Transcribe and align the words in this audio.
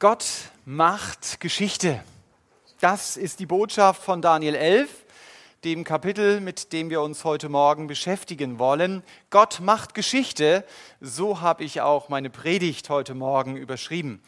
Gott 0.00 0.28
macht 0.64 1.40
Geschichte. 1.40 2.04
Das 2.78 3.16
ist 3.16 3.40
die 3.40 3.46
Botschaft 3.46 4.00
von 4.00 4.22
Daniel 4.22 4.54
11, 4.54 4.88
dem 5.64 5.82
Kapitel, 5.82 6.40
mit 6.40 6.72
dem 6.72 6.88
wir 6.88 7.02
uns 7.02 7.24
heute 7.24 7.48
Morgen 7.48 7.88
beschäftigen 7.88 8.60
wollen. 8.60 9.02
Gott 9.30 9.58
macht 9.58 9.94
Geschichte, 9.94 10.64
so 11.00 11.40
habe 11.40 11.64
ich 11.64 11.80
auch 11.80 12.10
meine 12.10 12.30
Predigt 12.30 12.90
heute 12.90 13.16
Morgen 13.16 13.56
überschrieben. 13.56 14.22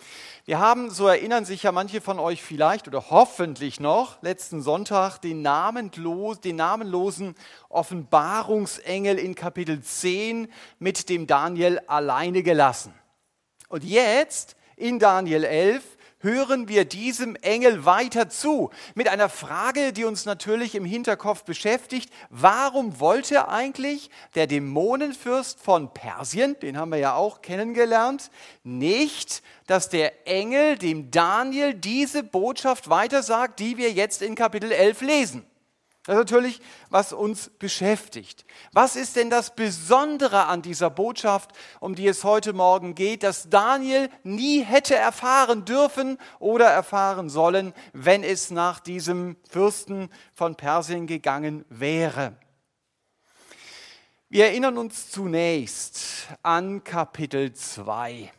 Wir 0.44 0.58
haben, 0.58 0.90
so 0.90 1.06
erinnern 1.06 1.44
sich 1.44 1.62
ja 1.62 1.70
manche 1.70 2.00
von 2.00 2.18
euch 2.18 2.42
vielleicht 2.42 2.88
oder 2.88 3.08
hoffentlich 3.08 3.78
noch, 3.78 4.20
letzten 4.22 4.62
Sonntag 4.62 5.18
den, 5.18 5.40
namenlos, 5.40 6.40
den 6.40 6.56
namenlosen 6.56 7.36
Offenbarungsengel 7.68 9.20
in 9.20 9.36
Kapitel 9.36 9.80
10 9.80 10.48
mit 10.80 11.08
dem 11.08 11.28
Daniel 11.28 11.78
alleine 11.86 12.42
gelassen. 12.42 12.92
Und 13.68 13.84
jetzt 13.84 14.56
in 14.80 14.98
Daniel 14.98 15.44
11 15.44 15.82
hören 16.20 16.68
wir 16.68 16.84
diesem 16.84 17.34
Engel 17.36 17.84
weiter 17.84 18.28
zu 18.28 18.70
mit 18.94 19.08
einer 19.08 19.28
Frage, 19.28 19.92
die 19.92 20.04
uns 20.04 20.26
natürlich 20.26 20.74
im 20.74 20.84
Hinterkopf 20.84 21.44
beschäftigt. 21.44 22.10
Warum 22.28 23.00
wollte 23.00 23.48
eigentlich 23.48 24.10
der 24.34 24.46
Dämonenfürst 24.46 25.60
von 25.60 25.92
Persien, 25.92 26.56
den 26.60 26.76
haben 26.76 26.92
wir 26.92 26.98
ja 26.98 27.14
auch 27.14 27.42
kennengelernt, 27.42 28.30
nicht, 28.62 29.42
dass 29.66 29.88
der 29.88 30.26
Engel 30.28 30.76
dem 30.76 31.10
Daniel 31.10 31.74
diese 31.74 32.22
Botschaft 32.22 32.90
weitersagt, 32.90 33.58
die 33.58 33.76
wir 33.76 33.92
jetzt 33.92 34.22
in 34.22 34.34
Kapitel 34.34 34.72
11 34.72 35.00
lesen? 35.00 35.49
Das 36.10 36.16
ist 36.18 36.32
natürlich, 36.32 36.60
was 36.88 37.12
uns 37.12 37.50
beschäftigt. 37.50 38.44
Was 38.72 38.96
ist 38.96 39.14
denn 39.14 39.30
das 39.30 39.54
Besondere 39.54 40.46
an 40.46 40.60
dieser 40.60 40.90
Botschaft, 40.90 41.52
um 41.78 41.94
die 41.94 42.08
es 42.08 42.24
heute 42.24 42.52
Morgen 42.52 42.96
geht, 42.96 43.22
dass 43.22 43.48
Daniel 43.48 44.10
nie 44.24 44.62
hätte 44.64 44.96
erfahren 44.96 45.64
dürfen 45.64 46.18
oder 46.40 46.66
erfahren 46.66 47.30
sollen, 47.30 47.72
wenn 47.92 48.24
es 48.24 48.50
nach 48.50 48.80
diesem 48.80 49.36
Fürsten 49.48 50.10
von 50.34 50.56
Persien 50.56 51.06
gegangen 51.06 51.64
wäre? 51.68 52.36
Wir 54.28 54.46
erinnern 54.46 54.78
uns 54.78 55.12
zunächst 55.12 56.26
an 56.42 56.82
Kapitel 56.82 57.52
2. 57.52 58.32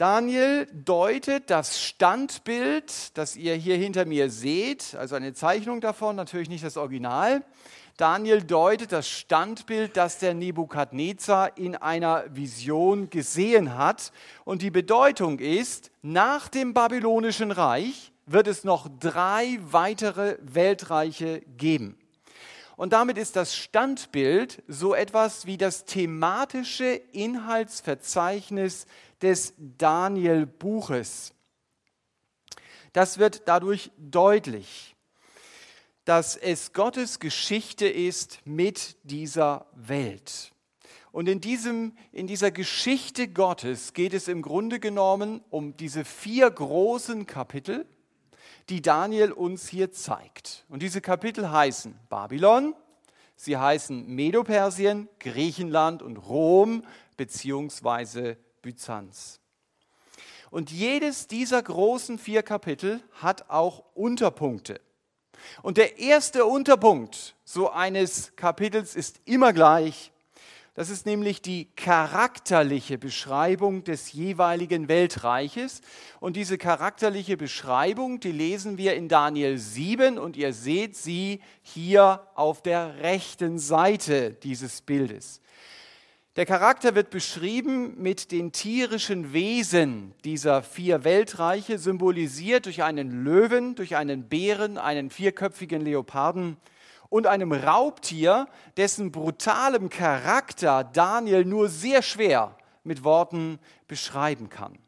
Daniel 0.00 0.66
deutet 0.72 1.50
das 1.50 1.78
Standbild, 1.82 3.18
das 3.18 3.36
ihr 3.36 3.54
hier 3.54 3.76
hinter 3.76 4.06
mir 4.06 4.30
seht, 4.30 4.94
also 4.94 5.14
eine 5.14 5.34
Zeichnung 5.34 5.82
davon, 5.82 6.16
natürlich 6.16 6.48
nicht 6.48 6.64
das 6.64 6.78
Original. 6.78 7.44
Daniel 7.98 8.40
deutet 8.40 8.92
das 8.92 9.06
Standbild, 9.06 9.98
das 9.98 10.18
der 10.18 10.32
Nebukadnezar 10.32 11.58
in 11.58 11.76
einer 11.76 12.24
Vision 12.34 13.10
gesehen 13.10 13.76
hat. 13.76 14.12
Und 14.46 14.62
die 14.62 14.70
Bedeutung 14.70 15.38
ist, 15.38 15.90
nach 16.00 16.48
dem 16.48 16.72
babylonischen 16.72 17.50
Reich 17.50 18.10
wird 18.24 18.46
es 18.46 18.64
noch 18.64 18.88
drei 19.00 19.58
weitere 19.60 20.38
Weltreiche 20.40 21.42
geben. 21.58 21.98
Und 22.80 22.94
damit 22.94 23.18
ist 23.18 23.36
das 23.36 23.54
Standbild 23.54 24.62
so 24.66 24.94
etwas 24.94 25.44
wie 25.44 25.58
das 25.58 25.84
thematische 25.84 26.86
Inhaltsverzeichnis 27.12 28.86
des 29.22 29.54
Daniel-Buches. 29.56 31.34
Das 32.92 33.18
wird 33.18 33.42
dadurch 33.46 33.90
deutlich, 33.96 34.96
dass 36.04 36.36
es 36.36 36.72
Gottes 36.72 37.20
Geschichte 37.20 37.86
ist 37.86 38.40
mit 38.44 38.96
dieser 39.04 39.66
Welt. 39.74 40.52
Und 41.12 41.28
in, 41.28 41.40
diesem, 41.40 41.96
in 42.12 42.26
dieser 42.26 42.50
Geschichte 42.50 43.28
Gottes 43.28 43.92
geht 43.92 44.14
es 44.14 44.28
im 44.28 44.42
Grunde 44.42 44.78
genommen 44.78 45.40
um 45.50 45.76
diese 45.76 46.04
vier 46.04 46.50
großen 46.50 47.26
Kapitel, 47.26 47.86
die 48.68 48.80
Daniel 48.80 49.32
uns 49.32 49.68
hier 49.68 49.90
zeigt. 49.90 50.64
Und 50.68 50.82
diese 50.82 51.00
Kapitel 51.00 51.50
heißen 51.50 51.98
Babylon, 52.08 52.74
sie 53.34 53.56
heißen 53.56 54.06
Medopersien, 54.06 55.08
Griechenland 55.18 56.02
und 56.02 56.16
Rom 56.16 56.84
beziehungsweise 57.16 58.36
Byzanz. 58.62 59.40
Und 60.50 60.70
jedes 60.70 61.26
dieser 61.26 61.62
großen 61.62 62.18
vier 62.18 62.42
Kapitel 62.42 63.00
hat 63.14 63.48
auch 63.50 63.84
Unterpunkte. 63.94 64.80
Und 65.62 65.76
der 65.76 65.98
erste 65.98 66.44
Unterpunkt 66.44 67.34
so 67.44 67.70
eines 67.70 68.34
Kapitels 68.36 68.96
ist 68.96 69.20
immer 69.24 69.52
gleich. 69.52 70.12
Das 70.74 70.88
ist 70.88 71.04
nämlich 71.04 71.42
die 71.42 71.68
charakterliche 71.76 72.96
Beschreibung 72.96 73.84
des 73.84 74.12
jeweiligen 74.12 74.88
Weltreiches. 74.88 75.82
Und 76.20 76.36
diese 76.36 76.58
charakterliche 76.58 77.36
Beschreibung, 77.36 78.20
die 78.20 78.32
lesen 78.32 78.78
wir 78.78 78.94
in 78.94 79.08
Daniel 79.08 79.58
7 79.58 80.18
und 80.18 80.36
ihr 80.36 80.52
seht 80.52 80.96
sie 80.96 81.40
hier 81.62 82.26
auf 82.34 82.62
der 82.62 82.98
rechten 82.98 83.58
Seite 83.58 84.32
dieses 84.32 84.80
Bildes. 84.80 85.40
Der 86.36 86.46
Charakter 86.46 86.94
wird 86.94 87.10
beschrieben 87.10 88.00
mit 88.00 88.30
den 88.30 88.52
tierischen 88.52 89.32
Wesen 89.32 90.14
dieser 90.24 90.62
vier 90.62 91.02
Weltreiche, 91.02 91.76
symbolisiert 91.76 92.66
durch 92.66 92.84
einen 92.84 93.24
Löwen, 93.24 93.74
durch 93.74 93.96
einen 93.96 94.28
Bären, 94.28 94.78
einen 94.78 95.10
vierköpfigen 95.10 95.80
Leoparden 95.80 96.56
und 97.08 97.26
einem 97.26 97.50
Raubtier, 97.50 98.46
dessen 98.76 99.10
brutalem 99.10 99.88
Charakter 99.88 100.84
Daniel 100.84 101.44
nur 101.44 101.68
sehr 101.68 102.00
schwer 102.00 102.56
mit 102.84 103.02
Worten 103.02 103.58
beschreiben 103.88 104.48
kann. 104.48 104.78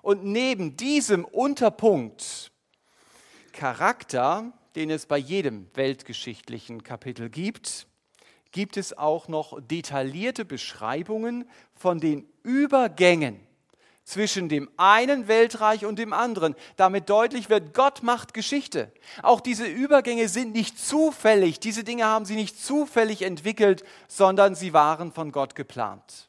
Und 0.00 0.24
neben 0.24 0.74
diesem 0.78 1.26
Unterpunkt 1.26 2.50
Charakter, 3.52 4.54
den 4.74 4.88
es 4.88 5.04
bei 5.04 5.18
jedem 5.18 5.68
weltgeschichtlichen 5.74 6.82
Kapitel 6.82 7.28
gibt, 7.28 7.87
gibt 8.58 8.76
es 8.76 8.98
auch 8.98 9.28
noch 9.28 9.56
detaillierte 9.60 10.44
Beschreibungen 10.44 11.48
von 11.76 12.00
den 12.00 12.28
Übergängen 12.42 13.38
zwischen 14.02 14.48
dem 14.48 14.68
einen 14.76 15.28
Weltreich 15.28 15.86
und 15.86 15.96
dem 15.96 16.12
anderen. 16.12 16.56
Damit 16.74 17.08
deutlich 17.08 17.50
wird, 17.50 17.72
Gott 17.72 18.02
macht 18.02 18.34
Geschichte. 18.34 18.90
Auch 19.22 19.40
diese 19.40 19.64
Übergänge 19.64 20.28
sind 20.28 20.56
nicht 20.56 20.76
zufällig. 20.76 21.60
Diese 21.60 21.84
Dinge 21.84 22.06
haben 22.06 22.24
sie 22.24 22.34
nicht 22.34 22.60
zufällig 22.60 23.22
entwickelt, 23.22 23.84
sondern 24.08 24.56
sie 24.56 24.72
waren 24.72 25.12
von 25.12 25.30
Gott 25.30 25.54
geplant. 25.54 26.28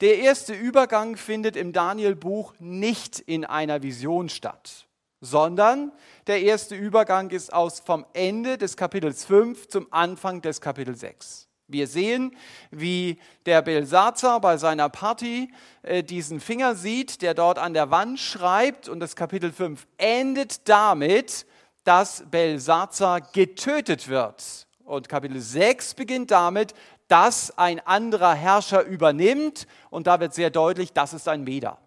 Der 0.00 0.18
erste 0.18 0.54
Übergang 0.54 1.16
findet 1.16 1.56
im 1.56 1.72
Daniel-Buch 1.72 2.54
nicht 2.60 3.18
in 3.18 3.44
einer 3.44 3.82
Vision 3.82 4.28
statt 4.28 4.85
sondern 5.30 5.92
der 6.26 6.42
erste 6.42 6.74
Übergang 6.74 7.30
ist 7.30 7.52
aus 7.52 7.80
vom 7.80 8.06
Ende 8.12 8.58
des 8.58 8.76
Kapitels 8.76 9.24
5 9.24 9.68
zum 9.68 9.86
Anfang 9.90 10.40
des 10.42 10.60
Kapitels 10.60 11.00
6. 11.00 11.48
Wir 11.68 11.88
sehen, 11.88 12.36
wie 12.70 13.18
der 13.44 13.60
Belsazar 13.60 14.40
bei 14.40 14.56
seiner 14.56 14.88
Party 14.88 15.52
äh, 15.82 16.04
diesen 16.04 16.38
Finger 16.38 16.76
sieht, 16.76 17.22
der 17.22 17.34
dort 17.34 17.58
an 17.58 17.74
der 17.74 17.90
Wand 17.90 18.20
schreibt 18.20 18.88
und 18.88 19.00
das 19.00 19.16
Kapitel 19.16 19.52
5 19.52 19.84
endet 19.98 20.68
damit, 20.68 21.44
dass 21.82 22.24
Belsazar 22.30 23.20
getötet 23.20 24.06
wird. 24.06 24.68
Und 24.84 25.08
Kapitel 25.08 25.40
6 25.40 25.94
beginnt 25.94 26.30
damit, 26.30 26.72
dass 27.08 27.56
ein 27.58 27.80
anderer 27.80 28.34
Herrscher 28.34 28.82
übernimmt 28.84 29.66
und 29.90 30.06
da 30.06 30.20
wird 30.20 30.34
sehr 30.34 30.50
deutlich, 30.50 30.92
das 30.92 31.14
ist 31.14 31.26
ein 31.28 31.42
Meder. 31.42 31.78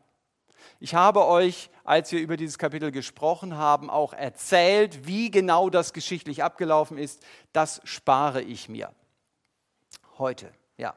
Ich 0.82 0.96
habe 0.96 1.26
euch, 1.26 1.70
als 1.90 2.12
wir 2.12 2.20
über 2.20 2.38
dieses 2.38 2.60
Kapitel 2.60 2.92
gesprochen 2.92 3.58
haben, 3.58 3.90
auch 3.90 4.14
erzählt, 4.14 5.08
wie 5.08 5.32
genau 5.32 5.72
das 5.72 5.92
geschichtlich 5.92 6.44
abgelaufen 6.44 7.00
ist. 7.00 7.20
Das 7.52 7.82
spare 7.84 8.44
ich 8.44 8.70
mir 8.70 8.92
heute. 10.20 10.52
Ja. 10.78 10.94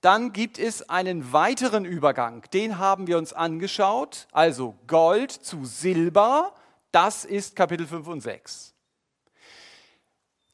Dann 0.00 0.32
gibt 0.32 0.58
es 0.58 0.88
einen 0.88 1.34
weiteren 1.34 1.84
Übergang, 1.84 2.48
den 2.54 2.78
haben 2.78 3.08
wir 3.08 3.18
uns 3.18 3.34
angeschaut. 3.34 4.26
Also 4.32 4.74
Gold 4.86 5.32
zu 5.32 5.66
Silber, 5.66 6.54
das 6.92 7.26
ist 7.26 7.54
Kapitel 7.54 7.86
5 7.86 8.08
und 8.08 8.20
6. 8.22 8.69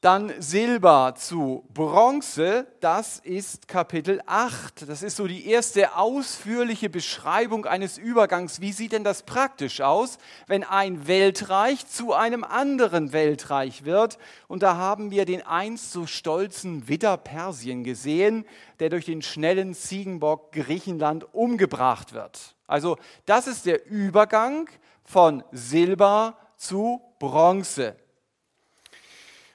Dann 0.02 0.30
Silber 0.40 1.14
zu 1.16 1.64
Bronze, 1.72 2.66
das 2.80 3.18
ist 3.18 3.66
Kapitel 3.66 4.20
8. 4.26 4.86
Das 4.88 5.02
ist 5.02 5.16
so 5.16 5.26
die 5.26 5.48
erste 5.48 5.96
ausführliche 5.96 6.90
Beschreibung 6.90 7.64
eines 7.64 7.96
Übergangs. 7.96 8.60
Wie 8.60 8.72
sieht 8.72 8.92
denn 8.92 9.04
das 9.04 9.22
praktisch 9.22 9.80
aus, 9.80 10.18
wenn 10.46 10.64
ein 10.64 11.06
Weltreich 11.06 11.86
zu 11.86 12.12
einem 12.12 12.44
anderen 12.44 13.14
Weltreich 13.14 13.86
wird? 13.86 14.18
Und 14.48 14.62
da 14.62 14.76
haben 14.76 15.10
wir 15.10 15.24
den 15.24 15.40
einst 15.40 15.92
so 15.92 16.06
stolzen 16.06 16.88
Widder 16.88 17.16
Persien 17.16 17.82
gesehen, 17.82 18.44
der 18.80 18.90
durch 18.90 19.06
den 19.06 19.22
schnellen 19.22 19.72
Ziegenbock 19.72 20.52
Griechenland 20.52 21.32
umgebracht 21.32 22.12
wird. 22.12 22.54
Also 22.66 22.98
das 23.24 23.46
ist 23.46 23.64
der 23.64 23.86
Übergang 23.86 24.68
von 25.04 25.42
Silber 25.52 26.36
zu 26.58 27.00
Bronze. 27.18 27.96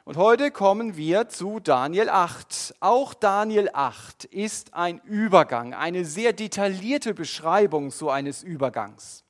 Und 0.03 0.17
heute 0.17 0.49
kommen 0.49 0.97
wir 0.97 1.29
zu 1.29 1.59
Daniel 1.59 2.09
8. 2.09 2.73
Auch 2.79 3.13
Daniel 3.13 3.69
8 3.71 4.25
ist 4.25 4.73
ein 4.73 4.99
Übergang, 5.03 5.75
eine 5.75 6.05
sehr 6.05 6.33
detaillierte 6.33 7.13
Beschreibung 7.13 7.91
so 7.91 8.09
eines 8.09 8.41
Übergangs. 8.41 9.23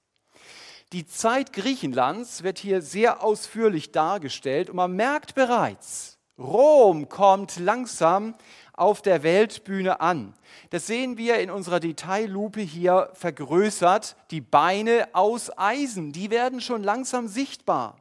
Die 0.94 1.06
Zeit 1.06 1.52
Griechenlands 1.52 2.44
wird 2.44 2.58
hier 2.58 2.82
sehr 2.82 3.22
ausführlich 3.22 3.92
dargestellt 3.92 4.70
und 4.70 4.78
man 4.78 4.94
merkt 4.94 5.36
bereits, 5.36 6.18
Rom 6.38 7.10
kommt 7.10 7.60
langsam 7.60 8.34
auf 8.72 9.02
der 9.02 9.24
Weltbühne 9.24 10.00
an. 10.00 10.34
Das 10.70 10.88
sehen 10.88 11.18
wir 11.18 11.40
in 11.40 11.52
unserer 11.52 11.82
Detaillupe 11.82 12.62
hier 12.62 13.10
vergrößert. 13.14 14.16
Die 14.32 14.42
Beine 14.42 15.10
aus 15.12 15.52
Eisen, 15.58 16.14
die 16.14 16.30
werden 16.32 16.62
schon 16.62 16.82
langsam 16.82 17.28
sichtbar. 17.28 18.00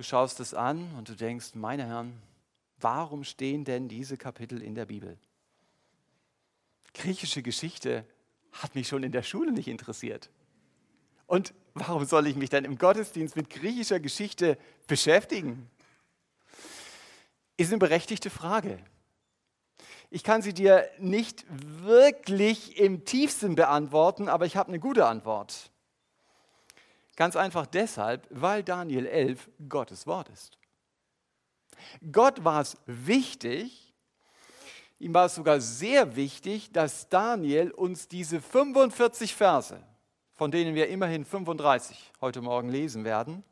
Du 0.00 0.04
schaust 0.04 0.40
es 0.40 0.54
an 0.54 0.94
und 0.96 1.10
du 1.10 1.14
denkst, 1.14 1.48
meine 1.56 1.86
Herren, 1.86 2.22
warum 2.78 3.22
stehen 3.22 3.66
denn 3.66 3.86
diese 3.86 4.16
Kapitel 4.16 4.62
in 4.62 4.74
der 4.74 4.86
Bibel? 4.86 5.18
Griechische 6.94 7.42
Geschichte 7.42 8.06
hat 8.50 8.74
mich 8.74 8.88
schon 8.88 9.02
in 9.02 9.12
der 9.12 9.22
Schule 9.22 9.52
nicht 9.52 9.68
interessiert. 9.68 10.30
Und 11.26 11.52
warum 11.74 12.06
soll 12.06 12.28
ich 12.28 12.36
mich 12.36 12.48
dann 12.48 12.64
im 12.64 12.78
Gottesdienst 12.78 13.36
mit 13.36 13.50
griechischer 13.50 14.00
Geschichte 14.00 14.56
beschäftigen? 14.86 15.68
Ist 17.58 17.68
eine 17.68 17.76
berechtigte 17.76 18.30
Frage. 18.30 18.78
Ich 20.08 20.24
kann 20.24 20.40
sie 20.40 20.54
dir 20.54 20.88
nicht 20.98 21.44
wirklich 21.50 22.78
im 22.78 23.04
tiefsten 23.04 23.54
beantworten, 23.54 24.30
aber 24.30 24.46
ich 24.46 24.56
habe 24.56 24.68
eine 24.68 24.80
gute 24.80 25.04
Antwort. 25.04 25.70
Ganz 27.20 27.36
einfach 27.36 27.66
deshalb, 27.66 28.26
weil 28.30 28.64
Daniel 28.64 29.04
11 29.04 29.50
Gottes 29.68 30.06
Wort 30.06 30.30
ist. 30.30 30.56
Gott 32.10 32.44
war 32.44 32.62
es 32.62 32.78
wichtig, 32.86 33.92
ihm 34.98 35.12
war 35.12 35.26
es 35.26 35.34
sogar 35.34 35.60
sehr 35.60 36.16
wichtig, 36.16 36.72
dass 36.72 37.10
Daniel 37.10 37.72
uns 37.72 38.08
diese 38.08 38.40
45 38.40 39.34
Verse, 39.34 39.84
von 40.32 40.50
denen 40.50 40.74
wir 40.74 40.88
immerhin 40.88 41.26
35 41.26 42.10
heute 42.22 42.40
Morgen 42.40 42.70
lesen 42.70 43.04
werden, 43.04 43.44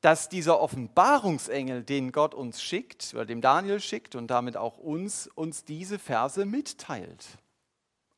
dass 0.00 0.28
dieser 0.28 0.60
Offenbarungsengel, 0.60 1.82
den 1.82 2.12
Gott 2.12 2.34
uns 2.34 2.62
schickt, 2.62 3.14
oder 3.14 3.26
dem 3.26 3.40
Daniel 3.40 3.80
schickt 3.80 4.14
und 4.14 4.28
damit 4.28 4.56
auch 4.56 4.78
uns, 4.78 5.26
uns 5.26 5.64
diese 5.64 5.98
Verse 5.98 6.46
mitteilt. 6.46 7.26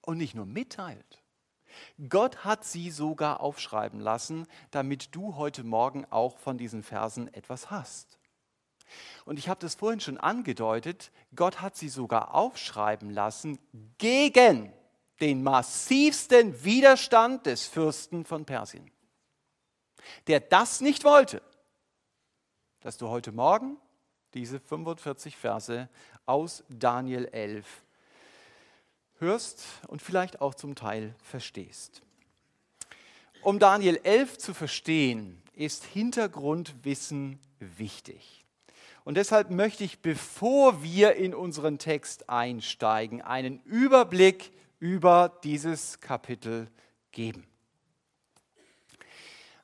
Und 0.02 0.18
nicht 0.18 0.34
nur 0.34 0.44
mitteilt, 0.44 1.22
Gott 2.08 2.44
hat 2.44 2.64
sie 2.64 2.90
sogar 2.90 3.40
aufschreiben 3.40 4.00
lassen, 4.00 4.46
damit 4.70 5.14
du 5.14 5.36
heute 5.36 5.64
Morgen 5.64 6.04
auch 6.10 6.38
von 6.38 6.58
diesen 6.58 6.82
Versen 6.82 7.32
etwas 7.32 7.70
hast. 7.70 8.18
Und 9.24 9.38
ich 9.38 9.48
habe 9.48 9.60
das 9.60 9.74
vorhin 9.74 10.00
schon 10.00 10.18
angedeutet, 10.18 11.10
Gott 11.34 11.60
hat 11.60 11.76
sie 11.76 11.88
sogar 11.88 12.34
aufschreiben 12.34 13.10
lassen 13.10 13.58
gegen 13.98 14.72
den 15.20 15.42
massivsten 15.42 16.64
Widerstand 16.64 17.46
des 17.46 17.66
Fürsten 17.66 18.24
von 18.24 18.44
Persien, 18.44 18.90
der 20.26 20.40
das 20.40 20.80
nicht 20.80 21.04
wollte, 21.04 21.42
dass 22.80 22.96
du 22.96 23.08
heute 23.08 23.32
Morgen 23.32 23.78
diese 24.34 24.60
45 24.60 25.36
Verse 25.36 25.88
aus 26.26 26.64
Daniel 26.68 27.24
11 27.26 27.66
hörst 29.18 29.64
und 29.88 30.02
vielleicht 30.02 30.40
auch 30.40 30.54
zum 30.54 30.74
Teil 30.74 31.14
verstehst. 31.22 32.02
Um 33.42 33.58
Daniel 33.58 34.00
11 34.02 34.38
zu 34.38 34.54
verstehen, 34.54 35.42
ist 35.52 35.84
Hintergrundwissen 35.84 37.38
wichtig. 37.58 38.44
Und 39.04 39.16
deshalb 39.16 39.50
möchte 39.50 39.84
ich, 39.84 40.00
bevor 40.00 40.82
wir 40.82 41.14
in 41.14 41.34
unseren 41.34 41.78
Text 41.78 42.28
einsteigen, 42.28 43.22
einen 43.22 43.60
Überblick 43.60 44.52
über 44.80 45.38
dieses 45.44 46.00
Kapitel 46.00 46.68
geben. 47.12 47.46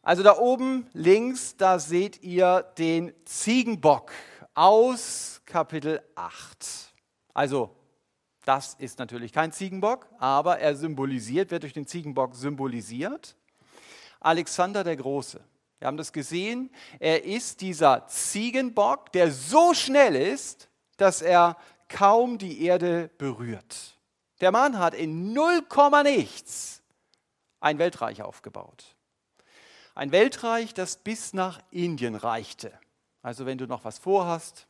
Also 0.01 0.23
da 0.23 0.39
oben 0.39 0.87
links, 0.93 1.57
da 1.57 1.79
seht 1.79 2.23
ihr 2.23 2.63
den 2.79 3.13
Ziegenbock 3.25 4.13
aus 4.55 5.43
Kapitel 5.45 6.01
8. 6.15 6.95
Also 7.35 7.75
das 8.45 8.75
ist 8.75 8.99
natürlich 8.99 9.33
kein 9.33 9.53
Ziegenbock, 9.53 10.09
aber 10.19 10.59
er 10.59 10.75
symbolisiert, 10.75 11.51
wird 11.51 11.63
durch 11.63 11.73
den 11.73 11.87
Ziegenbock 11.87 12.35
symbolisiert. 12.35 13.37
Alexander 14.21 14.85
der 14.85 14.97
Große. 14.97 15.41
Wir 15.79 15.87
haben 15.89 15.97
das 15.97 16.13
gesehen. 16.13 16.71
Er 17.01 17.25
ist 17.25 17.61
dieser 17.61 18.07
Ziegenbock, 18.07 19.13
der 19.13 19.31
so 19.33 19.75
schnell 19.75 20.15
ist, 20.15 20.69
dass 20.97 21.23
er 21.23 21.57
kaum 21.89 22.39
die 22.39 22.63
Erde 22.65 23.11
berührt. 23.19 23.99
Der 24.41 24.53
Mann 24.53 24.79
hat 24.79 24.95
in 24.95 25.33
0, 25.33 25.63
nichts 26.05 26.83
ein 27.61 27.79
Weltreich 27.79 28.23
aufgebaut. 28.23 28.97
Ein 29.95 30.11
Weltreich, 30.11 30.75
das 30.75 30.97
bis 30.97 31.33
nach 31.33 31.61
Indien 31.71 32.15
reichte. 32.15 32.73
Also 33.23 33.47
wenn 33.47 33.59
du 33.59 33.67
noch 33.67 33.85
was 33.85 33.99
vorhast, 33.99 34.67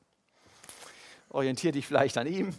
orientiere 1.31 1.73
dich 1.73 1.87
vielleicht 1.87 2.19
an 2.19 2.27
ihm. 2.27 2.55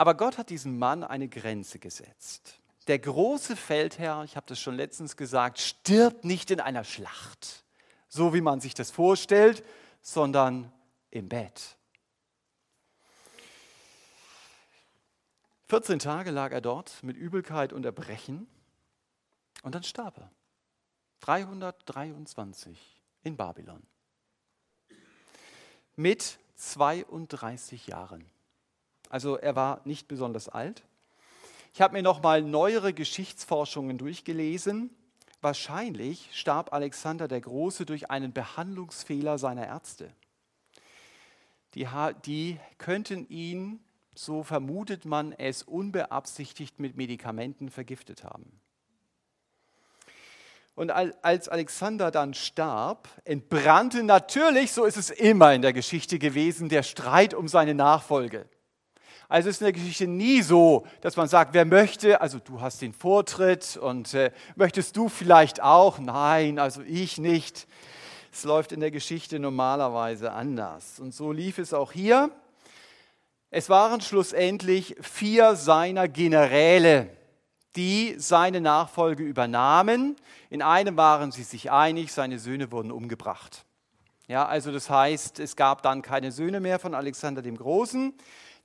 Aber 0.00 0.14
Gott 0.14 0.38
hat 0.38 0.48
diesem 0.48 0.78
Mann 0.78 1.04
eine 1.04 1.28
Grenze 1.28 1.78
gesetzt. 1.78 2.58
Der 2.86 2.98
große 2.98 3.54
Feldherr, 3.54 4.24
ich 4.24 4.34
habe 4.34 4.46
das 4.46 4.58
schon 4.58 4.74
letztens 4.74 5.14
gesagt, 5.14 5.58
stirbt 5.58 6.24
nicht 6.24 6.50
in 6.50 6.58
einer 6.58 6.84
Schlacht, 6.84 7.66
so 8.08 8.32
wie 8.32 8.40
man 8.40 8.62
sich 8.62 8.72
das 8.72 8.90
vorstellt, 8.90 9.62
sondern 10.00 10.72
im 11.10 11.28
Bett. 11.28 11.76
14 15.68 15.98
Tage 15.98 16.30
lag 16.30 16.50
er 16.50 16.62
dort 16.62 17.02
mit 17.02 17.18
Übelkeit 17.18 17.74
und 17.74 17.84
Erbrechen 17.84 18.48
und 19.64 19.74
dann 19.74 19.82
starb 19.82 20.16
er. 20.16 20.30
323 21.20 23.02
in 23.22 23.36
Babylon. 23.36 23.82
Mit 25.94 26.38
32 26.56 27.88
Jahren. 27.88 28.24
Also 29.10 29.36
er 29.36 29.56
war 29.56 29.82
nicht 29.84 30.08
besonders 30.08 30.48
alt. 30.48 30.82
Ich 31.74 31.82
habe 31.82 31.92
mir 31.92 32.02
noch 32.02 32.22
mal 32.22 32.42
neuere 32.42 32.94
Geschichtsforschungen 32.94 33.98
durchgelesen. 33.98 34.90
Wahrscheinlich 35.42 36.30
starb 36.32 36.72
Alexander 36.72 37.28
der 37.28 37.40
Große 37.40 37.84
durch 37.86 38.10
einen 38.10 38.32
Behandlungsfehler 38.32 39.38
seiner 39.38 39.66
Ärzte. 39.66 40.12
Die, 41.74 41.86
die 42.24 42.58
könnten 42.78 43.28
ihn, 43.28 43.80
so 44.14 44.42
vermutet 44.42 45.04
man 45.04 45.32
es, 45.32 45.62
unbeabsichtigt 45.62 46.78
mit 46.78 46.96
Medikamenten 46.96 47.70
vergiftet 47.70 48.24
haben. 48.24 48.60
Und 50.74 50.90
als 50.90 51.48
Alexander 51.48 52.10
dann 52.10 52.32
starb, 52.32 53.08
entbrannte 53.24 54.02
natürlich, 54.02 54.72
so 54.72 54.84
ist 54.84 54.96
es 54.96 55.10
immer 55.10 55.52
in 55.52 55.62
der 55.62 55.72
Geschichte 55.72 56.18
gewesen, 56.18 56.68
der 56.68 56.82
Streit 56.82 57.34
um 57.34 57.48
seine 57.48 57.74
Nachfolge. 57.74 58.48
Also 59.30 59.48
ist 59.48 59.60
in 59.60 59.66
der 59.66 59.72
Geschichte 59.72 60.08
nie 60.08 60.42
so, 60.42 60.84
dass 61.02 61.14
man 61.14 61.28
sagt, 61.28 61.54
wer 61.54 61.64
möchte, 61.64 62.20
also 62.20 62.40
du 62.40 62.60
hast 62.60 62.82
den 62.82 62.92
Vortritt 62.92 63.76
und 63.76 64.12
äh, 64.12 64.32
möchtest 64.56 64.96
du 64.96 65.08
vielleicht 65.08 65.62
auch? 65.62 66.00
Nein, 66.00 66.58
also 66.58 66.82
ich 66.82 67.16
nicht. 67.16 67.68
Es 68.32 68.42
läuft 68.42 68.72
in 68.72 68.80
der 68.80 68.90
Geschichte 68.90 69.38
normalerweise 69.38 70.32
anders. 70.32 70.98
Und 70.98 71.14
so 71.14 71.30
lief 71.30 71.58
es 71.58 71.72
auch 71.72 71.92
hier. 71.92 72.32
Es 73.50 73.68
waren 73.68 74.00
schlussendlich 74.00 74.96
vier 75.00 75.54
seiner 75.54 76.08
Generäle, 76.08 77.08
die 77.76 78.16
seine 78.18 78.60
Nachfolge 78.60 79.22
übernahmen. 79.22 80.16
In 80.48 80.60
einem 80.60 80.96
waren 80.96 81.30
sie 81.30 81.44
sich 81.44 81.70
einig, 81.70 82.12
seine 82.12 82.40
Söhne 82.40 82.72
wurden 82.72 82.90
umgebracht. 82.90 83.64
Ja, 84.26 84.46
also 84.46 84.72
das 84.72 84.90
heißt, 84.90 85.38
es 85.38 85.54
gab 85.54 85.82
dann 85.82 86.02
keine 86.02 86.32
Söhne 86.32 86.58
mehr 86.58 86.80
von 86.80 86.96
Alexander 86.96 87.42
dem 87.42 87.56
Großen. 87.56 88.12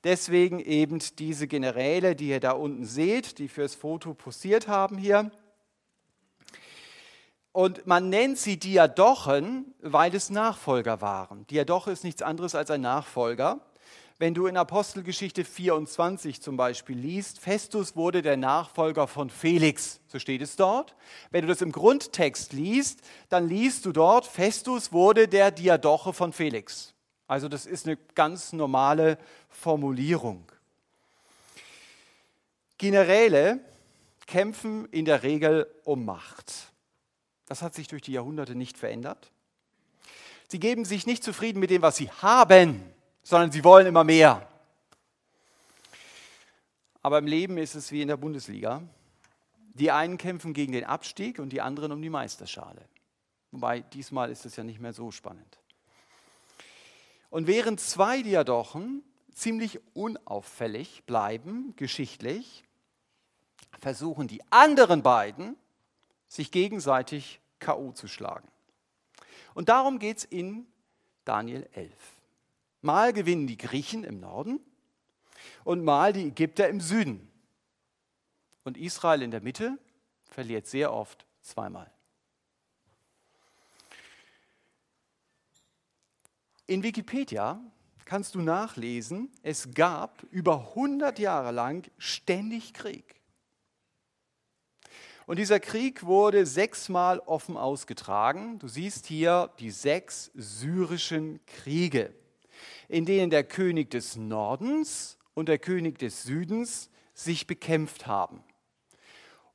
Deswegen 0.06 0.60
eben 0.60 1.00
diese 1.18 1.48
Generäle, 1.48 2.16
die 2.16 2.30
ihr 2.30 2.40
da 2.40 2.52
unten 2.52 2.86
seht, 2.86 3.40
die 3.40 3.48
fürs 3.48 3.74
Foto 3.74 4.14
posiert 4.14 4.68
haben 4.68 5.00
hier. 5.00 5.32
Und 7.52 7.88
man 7.88 8.10
nennt 8.10 8.38
sie 8.38 8.58
Diadochen, 8.58 9.74
weil 9.82 10.14
es 10.14 10.30
Nachfolger 10.30 11.02
waren. 11.02 11.48
Diadoche 11.48 11.92
ist 11.92 12.04
nichts 12.04 12.22
anderes 12.22 12.54
als 12.54 12.70
ein 12.70 12.82
Nachfolger. 12.82 13.62
Wenn 14.20 14.34
du 14.36 14.46
in 14.46 14.58
Apostelgeschichte 14.58 15.44
24 15.44 16.40
zum 16.40 16.56
Beispiel 16.56 16.98
liest, 16.98 17.40
Festus 17.40 17.96
wurde 17.96 18.22
der 18.22 18.38
Nachfolger 18.38 19.08
von 19.08 19.30
Felix, 19.32 20.00
so 20.08 20.20
steht 20.20 20.42
es 20.42 20.56
dort. 20.56 20.96
Wenn 21.32 21.42
du 21.42 21.48
das 21.48 21.62
im 21.62 21.72
Grundtext 21.72 22.54
liest, 22.54 23.02
dann 23.30 23.50
liest 23.50 23.86
du 23.86 23.92
dort, 23.92 24.28
Festus 24.28 24.94
wurde 24.94 25.28
der 25.28 25.52
Diadoche 25.52 26.14
von 26.14 26.32
Felix. 26.32 26.95
Also 27.28 27.48
das 27.48 27.66
ist 27.66 27.86
eine 27.86 27.98
ganz 28.14 28.54
normale 28.54 29.18
Formulierung. 29.50 30.52
Generäle 32.78 33.60
kämpfen 34.28 34.88
in 34.90 35.06
der 35.06 35.24
Regel 35.24 35.68
um 35.84 36.06
Macht. 36.06 36.72
Das 37.48 37.62
hat 37.62 37.74
sich 37.74 37.88
durch 37.88 38.02
die 38.02 38.14
Jahrhunderte 38.14 38.56
nicht 38.56 38.78
verändert. 38.78 39.32
Sie 40.48 40.60
geben 40.60 40.86
sich 40.86 41.06
nicht 41.06 41.24
zufrieden 41.24 41.60
mit 41.60 41.70
dem, 41.70 41.82
was 41.82 41.96
sie 41.96 42.10
haben, 42.10 42.82
sondern 43.24 43.52
sie 43.52 43.64
wollen 43.64 43.88
immer 43.88 44.04
mehr. 44.04 44.48
Aber 47.02 47.20
im 47.20 47.28
Leben 47.28 47.58
ist 47.58 47.76
es 47.76 47.92
wie 47.92 48.02
in 48.02 48.08
der 48.08 48.18
Bundesliga. 48.18 48.82
Die 49.74 49.92
einen 49.92 50.18
kämpfen 50.18 50.54
gegen 50.54 50.74
den 50.74 50.86
Abstieg 50.86 51.40
und 51.40 51.50
die 51.50 51.62
anderen 51.62 51.92
um 51.92 52.02
die 52.02 52.10
Meisterschale. 52.10 52.82
Wobei 53.52 53.82
diesmal 53.82 54.32
ist 54.32 54.46
es 54.46 54.56
ja 54.56 54.64
nicht 54.64 54.80
mehr 54.80 54.94
so 54.94 55.12
spannend. 55.12 55.60
Und 57.36 57.48
während 57.48 57.82
zwei 57.82 58.22
Diadochen 58.22 59.04
ziemlich 59.34 59.82
unauffällig 59.94 61.04
bleiben, 61.04 61.76
geschichtlich, 61.76 62.64
versuchen 63.78 64.30
die 64.30 64.42
anderen 64.52 65.04
beiden, 65.04 65.58
sich 66.30 66.50
gegenseitig 66.50 67.42
K.O. 67.60 67.92
zu 67.92 68.08
schlagen. 68.08 68.48
Und 69.54 69.68
darum 69.68 70.00
geht 70.00 70.20
es 70.20 70.24
in 70.24 70.66
Daniel 71.26 71.68
11. 71.74 71.92
Mal 72.82 73.12
gewinnen 73.12 73.48
die 73.48 73.58
Griechen 73.58 74.06
im 74.06 74.22
Norden 74.22 74.62
und 75.66 75.84
mal 75.84 76.14
die 76.14 76.28
Ägypter 76.28 76.70
im 76.70 76.80
Süden. 76.80 77.30
Und 78.64 78.78
Israel 78.78 79.22
in 79.22 79.32
der 79.32 79.42
Mitte 79.42 79.78
verliert 80.24 80.68
sehr 80.68 80.94
oft 80.94 81.26
zweimal. 81.42 81.92
In 86.68 86.82
Wikipedia 86.82 87.60
kannst 88.06 88.34
du 88.34 88.42
nachlesen, 88.42 89.32
es 89.44 89.76
gab 89.76 90.24
über 90.32 90.70
100 90.70 91.20
Jahre 91.20 91.52
lang 91.52 91.88
ständig 92.00 92.74
Krieg. 92.74 93.22
Und 95.28 95.38
dieser 95.38 95.60
Krieg 95.60 96.06
wurde 96.06 96.48
sechsmal 96.48 97.20
offen 97.20 97.56
ausgetragen. 97.56 98.58
Du 98.58 98.68
siehst 98.68 99.06
hier 99.06 99.52
die 99.60 99.70
sechs 99.70 100.32
syrischen 100.34 101.40
Kriege, 101.46 102.14
in 102.88 103.06
denen 103.06 103.30
der 103.30 103.44
König 103.44 103.92
des 103.92 104.16
Nordens 104.16 105.20
und 105.36 105.50
der 105.50 105.60
König 105.60 106.00
des 106.00 106.24
Südens 106.24 106.90
sich 107.14 107.46
bekämpft 107.46 108.08
haben. 108.08 108.44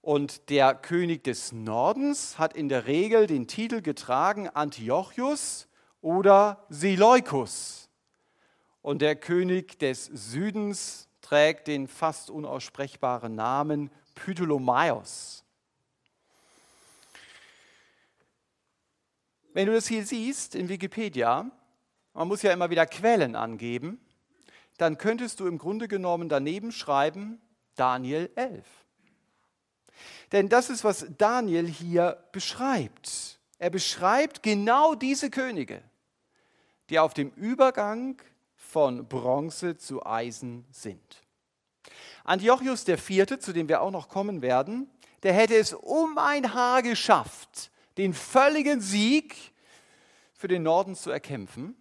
Und 0.00 0.48
der 0.48 0.74
König 0.74 1.24
des 1.24 1.50
Nordens 1.50 2.38
hat 2.38 2.54
in 2.54 2.68
der 2.68 2.86
Regel 2.86 3.26
den 3.26 3.48
Titel 3.48 3.82
getragen 3.82 4.48
Antiochus 4.48 5.66
oder 6.00 6.64
Seleukus. 6.68 7.88
Und 8.82 9.02
der 9.02 9.16
König 9.16 9.78
des 9.78 10.06
Südens 10.06 11.08
trägt 11.20 11.68
den 11.68 11.86
fast 11.86 12.30
unaussprechbaren 12.30 13.34
Namen 13.34 13.90
Ptolemaios. 14.14 15.44
Wenn 19.52 19.66
du 19.66 19.72
das 19.72 19.88
hier 19.88 20.04
siehst 20.06 20.54
in 20.54 20.68
Wikipedia, 20.68 21.50
man 22.14 22.28
muss 22.28 22.42
ja 22.42 22.52
immer 22.52 22.70
wieder 22.70 22.86
Quellen 22.86 23.36
angeben, 23.36 24.00
dann 24.78 24.96
könntest 24.96 25.40
du 25.40 25.46
im 25.46 25.58
Grunde 25.58 25.88
genommen 25.88 26.28
daneben 26.28 26.72
schreiben 26.72 27.40
Daniel 27.74 28.30
11. 28.34 28.64
Denn 30.32 30.48
das 30.48 30.70
ist, 30.70 30.84
was 30.84 31.06
Daniel 31.18 31.66
hier 31.66 32.24
beschreibt. 32.32 33.40
Er 33.58 33.70
beschreibt 33.70 34.42
genau 34.42 34.94
diese 34.94 35.28
Könige, 35.28 35.82
die 36.90 36.98
auf 36.98 37.14
dem 37.14 37.30
Übergang 37.30 38.20
von 38.56 39.06
Bronze 39.06 39.76
zu 39.76 40.04
Eisen 40.04 40.66
sind. 40.70 41.22
Antiochus 42.24 42.86
IV., 42.86 43.38
zu 43.38 43.52
dem 43.52 43.68
wir 43.68 43.80
auch 43.80 43.90
noch 43.90 44.08
kommen 44.08 44.42
werden, 44.42 44.90
der 45.22 45.32
hätte 45.32 45.56
es 45.56 45.72
um 45.72 46.18
ein 46.18 46.52
Haar 46.52 46.82
geschafft, 46.82 47.70
den 47.96 48.12
völligen 48.12 48.80
Sieg 48.80 49.52
für 50.32 50.48
den 50.48 50.62
Norden 50.62 50.94
zu 50.94 51.10
erkämpfen. 51.10 51.76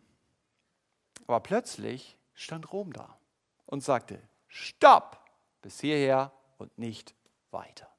Aber 1.28 1.40
plötzlich 1.40 2.18
stand 2.34 2.72
Rom 2.72 2.94
da 2.94 3.18
und 3.66 3.84
sagte, 3.84 4.22
stopp, 4.48 5.26
bis 5.62 5.80
hierher 5.80 6.32
und 6.58 6.78
nicht 6.78 7.14
weiter. 7.52 7.90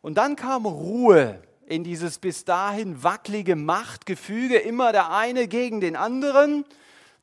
Und 0.00 0.14
dann 0.14 0.36
kam 0.36 0.66
Ruhe 0.66 1.42
in 1.68 1.84
dieses 1.84 2.18
bis 2.18 2.46
dahin 2.46 3.02
wackelige 3.02 3.54
Machtgefüge, 3.54 4.56
immer 4.56 4.90
der 4.90 5.10
eine 5.10 5.48
gegen 5.48 5.82
den 5.82 5.96
anderen. 5.96 6.64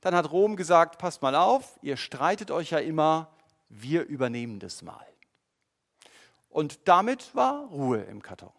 Dann 0.02 0.14
hat 0.14 0.32
Rom 0.32 0.56
gesagt, 0.56 1.00
passt 1.00 1.24
mal 1.24 1.34
auf, 1.34 1.80
ihr 1.82 1.98
streitet 1.98 2.52
euch 2.52 2.70
ja 2.70 2.78
immer, 2.78 3.28
wir 3.70 4.06
übernehmen 4.06 4.60
das 4.60 4.84
mal. 4.84 5.06
Und 6.50 6.88
damit 6.88 7.34
war 7.34 7.66
Ruhe 7.70 8.02
im 8.04 8.22
Karton. 8.22 8.52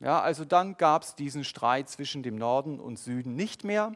Ja, 0.00 0.22
also 0.22 0.46
dann 0.46 0.78
gab 0.78 1.02
es 1.02 1.14
diesen 1.14 1.44
Streit 1.44 1.90
zwischen 1.90 2.22
dem 2.22 2.36
Norden 2.36 2.80
und 2.80 2.98
Süden 2.98 3.36
nicht 3.36 3.64
mehr, 3.64 3.92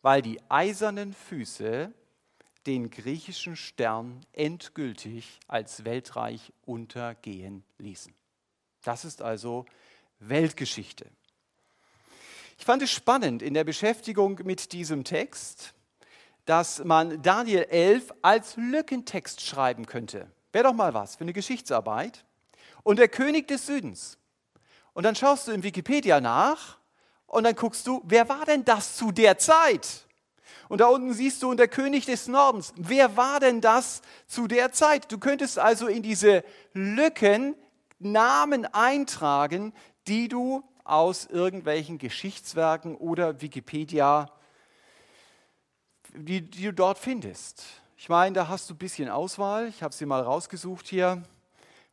weil 0.00 0.22
die 0.22 0.40
eisernen 0.48 1.12
Füße 1.14 1.92
den 2.66 2.90
griechischen 2.90 3.54
Stern 3.54 4.26
endgültig 4.32 5.38
als 5.46 5.84
Weltreich 5.84 6.52
untergehen 6.64 7.62
ließen. 7.78 8.12
Das 8.82 9.04
ist 9.04 9.22
also 9.22 9.64
Weltgeschichte. 10.18 11.06
Ich 12.58 12.64
fand 12.64 12.82
es 12.82 12.90
spannend 12.90 13.42
in 13.42 13.54
der 13.54 13.64
Beschäftigung 13.64 14.38
mit 14.44 14.72
diesem 14.72 15.04
Text, 15.04 15.74
dass 16.44 16.84
man 16.84 17.22
Daniel 17.22 17.64
11 17.64 18.12
als 18.22 18.56
Lückentext 18.56 19.40
schreiben 19.40 19.86
könnte. 19.86 20.30
Wäre 20.52 20.64
doch 20.64 20.74
mal 20.74 20.94
was 20.94 21.16
für 21.16 21.22
eine 21.22 21.32
Geschichtsarbeit. 21.32 22.24
Und 22.82 22.98
der 22.98 23.08
König 23.08 23.48
des 23.48 23.66
Südens. 23.66 24.18
Und 24.92 25.04
dann 25.04 25.14
schaust 25.14 25.48
du 25.48 25.52
in 25.52 25.62
Wikipedia 25.62 26.20
nach 26.20 26.78
und 27.26 27.44
dann 27.44 27.54
guckst 27.54 27.86
du, 27.86 28.02
wer 28.04 28.28
war 28.28 28.44
denn 28.44 28.64
das 28.64 28.96
zu 28.96 29.12
der 29.12 29.38
Zeit? 29.38 30.06
Und 30.68 30.80
da 30.80 30.86
unten 30.86 31.12
siehst 31.12 31.42
du, 31.42 31.50
und 31.50 31.58
der 31.58 31.68
König 31.68 32.06
des 32.06 32.28
Nordens, 32.28 32.72
wer 32.76 33.16
war 33.16 33.40
denn 33.40 33.60
das 33.60 34.02
zu 34.26 34.46
der 34.46 34.72
Zeit? 34.72 35.10
Du 35.10 35.18
könntest 35.18 35.58
also 35.58 35.86
in 35.86 36.02
diese 36.02 36.44
Lücken 36.72 37.56
Namen 38.04 38.66
eintragen, 38.66 39.72
die 40.06 40.28
du 40.28 40.62
aus 40.84 41.26
irgendwelchen 41.26 41.98
Geschichtswerken 41.98 42.96
oder 42.96 43.40
Wikipedia, 43.40 44.30
die, 46.14 46.42
die 46.42 46.64
du 46.64 46.72
dort 46.72 46.98
findest. 46.98 47.64
Ich 47.96 48.08
meine, 48.08 48.34
da 48.34 48.48
hast 48.48 48.68
du 48.68 48.74
ein 48.74 48.78
bisschen 48.78 49.08
Auswahl. 49.08 49.68
Ich 49.68 49.82
habe 49.82 49.94
sie 49.94 50.06
mal 50.06 50.22
rausgesucht 50.22 50.88
hier. 50.88 51.22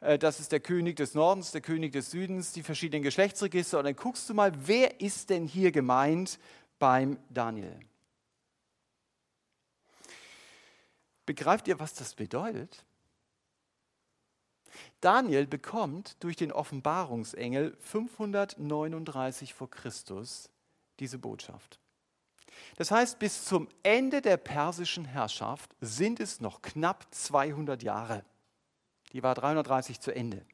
Äh, 0.01 0.17
das 0.17 0.39
ist 0.39 0.51
der 0.51 0.59
König 0.59 0.95
des 0.95 1.13
Nordens, 1.13 1.51
der 1.51 1.61
König 1.61 1.91
des 1.93 2.11
Südens, 2.11 2.51
die 2.51 2.63
verschiedenen 2.63 3.03
Geschlechtsregister. 3.03 3.79
Und 3.79 3.85
dann 3.85 3.95
guckst 3.95 4.29
du 4.29 4.33
mal, 4.33 4.51
wer 4.55 5.01
ist 5.01 5.29
denn 5.29 5.45
hier 5.45 5.71
gemeint 5.71 6.39
beim 6.79 7.17
Daniel? 7.29 7.79
Begreift 11.25 11.67
ihr, 11.67 11.79
was 11.79 11.93
das 11.93 12.15
bedeutet? 12.15 12.83
Daniel 15.01 15.47
bekommt 15.47 16.21
durch 16.21 16.35
den 16.35 16.51
Offenbarungsengel 16.51 17.77
539 17.79 19.53
vor 19.53 19.69
Christus 19.69 20.49
diese 20.99 21.17
Botschaft. 21.17 21.79
Das 22.75 22.91
heißt, 22.91 23.19
bis 23.19 23.45
zum 23.45 23.69
Ende 23.83 24.21
der 24.21 24.37
persischen 24.37 25.05
Herrschaft 25.05 25.75
sind 25.79 26.19
es 26.19 26.41
noch 26.41 26.61
knapp 26.61 27.07
200 27.11 27.83
Jahre. 27.83 28.25
Die 29.13 29.23
war 29.23 29.35
330 29.35 29.99
zu 29.99 30.13
Ende. 30.13 30.45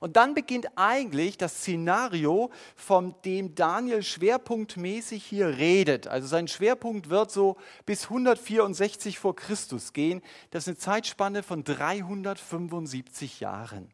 Und 0.00 0.16
dann 0.16 0.34
beginnt 0.34 0.68
eigentlich 0.76 1.38
das 1.38 1.58
Szenario, 1.58 2.50
von 2.76 3.14
dem 3.24 3.54
Daniel 3.54 4.02
schwerpunktmäßig 4.02 5.24
hier 5.24 5.58
redet. 5.58 6.06
Also 6.06 6.28
sein 6.28 6.48
Schwerpunkt 6.48 7.10
wird 7.10 7.30
so 7.30 7.56
bis 7.86 8.04
164 8.04 9.18
vor 9.18 9.34
Christus 9.34 9.92
gehen. 9.92 10.22
Das 10.50 10.64
ist 10.64 10.68
eine 10.68 10.78
Zeitspanne 10.78 11.42
von 11.42 11.64
375 11.64 13.40
Jahren. 13.40 13.92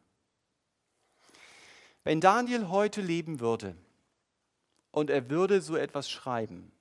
Wenn 2.03 2.21
Daniel 2.21 2.69
heute 2.69 3.01
leben 3.01 3.39
würde 3.39 3.75
und 4.91 5.09
er 5.09 5.29
würde 5.29 5.61
so 5.61 5.75
etwas 5.75 6.09
schreiben, 6.09 6.71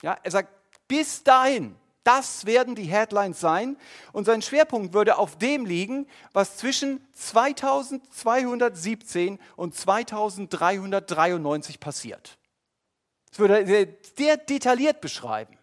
Ja, 0.01 0.17
er 0.23 0.31
sagt, 0.31 0.49
bis 0.87 1.23
dahin, 1.23 1.75
das 2.03 2.45
werden 2.45 2.75
die 2.75 2.85
Headlines 2.85 3.39
sein. 3.39 3.77
Und 4.11 4.25
sein 4.25 4.41
Schwerpunkt 4.41 4.93
würde 4.93 5.17
auf 5.17 5.37
dem 5.37 5.65
liegen, 5.65 6.07
was 6.33 6.57
zwischen 6.57 7.07
2217 7.13 9.39
und 9.55 9.73
2393 9.75 11.79
passiert. 11.79 12.37
Das 13.29 13.39
würde 13.39 13.61
er 13.61 13.87
sehr 14.15 14.35
detailliert 14.37 15.01
beschreiben. 15.01 15.57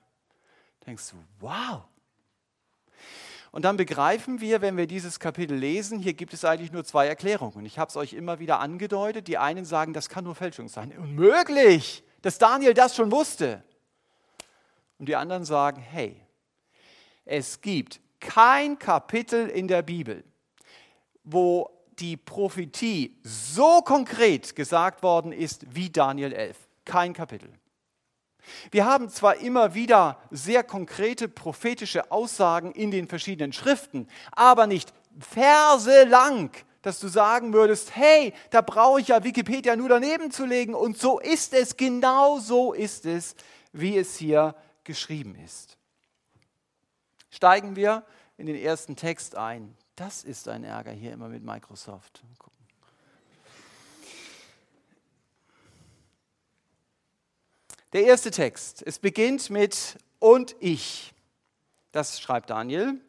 Da 0.80 0.86
denkst 0.86 1.10
du, 1.10 1.16
wow. 1.40 1.82
Und 3.50 3.64
dann 3.64 3.76
begreifen 3.76 4.40
wir, 4.40 4.60
wenn 4.60 4.76
wir 4.76 4.86
dieses 4.86 5.20
Kapitel 5.20 5.56
lesen, 5.56 5.98
hier 5.98 6.14
gibt 6.14 6.34
es 6.34 6.44
eigentlich 6.44 6.72
nur 6.72 6.84
zwei 6.84 7.06
Erklärungen. 7.06 7.64
Ich 7.64 7.78
habe 7.78 7.88
es 7.88 7.96
euch 7.96 8.12
immer 8.12 8.38
wieder 8.38 8.60
angedeutet. 8.60 9.26
Die 9.26 9.38
einen 9.38 9.64
sagen, 9.64 9.92
das 9.92 10.08
kann 10.08 10.24
nur 10.24 10.34
Fälschung 10.34 10.68
sein. 10.68 10.92
Unmöglich, 10.96 12.04
dass 12.22 12.38
Daniel 12.38 12.74
das 12.74 12.94
schon 12.94 13.10
wusste. 13.10 13.62
Und 14.98 15.08
die 15.08 15.16
anderen 15.16 15.44
sagen, 15.44 15.80
hey, 15.80 16.20
es 17.24 17.60
gibt 17.60 18.00
kein 18.20 18.78
Kapitel 18.78 19.48
in 19.48 19.68
der 19.68 19.82
Bibel, 19.82 20.24
wo 21.24 21.70
die 21.98 22.16
Prophetie 22.16 23.18
so 23.22 23.80
konkret 23.82 24.54
gesagt 24.54 25.02
worden 25.02 25.32
ist 25.32 25.74
wie 25.74 25.90
Daniel 25.90 26.32
11. 26.32 26.56
Kein 26.84 27.12
Kapitel. 27.12 27.50
Wir 28.70 28.86
haben 28.86 29.08
zwar 29.08 29.36
immer 29.36 29.74
wieder 29.74 30.18
sehr 30.30 30.62
konkrete 30.62 31.28
prophetische 31.28 32.10
Aussagen 32.10 32.72
in 32.72 32.90
den 32.90 33.08
verschiedenen 33.08 33.52
Schriften, 33.52 34.08
aber 34.32 34.66
nicht 34.66 34.92
Verse 35.18 36.04
lang, 36.04 36.50
dass 36.82 37.00
du 37.00 37.08
sagen 37.08 37.52
würdest, 37.52 37.94
hey, 37.96 38.32
da 38.50 38.60
brauche 38.60 39.00
ich 39.00 39.08
ja 39.08 39.24
Wikipedia 39.24 39.76
nur 39.76 39.88
daneben 39.88 40.30
zu 40.30 40.46
legen. 40.46 40.74
Und 40.74 40.98
so 40.98 41.18
ist 41.18 41.52
es, 41.54 41.76
genau 41.76 42.38
so 42.38 42.72
ist 42.72 43.04
es, 43.04 43.34
wie 43.72 43.98
es 43.98 44.16
hier 44.16 44.54
geschrieben 44.84 45.34
ist. 45.44 45.76
Steigen 47.30 47.76
wir 47.76 48.04
in 48.36 48.46
den 48.46 48.56
ersten 48.56 48.96
Text 48.96 49.36
ein. 49.36 49.76
Das 49.96 50.24
ist 50.24 50.48
ein 50.48 50.64
Ärger 50.64 50.92
hier 50.92 51.12
immer 51.12 51.28
mit 51.28 51.42
Microsoft. 51.44 52.22
Der 57.94 58.04
erste 58.04 58.30
Text, 58.30 58.82
es 58.84 58.98
beginnt 58.98 59.48
mit 59.48 59.96
und 60.18 60.54
ich. 60.60 61.14
Das 61.90 62.20
schreibt 62.20 62.50
Daniel. 62.50 63.00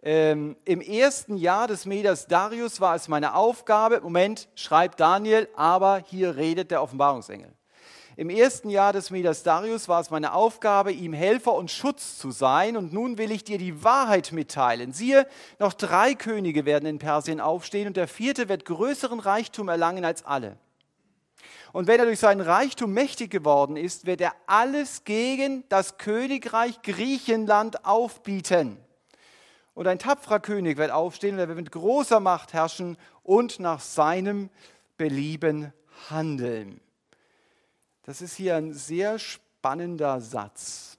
Ähm, 0.00 0.54
Im 0.64 0.80
ersten 0.80 1.36
Jahr 1.36 1.66
des 1.66 1.86
Meders 1.86 2.28
Darius 2.28 2.80
war 2.80 2.94
es 2.94 3.08
meine 3.08 3.34
Aufgabe, 3.34 4.00
Moment, 4.00 4.48
schreibt 4.54 5.00
Daniel, 5.00 5.48
aber 5.56 6.04
hier 6.06 6.36
redet 6.36 6.70
der 6.70 6.84
Offenbarungsengel. 6.84 7.52
Im 8.14 8.30
ersten 8.30 8.70
Jahr 8.70 8.92
des 8.92 9.10
Meders 9.10 9.42
Darius 9.42 9.88
war 9.88 10.00
es 10.00 10.10
meine 10.10 10.34
Aufgabe, 10.34 10.92
ihm 10.92 11.12
Helfer 11.12 11.54
und 11.54 11.72
Schutz 11.72 12.16
zu 12.16 12.30
sein. 12.30 12.76
Und 12.76 12.92
nun 12.92 13.18
will 13.18 13.32
ich 13.32 13.42
dir 13.42 13.58
die 13.58 13.82
Wahrheit 13.82 14.30
mitteilen. 14.30 14.92
Siehe, 14.92 15.26
noch 15.58 15.72
drei 15.72 16.14
Könige 16.14 16.64
werden 16.64 16.86
in 16.86 17.00
Persien 17.00 17.40
aufstehen 17.40 17.88
und 17.88 17.96
der 17.96 18.06
vierte 18.06 18.48
wird 18.48 18.64
größeren 18.64 19.18
Reichtum 19.18 19.68
erlangen 19.68 20.04
als 20.04 20.24
alle. 20.24 20.56
Und 21.76 21.88
wenn 21.88 22.00
er 22.00 22.06
durch 22.06 22.20
seinen 22.20 22.40
Reichtum 22.40 22.94
mächtig 22.94 23.30
geworden 23.30 23.76
ist, 23.76 24.06
wird 24.06 24.22
er 24.22 24.32
alles 24.46 25.04
gegen 25.04 25.62
das 25.68 25.98
Königreich 25.98 26.80
Griechenland 26.80 27.84
aufbieten. 27.84 28.78
Und 29.74 29.86
ein 29.86 29.98
tapferer 29.98 30.40
König 30.40 30.78
wird 30.78 30.90
aufstehen 30.90 31.34
und 31.34 31.40
er 31.40 31.48
wird 31.48 31.58
mit 31.58 31.70
großer 31.70 32.18
Macht 32.18 32.54
herrschen 32.54 32.96
und 33.22 33.60
nach 33.60 33.80
seinem 33.80 34.48
Belieben 34.96 35.70
handeln. 36.08 36.80
Das 38.04 38.22
ist 38.22 38.36
hier 38.36 38.56
ein 38.56 38.72
sehr 38.72 39.18
spannender 39.18 40.22
Satz. 40.22 40.96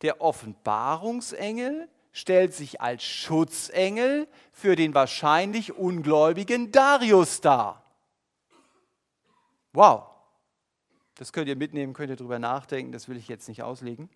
Der 0.00 0.20
Offenbarungsengel 0.20 1.88
stellt 2.10 2.52
sich 2.52 2.80
als 2.80 3.04
Schutzengel 3.04 4.26
für 4.50 4.74
den 4.74 4.92
wahrscheinlich 4.92 5.72
ungläubigen 5.72 6.72
Darius 6.72 7.40
dar. 7.40 7.81
Wow, 9.72 10.04
das 11.14 11.32
könnt 11.32 11.48
ihr 11.48 11.56
mitnehmen, 11.56 11.92
könnt 11.92 12.10
ihr 12.10 12.16
darüber 12.16 12.38
nachdenken, 12.38 12.92
das 12.92 13.08
will 13.08 13.16
ich 13.16 13.28
jetzt 13.28 13.48
nicht 13.48 13.62
auslegen. 13.62 14.10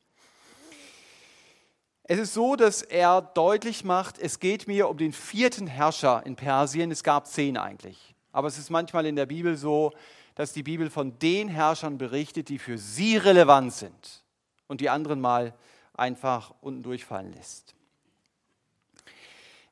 Es 2.09 2.19
ist 2.19 2.35
so, 2.35 2.57
dass 2.57 2.83
er 2.83 3.21
deutlich 3.21 3.83
macht, 3.85 4.19
es 4.19 4.39
geht 4.39 4.69
mir 4.69 4.89
um 4.89 4.97
den 4.97 5.13
vierten 5.13 5.67
Herrscher 5.67 6.25
in 6.25 6.37
Persien. 6.37 6.93
Es 6.93 7.03
gab 7.03 7.27
zehn 7.27 7.57
eigentlich. 7.57 8.15
Aber 8.31 8.49
es 8.49 8.59
ist 8.59 8.71
manchmal 8.71 9.07
in 9.07 9.17
der 9.17 9.27
Bibel 9.27 9.57
so, 9.57 9.93
dass 10.35 10.53
die 10.53 10.63
Bibel 10.63 10.91
von 10.91 11.19
den 11.19 11.49
Herrschern 11.49 11.97
berichtet, 11.97 12.49
die 12.49 12.59
für 12.59 12.77
sie 12.77 13.17
relevant 13.17 13.73
sind 13.73 14.25
und 14.67 14.81
die 14.81 14.91
anderen 14.91 15.21
mal 15.21 15.55
einfach 15.95 16.53
unten 16.61 16.83
durchfallen 16.83 17.33
lässt. 17.33 17.76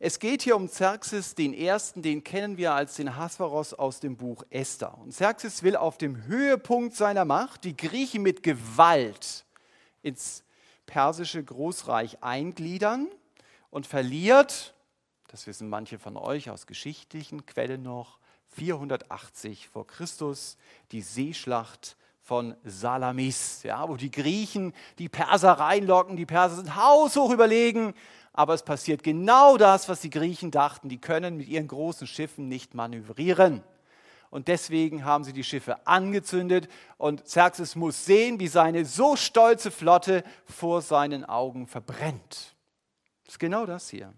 Es 0.06 0.18
geht 0.18 0.42
hier 0.42 0.54
um 0.54 0.68
Xerxes 0.68 1.34
den 1.34 1.54
Ersten, 1.54 2.02
den 2.02 2.22
kennen 2.22 2.58
wir 2.58 2.74
als 2.74 2.96
den 2.96 3.16
Hasparos 3.16 3.72
aus 3.72 4.00
dem 4.00 4.18
Buch 4.18 4.44
Esther. 4.50 4.98
Und 4.98 5.14
Xerxes 5.14 5.62
will 5.62 5.76
auf 5.76 5.96
dem 5.96 6.26
Höhepunkt 6.26 6.94
seiner 6.94 7.24
Macht 7.24 7.64
die 7.64 7.74
Griechen 7.74 8.20
mit 8.20 8.42
Gewalt 8.42 9.46
ins 10.02 10.44
persische 10.84 11.42
Großreich 11.42 12.22
eingliedern 12.22 13.08
und 13.70 13.86
verliert, 13.86 14.74
das 15.28 15.46
wissen 15.46 15.70
manche 15.70 15.98
von 15.98 16.18
euch 16.18 16.50
aus 16.50 16.66
geschichtlichen 16.66 17.46
Quellen 17.46 17.82
noch, 17.82 18.18
480 18.48 19.68
vor 19.68 19.86
Christus 19.86 20.58
die 20.92 21.00
Seeschlacht 21.00 21.96
von 22.20 22.56
Salamis, 22.62 23.62
ja, 23.62 23.88
wo 23.88 23.96
die 23.96 24.10
Griechen 24.10 24.74
die 24.98 25.08
Perser 25.08 25.52
reinlocken, 25.52 26.16
die 26.16 26.26
Perser 26.26 26.56
sind 26.56 26.76
haushoch 26.76 27.30
überlegen 27.30 27.94
aber 28.34 28.52
es 28.52 28.64
passiert 28.64 29.04
genau 29.04 29.56
das, 29.56 29.88
was 29.88 30.00
die 30.00 30.10
Griechen 30.10 30.50
dachten. 30.50 30.88
Die 30.88 31.00
können 31.00 31.36
mit 31.36 31.48
ihren 31.48 31.68
großen 31.68 32.08
Schiffen 32.08 32.48
nicht 32.48 32.74
manövrieren. 32.74 33.62
Und 34.28 34.48
deswegen 34.48 35.04
haben 35.04 35.22
sie 35.22 35.32
die 35.32 35.44
Schiffe 35.44 35.86
angezündet 35.86 36.68
und 36.98 37.24
Xerxes 37.24 37.76
muss 37.76 38.04
sehen, 38.04 38.40
wie 38.40 38.48
seine 38.48 38.84
so 38.84 39.14
stolze 39.14 39.70
Flotte 39.70 40.24
vor 40.46 40.82
seinen 40.82 41.24
Augen 41.24 41.68
verbrennt. 41.68 42.56
Das 43.24 43.34
ist 43.34 43.38
genau 43.38 43.66
das 43.66 43.88
hier. 43.88 44.12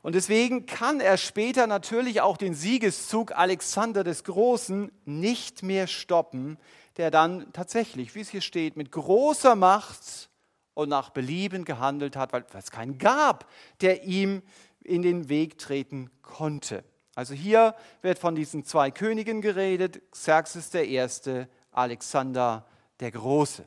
Und 0.00 0.14
deswegen 0.14 0.64
kann 0.64 1.00
er 1.00 1.18
später 1.18 1.66
natürlich 1.66 2.22
auch 2.22 2.38
den 2.38 2.54
Siegeszug 2.54 3.32
Alexander 3.32 4.02
des 4.02 4.24
Großen 4.24 4.90
nicht 5.04 5.62
mehr 5.62 5.88
stoppen, 5.88 6.56
der 6.96 7.10
dann 7.10 7.52
tatsächlich, 7.52 8.14
wie 8.14 8.20
es 8.20 8.30
hier 8.30 8.40
steht, 8.40 8.78
mit 8.78 8.90
großer 8.92 9.54
Macht 9.54 10.30
und 10.76 10.90
nach 10.90 11.08
Belieben 11.08 11.64
gehandelt 11.64 12.16
hat, 12.16 12.34
weil 12.34 12.44
es 12.52 12.70
keinen 12.70 12.98
gab, 12.98 13.50
der 13.80 14.04
ihm 14.04 14.42
in 14.84 15.00
den 15.00 15.30
Weg 15.30 15.56
treten 15.56 16.10
konnte. 16.20 16.84
Also 17.14 17.32
hier 17.32 17.74
wird 18.02 18.18
von 18.18 18.34
diesen 18.34 18.62
zwei 18.62 18.90
Königen 18.90 19.40
geredet, 19.40 20.02
Xerxes 20.12 20.68
der 20.68 20.86
Erste, 20.86 21.48
Alexander 21.72 22.66
der 23.00 23.10
Große. 23.10 23.64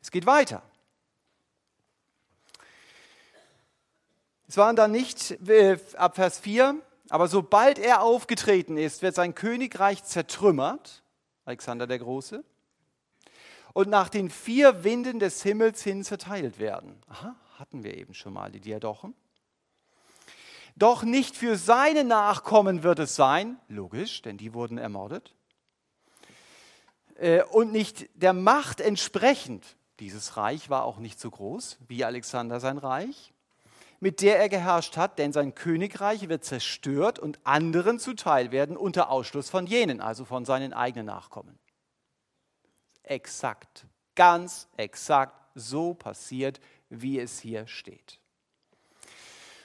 Es 0.00 0.12
geht 0.12 0.24
weiter. 0.24 0.62
Es 4.46 4.56
waren 4.56 4.76
dann 4.76 4.92
nicht 4.92 5.32
äh, 5.48 5.78
ab 5.96 6.14
Vers 6.14 6.38
4, 6.38 6.76
aber 7.08 7.26
sobald 7.26 7.80
er 7.80 8.02
aufgetreten 8.02 8.76
ist, 8.76 9.02
wird 9.02 9.16
sein 9.16 9.34
Königreich 9.34 10.04
zertrümmert, 10.04 11.02
Alexander 11.44 11.88
der 11.88 11.98
Große, 11.98 12.44
und 13.72 13.88
nach 13.88 14.08
den 14.08 14.30
vier 14.30 14.84
Winden 14.84 15.18
des 15.18 15.42
Himmels 15.42 15.82
hin 15.82 16.04
zerteilt 16.04 16.58
werden. 16.58 17.02
Aha, 17.08 17.34
hatten 17.58 17.84
wir 17.84 17.96
eben 17.96 18.14
schon 18.14 18.32
mal 18.32 18.50
die 18.50 18.60
Diadochen. 18.60 19.14
Doch 20.76 21.02
nicht 21.02 21.36
für 21.36 21.56
seine 21.56 22.04
Nachkommen 22.04 22.82
wird 22.82 23.00
es 23.00 23.16
sein, 23.16 23.58
logisch, 23.68 24.22
denn 24.22 24.38
die 24.38 24.54
wurden 24.54 24.78
ermordet. 24.78 25.34
Äh, 27.16 27.42
und 27.44 27.72
nicht 27.72 28.08
der 28.14 28.32
Macht 28.32 28.80
entsprechend, 28.80 29.76
dieses 29.98 30.36
Reich 30.36 30.70
war 30.70 30.84
auch 30.84 30.98
nicht 30.98 31.20
so 31.20 31.30
groß 31.30 31.78
wie 31.88 32.04
Alexander 32.04 32.60
sein 32.60 32.78
Reich, 32.78 33.34
mit 33.98 34.22
der 34.22 34.38
er 34.38 34.48
geherrscht 34.48 34.96
hat, 34.96 35.18
denn 35.18 35.32
sein 35.32 35.54
Königreich 35.54 36.30
wird 36.30 36.44
zerstört 36.44 37.18
und 37.18 37.38
anderen 37.44 37.98
zuteil 37.98 38.50
werden 38.50 38.78
unter 38.78 39.10
Ausschluss 39.10 39.50
von 39.50 39.66
jenen, 39.66 40.00
also 40.00 40.24
von 40.24 40.46
seinen 40.46 40.72
eigenen 40.72 41.06
Nachkommen 41.06 41.58
exakt, 43.02 43.86
ganz 44.14 44.68
exakt 44.76 45.36
so 45.54 45.94
passiert, 45.94 46.60
wie 46.88 47.18
es 47.18 47.40
hier 47.40 47.66
steht. 47.66 48.18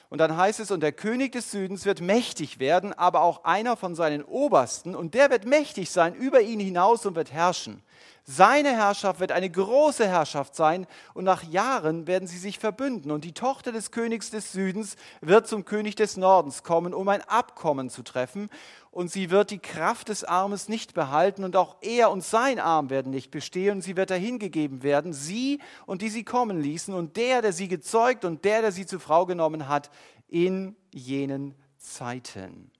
Und 0.08 0.18
dann 0.18 0.36
heißt 0.36 0.60
es, 0.60 0.70
und 0.70 0.80
der 0.80 0.92
König 0.92 1.32
des 1.32 1.50
Südens 1.50 1.84
wird 1.84 2.00
mächtig 2.00 2.60
werden, 2.60 2.92
aber 2.92 3.22
auch 3.22 3.44
einer 3.44 3.76
von 3.76 3.96
seinen 3.96 4.22
Obersten, 4.22 4.94
und 4.94 5.14
der 5.14 5.30
wird 5.30 5.46
mächtig 5.46 5.90
sein 5.90 6.14
über 6.14 6.40
ihn 6.42 6.60
hinaus 6.60 7.04
und 7.06 7.16
wird 7.16 7.32
herrschen. 7.32 7.82
Seine 8.28 8.70
Herrschaft 8.70 9.20
wird 9.20 9.30
eine 9.30 9.48
große 9.48 10.06
Herrschaft 10.06 10.56
sein 10.56 10.88
und 11.14 11.22
nach 11.22 11.44
Jahren 11.44 12.08
werden 12.08 12.26
sie 12.26 12.38
sich 12.38 12.58
verbünden 12.58 13.12
und 13.12 13.22
die 13.22 13.34
Tochter 13.34 13.70
des 13.70 13.92
Königs 13.92 14.30
des 14.30 14.50
Südens 14.50 14.96
wird 15.20 15.46
zum 15.46 15.64
König 15.64 15.94
des 15.94 16.16
Nordens 16.16 16.64
kommen, 16.64 16.92
um 16.92 17.08
ein 17.08 17.22
Abkommen 17.22 17.88
zu 17.88 18.02
treffen 18.02 18.50
und 18.96 19.10
sie 19.10 19.28
wird 19.28 19.50
die 19.50 19.58
Kraft 19.58 20.08
des 20.08 20.24
Armes 20.24 20.70
nicht 20.70 20.94
behalten 20.94 21.44
und 21.44 21.54
auch 21.54 21.76
er 21.82 22.10
und 22.10 22.24
sein 22.24 22.58
Arm 22.58 22.88
werden 22.88 23.12
nicht 23.12 23.30
bestehen 23.30 23.72
und 23.76 23.82
sie 23.82 23.94
wird 23.94 24.08
dahingegeben 24.08 24.82
werden, 24.82 25.12
sie 25.12 25.60
und 25.84 26.00
die 26.00 26.08
sie 26.08 26.24
kommen 26.24 26.62
ließen 26.62 26.94
und 26.94 27.18
der, 27.18 27.42
der 27.42 27.52
sie 27.52 27.68
gezeugt 27.68 28.24
und 28.24 28.46
der, 28.46 28.62
der 28.62 28.72
sie 28.72 28.86
zur 28.86 28.98
Frau 28.98 29.26
genommen 29.26 29.68
hat 29.68 29.90
in 30.28 30.76
jenen 30.94 31.54
Zeiten. 31.76 32.70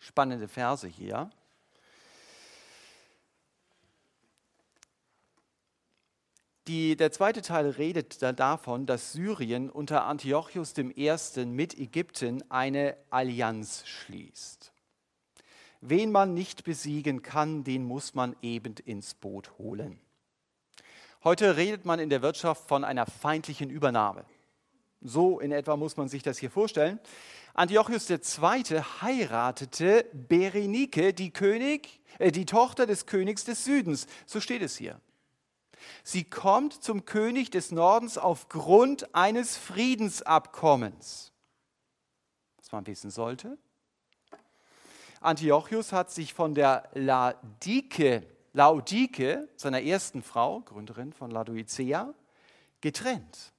Spannende 0.00 0.48
Verse 0.48 0.88
hier. 0.88 1.30
Die, 6.68 6.96
der 6.96 7.10
zweite 7.10 7.42
Teil 7.42 7.70
redet 7.70 8.22
davon, 8.38 8.86
dass 8.86 9.12
Syrien 9.12 9.68
unter 9.68 10.04
Antiochus 10.04 10.74
I. 10.78 11.10
mit 11.44 11.76
Ägypten 11.76 12.44
eine 12.50 12.96
Allianz 13.10 13.82
schließt. 13.84 14.72
Wen 15.80 16.12
man 16.12 16.34
nicht 16.34 16.62
besiegen 16.62 17.22
kann, 17.22 17.64
den 17.64 17.82
muss 17.82 18.14
man 18.14 18.36
eben 18.42 18.76
ins 18.84 19.14
Boot 19.14 19.58
holen. 19.58 19.98
Heute 21.24 21.56
redet 21.56 21.84
man 21.84 21.98
in 21.98 22.10
der 22.10 22.22
Wirtschaft 22.22 22.68
von 22.68 22.84
einer 22.84 23.06
feindlichen 23.06 23.68
Übernahme. 23.68 24.24
So 25.00 25.40
in 25.40 25.50
etwa 25.50 25.76
muss 25.76 25.96
man 25.96 26.08
sich 26.08 26.22
das 26.22 26.38
hier 26.38 26.50
vorstellen. 26.50 27.00
Antiochus 27.54 28.08
II. 28.08 28.18
heiratete 29.02 30.06
Berenike, 30.12 31.12
die, 31.12 31.32
König, 31.32 32.00
äh, 32.20 32.30
die 32.30 32.46
Tochter 32.46 32.86
des 32.86 33.06
Königs 33.06 33.44
des 33.44 33.64
Südens. 33.64 34.06
So 34.26 34.40
steht 34.40 34.62
es 34.62 34.76
hier. 34.76 35.00
Sie 36.04 36.24
kommt 36.24 36.82
zum 36.82 37.04
König 37.04 37.50
des 37.50 37.70
Nordens 37.70 38.18
aufgrund 38.18 39.14
eines 39.14 39.56
Friedensabkommens. 39.56 41.32
Was 42.58 42.72
man 42.72 42.86
wissen 42.86 43.10
sollte. 43.10 43.58
Antiochus 45.20 45.92
hat 45.92 46.10
sich 46.10 46.34
von 46.34 46.54
der 46.54 46.88
Laodike, 46.94 48.26
Laodike, 48.52 49.48
seiner 49.56 49.82
ersten 49.82 50.22
Frau, 50.22 50.60
Gründerin 50.60 51.12
von 51.12 51.30
Laodicea, 51.30 52.12
getrennt 52.80 53.52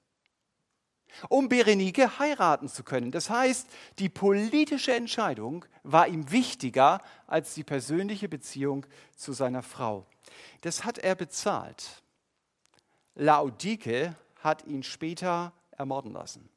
um 1.30 1.50
Berenike 1.50 2.20
heiraten 2.20 2.68
zu 2.68 2.84
können. 2.84 3.12
Das 3.12 3.30
heißt, 3.30 3.68
die 4.00 4.10
politische 4.10 4.94
Entscheidung 4.94 5.66
war 5.84 6.08
ihm 6.08 6.32
wichtiger 6.32 7.02
als 7.28 7.54
die 7.54 7.64
persönliche 7.64 8.30
Beziehung 8.30 8.86
zu 9.16 9.34
seiner 9.34 9.64
Frau. 9.64 10.06
Das 10.62 10.84
hat 10.84 10.98
er 10.98 11.16
bezahlt. 11.16 12.03
Laodike 13.16 14.16
hat 14.42 14.66
ihn 14.66 14.84
später 14.84 15.54
ermorden 15.78 16.12
lassen. 16.12 16.50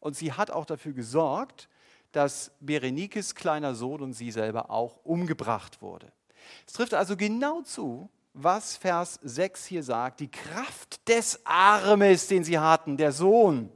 Und 0.00 0.16
sie 0.16 0.32
hat 0.32 0.50
auch 0.50 0.66
dafür 0.66 0.92
gesorgt, 0.92 1.68
dass 2.12 2.52
Berenikes 2.60 3.34
kleiner 3.34 3.74
Sohn 3.74 4.00
und 4.00 4.12
sie 4.12 4.30
selber 4.30 4.70
auch 4.70 5.04
umgebracht 5.04 5.82
wurde. 5.82 6.12
Es 6.66 6.72
trifft 6.72 6.94
also 6.94 7.16
genau 7.16 7.62
zu, 7.62 8.08
was 8.32 8.76
Vers 8.76 9.18
6 9.22 9.66
hier 9.66 9.82
sagt. 9.82 10.20
Die 10.20 10.30
Kraft 10.30 11.06
des 11.08 11.44
Armes, 11.44 12.28
den 12.28 12.44
sie 12.44 12.58
hatten, 12.58 12.96
der 12.96 13.12
Sohn, 13.12 13.70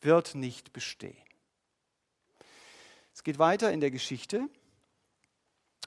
wird 0.00 0.34
nicht 0.34 0.72
bestehen. 0.72 1.16
Es 3.12 3.24
geht 3.24 3.38
weiter 3.38 3.72
in 3.72 3.80
der 3.80 3.90
Geschichte. 3.90 4.48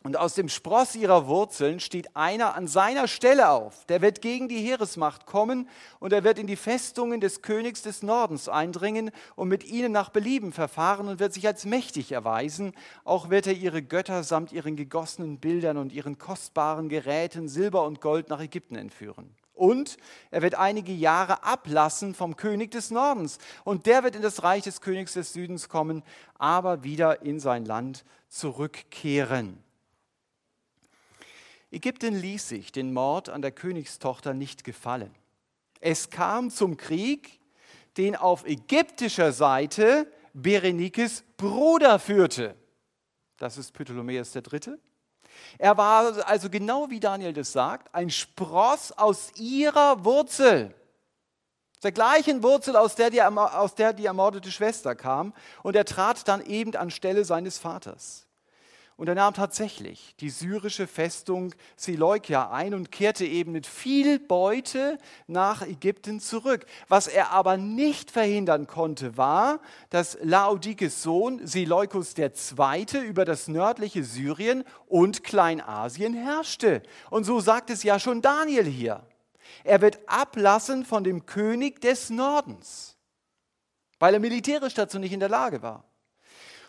Und 0.06 0.18
aus 0.18 0.36
dem 0.36 0.50
Spross 0.50 0.96
ihrer 0.96 1.28
Wurzeln 1.28 1.80
steht 1.80 2.13
einer 2.13 2.56
an 2.56 2.68
seiner 2.68 3.08
Stelle 3.08 3.50
auf. 3.50 3.86
Der 3.86 4.02
wird 4.02 4.22
gegen 4.22 4.50
die 4.50 4.60
Heeresmacht 4.60 5.26
kommen 5.26 5.70
und 6.02 6.12
er 6.12 6.26
wird 6.26 6.39
in 6.39 6.48
die 6.48 6.58
Festungen 6.58 7.22
des 7.22 7.42
Königs 7.42 7.84
des 7.84 8.04
Nordens 8.04 8.50
eindringen 8.50 9.12
und 9.38 9.48
mit 9.48 9.63
ihnen 9.63 9.94
nach 9.94 10.10
Belieben 10.10 10.52
verfahren 10.52 11.08
und 11.08 11.20
wird 11.20 11.34
sich 11.34 11.48
als 11.48 11.63
mächtig 11.63 12.12
erweisen. 12.12 12.74
Auch 13.06 13.30
wird 13.30 13.48
er 13.48 13.54
ihre 13.54 13.82
Götter 13.82 14.24
samt 14.24 14.52
ihren 14.52 14.76
gegossenen 14.76 15.39
Bildern 15.39 15.78
und 15.78 15.94
ihren 15.94 16.18
kostbaren 16.18 16.89
Geräten 16.89 17.48
Silber 17.48 17.86
und 17.86 18.02
Gold 18.02 18.28
nach 18.28 18.42
Ägypten 18.42 18.76
entführen. 18.76 19.34
Und 19.54 19.96
er 20.32 20.42
wird 20.42 20.56
einige 20.56 20.92
Jahre 20.92 21.44
ablassen 21.46 22.13
vom 22.13 22.36
König 22.36 22.72
des 22.72 22.92
Nordens. 22.92 23.38
Und 23.63 23.86
der 23.86 24.04
wird 24.04 24.18
in 24.18 24.22
das 24.22 24.44
Reich 24.44 24.63
des 24.63 24.82
Königs 24.82 25.13
des 25.13 25.32
Südens 25.32 25.70
kommen, 25.70 26.04
aber 26.38 26.84
wieder 26.84 27.22
in 27.22 27.39
sein 27.39 27.63
Land 27.63 28.04
zurückkehren. 28.28 29.62
Ägypten 31.74 32.16
ließ 32.16 32.50
sich 32.50 32.72
den 32.72 32.94
Mord 32.94 33.30
an 33.30 33.42
der 33.42 33.52
Königstochter 33.52 34.34
nicht 34.34 34.64
gefallen. 34.64 35.14
Es 35.82 36.12
kam 36.12 36.52
zum 36.52 36.78
Krieg, 36.78 37.40
den 37.98 38.16
auf 38.16 38.46
ägyptischer 38.46 39.32
Seite 39.32 40.08
Berenikes 40.34 41.24
Bruder 41.36 42.00
führte. 42.00 42.56
Das 43.38 43.58
ist 43.58 43.74
Ptolemaeus 43.74 44.36
III. 44.36 44.78
Er 45.58 45.78
war 45.78 46.28
also 46.28 46.50
genau 46.50 46.90
wie 46.90 47.00
Daniel 47.00 47.34
das 47.34 47.52
sagt, 47.52 47.94
ein 47.94 48.10
Spross 48.10 48.92
aus 48.92 49.32
ihrer 49.36 50.06
Wurzel. 50.06 50.76
Der 51.82 51.92
gleichen 51.92 52.44
Wurzel, 52.44 52.78
aus 52.78 52.96
der, 52.96 53.10
die, 53.10 53.22
aus 53.22 53.76
der 53.76 53.94
die 53.94 54.06
ermordete 54.06 54.52
Schwester 54.52 54.96
kam. 54.96 55.34
Und 55.64 55.76
er 55.76 55.86
trat 55.86 56.28
dann 56.28 56.46
eben 56.46 56.76
anstelle 56.76 57.26
seines 57.26 57.58
Vaters. 57.58 58.26
Und 58.95 59.10
er 59.10 59.15
nahm 59.15 59.34
tatsächlich 59.34 60.15
die 60.19 60.29
syrische 60.29 60.86
Festung 60.86 61.56
Seleukia 61.75 62.51
ein 62.51 62.75
und 62.75 62.91
kehrte 62.91 63.25
eben 63.25 63.51
mit 63.51 63.65
viel 63.65 64.19
Beute 64.19 64.99
nach 65.25 65.63
Ägypten 65.63 66.19
zurück. 66.19 66.65
Was 66.88 67.08
er 67.08 67.32
aber 67.32 67.58
nicht 67.58 68.12
verhindern 68.12 68.67
konnte, 68.67 69.17
war, 69.17 69.60
dass 69.89 70.17
Laodikes 70.21 71.01
Sohn 71.01 71.45
Seleukus 71.45 72.13
II. 72.17 72.99
über 73.03 73.25
das 73.25 73.47
nördliche 73.47 74.03
Syrien 74.03 74.63
und 74.88 75.23
Kleinasien 75.23 76.13
herrschte. 76.13 76.84
Und 77.10 77.23
so 77.23 77.39
sagt 77.39 77.71
es 77.71 77.82
ja 77.82 77.97
schon 77.97 78.21
Daniel 78.21 78.65
hier. 78.65 79.03
Er 79.63 79.82
wird 79.82 79.99
ablassen 80.08 80.86
von 80.86 81.03
dem 81.03 81.25
König 81.25 81.82
des 81.82 82.10
Nordens, 82.10 82.95
weil 83.97 84.13
er 84.13 84.19
militärisch 84.19 84.75
dazu 84.75 84.99
nicht 84.99 85.13
in 85.13 85.19
der 85.19 85.29
Lage 85.29 85.62
war. 85.63 85.84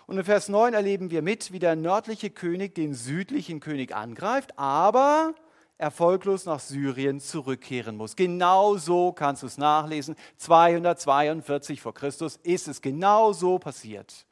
Und 0.07 0.19
in 0.19 0.25
Vers 0.25 0.49
9 0.49 0.75
erleben 0.75 1.11
wir 1.11 1.23
mit, 1.23 1.53
wie 1.53 1.59
der 1.59 1.77
nördliche 1.77 2.31
König 2.31 2.75
den 2.75 2.95
südlichen 2.95 3.61
König 3.61 3.95
angreift, 3.95 4.59
aber 4.59 5.35
erfolglos 5.79 6.45
nach 6.45 6.61
Syrien 6.61 7.21
zurückkehren 7.21 7.97
muss. 7.97 8.17
Genau 8.17 8.77
so 8.77 9.13
kannst 9.13 9.43
du 9.43 9.47
es 9.47 9.59
nachlesen. 9.59 10.17
242 10.37 11.81
vor 11.81 11.95
Christus 11.95 12.37
ist 12.43 12.69
es 12.69 12.81
genau 12.81 13.33
so 13.33 13.59
passiert, 13.59 14.27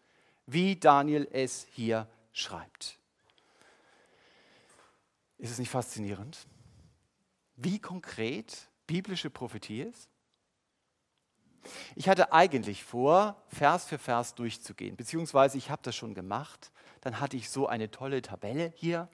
wie 0.46 0.76
Daniel 0.76 1.26
es 1.32 1.66
hier 1.70 2.06
schreibt. 2.32 2.98
Ist 5.38 5.50
es 5.50 5.58
nicht 5.58 5.70
faszinierend, 5.70 6.46
wie 7.56 7.80
konkret 7.80 8.68
biblische 8.86 9.30
Prophetie 9.30 9.82
ist? 9.82 10.11
Ich 11.94 12.08
hatte 12.08 12.32
eigentlich 12.32 12.84
vor, 12.84 13.36
Vers 13.48 13.86
für 13.86 13.98
Vers 13.98 14.34
durchzugehen, 14.34 14.96
beziehungsweise 14.96 15.58
ich 15.58 15.70
habe 15.70 15.82
das 15.84 15.94
schon 15.94 16.14
gemacht. 16.14 16.72
Dann 17.00 17.20
hatte 17.20 17.36
ich 17.36 17.50
so 17.50 17.66
eine 17.66 17.90
tolle 17.90 18.22
Tabelle 18.22 18.72
hier 18.76 19.08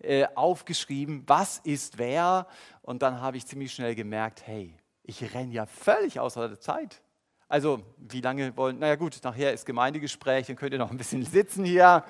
äh, 0.00 0.26
aufgeschrieben, 0.34 1.24
was 1.26 1.58
ist 1.58 1.98
wer. 1.98 2.46
Und 2.82 3.02
dann 3.02 3.20
habe 3.20 3.36
ich 3.36 3.46
ziemlich 3.46 3.72
schnell 3.72 3.94
gemerkt, 3.94 4.46
hey, 4.46 4.74
ich 5.02 5.34
renne 5.34 5.52
ja 5.52 5.66
völlig 5.66 6.20
außer 6.20 6.48
der 6.48 6.60
Zeit. 6.60 7.02
Also, 7.48 7.82
wie 7.96 8.20
lange 8.20 8.56
wollen, 8.56 8.78
naja 8.78 8.94
gut, 8.94 9.18
nachher 9.24 9.52
ist 9.52 9.66
Gemeindegespräch, 9.66 10.46
dann 10.46 10.56
könnt 10.56 10.72
ihr 10.72 10.78
noch 10.78 10.90
ein 10.90 10.96
bisschen 10.96 11.24
sitzen 11.24 11.64
hier. 11.64 12.04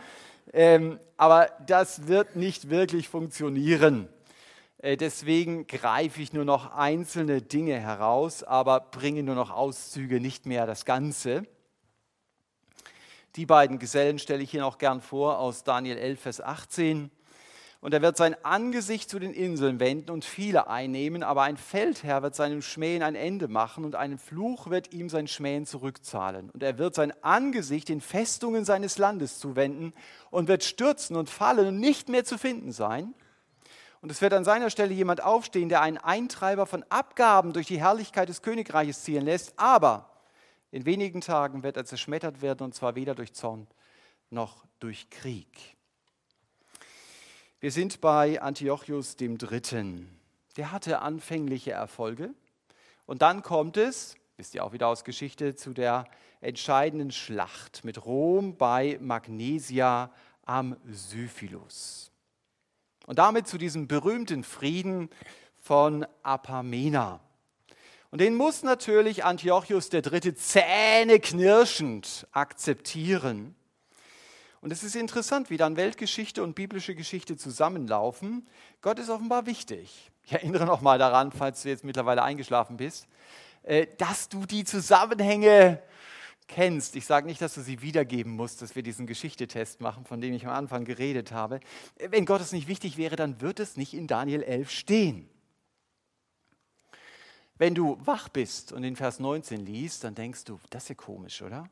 Ähm, 0.52 1.00
aber 1.16 1.48
das 1.66 2.08
wird 2.08 2.36
nicht 2.36 2.68
wirklich 2.68 3.08
funktionieren. 3.08 4.08
Äh, 4.82 4.96
deswegen 4.96 5.66
greife 5.66 6.22
ich 6.22 6.32
nur 6.32 6.44
noch 6.44 6.74
einzelne 6.74 7.42
Dinge 7.42 7.78
heraus, 7.78 8.42
aber 8.42 8.80
bringe 8.80 9.22
nur 9.22 9.34
noch 9.34 9.50
Auszüge, 9.50 10.20
nicht 10.20 10.46
mehr 10.46 10.66
das 10.66 10.84
Ganze. 10.84 11.44
Die 13.36 13.46
beiden 13.46 13.78
Gesellen 13.78 14.18
stelle 14.18 14.42
ich 14.42 14.50
hier 14.50 14.62
noch 14.62 14.78
gern 14.78 15.00
vor 15.00 15.38
aus 15.38 15.64
Daniel 15.64 15.98
11, 15.98 16.20
Vers 16.20 16.40
18. 16.40 17.10
Und 17.82 17.94
er 17.94 18.02
wird 18.02 18.16
sein 18.16 18.36
Angesicht 18.44 19.08
zu 19.08 19.18
den 19.18 19.32
Inseln 19.32 19.80
wenden 19.80 20.10
und 20.10 20.24
viele 20.24 20.68
einnehmen, 20.68 21.22
aber 21.22 21.42
ein 21.42 21.56
Feldherr 21.56 22.22
wird 22.22 22.34
seinem 22.34 22.60
Schmähen 22.60 23.02
ein 23.02 23.14
Ende 23.14 23.48
machen 23.48 23.84
und 23.84 23.94
einen 23.94 24.18
Fluch 24.18 24.68
wird 24.68 24.92
ihm 24.92 25.08
sein 25.08 25.28
Schmähen 25.28 25.64
zurückzahlen. 25.64 26.50
Und 26.50 26.62
er 26.62 26.76
wird 26.76 26.94
sein 26.94 27.12
Angesicht 27.22 27.88
den 27.88 28.02
Festungen 28.02 28.66
seines 28.66 28.98
Landes 28.98 29.38
zuwenden 29.38 29.94
und 30.30 30.48
wird 30.48 30.64
stürzen 30.64 31.16
und 31.16 31.30
fallen 31.30 31.68
und 31.68 31.80
nicht 31.80 32.10
mehr 32.10 32.24
zu 32.24 32.36
finden 32.36 32.72
sein. 32.72 33.14
Und 34.00 34.10
es 34.10 34.22
wird 34.22 34.32
an 34.32 34.44
seiner 34.44 34.70
Stelle 34.70 34.94
jemand 34.94 35.22
aufstehen, 35.22 35.68
der 35.68 35.82
einen 35.82 35.98
Eintreiber 35.98 36.66
von 36.66 36.84
Abgaben 36.88 37.52
durch 37.52 37.66
die 37.66 37.80
Herrlichkeit 37.80 38.28
des 38.28 38.42
Königreiches 38.42 39.02
ziehen 39.02 39.24
lässt. 39.24 39.52
Aber 39.58 40.10
in 40.70 40.86
wenigen 40.86 41.20
Tagen 41.20 41.62
wird 41.62 41.76
er 41.76 41.84
zerschmettert 41.84 42.40
werden, 42.40 42.64
und 42.64 42.74
zwar 42.74 42.94
weder 42.94 43.14
durch 43.14 43.34
Zorn 43.34 43.66
noch 44.30 44.64
durch 44.78 45.10
Krieg. 45.10 45.76
Wir 47.58 47.72
sind 47.72 48.00
bei 48.00 48.40
Antiochus 48.40 49.16
dem 49.16 49.36
Dritten. 49.36 50.08
Der 50.56 50.72
hatte 50.72 51.00
anfängliche 51.00 51.72
Erfolge. 51.72 52.32
Und 53.04 53.22
dann 53.22 53.42
kommt 53.42 53.76
es, 53.76 54.14
wisst 54.36 54.54
ihr 54.54 54.64
auch 54.64 54.72
wieder 54.72 54.88
aus 54.88 55.04
Geschichte, 55.04 55.54
zu 55.54 55.74
der 55.74 56.06
entscheidenden 56.40 57.10
Schlacht 57.10 57.84
mit 57.84 58.06
Rom 58.06 58.56
bei 58.56 58.96
Magnesia 59.00 60.10
am 60.46 60.76
Syphilus. 60.86 62.09
Und 63.10 63.18
damit 63.18 63.48
zu 63.48 63.58
diesem 63.58 63.88
berühmten 63.88 64.44
Frieden 64.44 65.10
von 65.58 66.06
Apamena. 66.22 67.18
Und 68.12 68.20
den 68.20 68.36
muss 68.36 68.62
natürlich 68.62 69.24
Antiochus 69.24 69.92
III. 69.92 70.32
zähneknirschend 70.32 72.28
akzeptieren. 72.30 73.56
Und 74.60 74.70
es 74.72 74.84
ist 74.84 74.94
interessant, 74.94 75.50
wie 75.50 75.56
dann 75.56 75.76
Weltgeschichte 75.76 76.40
und 76.40 76.54
biblische 76.54 76.94
Geschichte 76.94 77.36
zusammenlaufen. 77.36 78.46
Gott 78.80 79.00
ist 79.00 79.10
offenbar 79.10 79.44
wichtig. 79.44 80.12
ich 80.24 80.32
erinnere 80.34 80.66
noch 80.66 80.80
mal 80.80 81.00
daran, 81.00 81.32
falls 81.32 81.62
du 81.62 81.68
jetzt 81.68 81.82
mittlerweile 81.82 82.22
eingeschlafen 82.22 82.76
bist, 82.76 83.08
äh, 83.64 83.88
dass 83.98 84.28
du 84.28 84.46
die 84.46 84.62
Zusammenhänge 84.62 85.82
kennst. 86.50 86.96
Ich 86.96 87.06
sage 87.06 87.26
nicht, 87.26 87.40
dass 87.40 87.54
du 87.54 87.62
sie 87.62 87.80
wiedergeben 87.80 88.34
musst, 88.34 88.60
dass 88.60 88.74
wir 88.74 88.82
diesen 88.82 89.06
Geschichtetest 89.06 89.80
machen, 89.80 90.04
von 90.04 90.20
dem 90.20 90.34
ich 90.34 90.44
am 90.46 90.52
Anfang 90.52 90.84
geredet 90.84 91.32
habe. 91.32 91.60
Wenn 91.96 92.26
Gott 92.26 92.40
es 92.40 92.52
nicht 92.52 92.68
wichtig 92.68 92.98
wäre, 92.98 93.16
dann 93.16 93.40
wird 93.40 93.60
es 93.60 93.76
nicht 93.76 93.94
in 93.94 94.06
Daniel 94.06 94.42
11 94.42 94.70
stehen. 94.70 95.28
Wenn 97.56 97.74
du 97.74 97.98
wach 98.04 98.28
bist 98.28 98.72
und 98.72 98.82
den 98.82 98.96
Vers 98.96 99.20
19 99.20 99.64
liest, 99.64 100.04
dann 100.04 100.14
denkst 100.14 100.44
du, 100.44 100.58
das 100.70 100.84
ist 100.84 100.88
ja 100.90 100.94
komisch, 100.96 101.40
oder? 101.40 101.68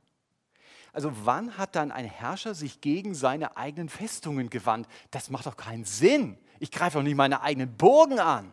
Also 0.93 1.13
wann 1.25 1.59
hat 1.59 1.77
dann 1.77 1.91
ein 1.91 2.05
Herrscher 2.07 2.55
sich 2.55 2.81
gegen 2.81 3.15
seine 3.15 3.57
eigenen 3.57 3.89
Festungen 3.89 4.49
gewandt? 4.49 4.89
Das 5.11 5.29
macht 5.31 5.47
doch 5.47 5.57
keinen 5.57 5.85
Sinn. 5.85 6.39
Ich 6.61 6.71
greife 6.71 6.99
doch 6.99 7.05
nicht 7.05 7.17
meine 7.17 7.43
eigenen 7.43 7.77
Burgen 7.77 8.21
an. 8.21 8.53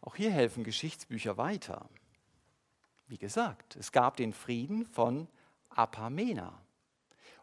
Auch 0.00 0.16
hier 0.16 0.30
helfen 0.30 0.64
Geschichtsbücher 0.64 1.36
weiter. 1.36 1.88
Wie 3.12 3.18
gesagt, 3.18 3.76
es 3.76 3.92
gab 3.92 4.16
den 4.16 4.32
Frieden 4.32 4.86
von 4.86 5.28
Apamena. 5.68 6.58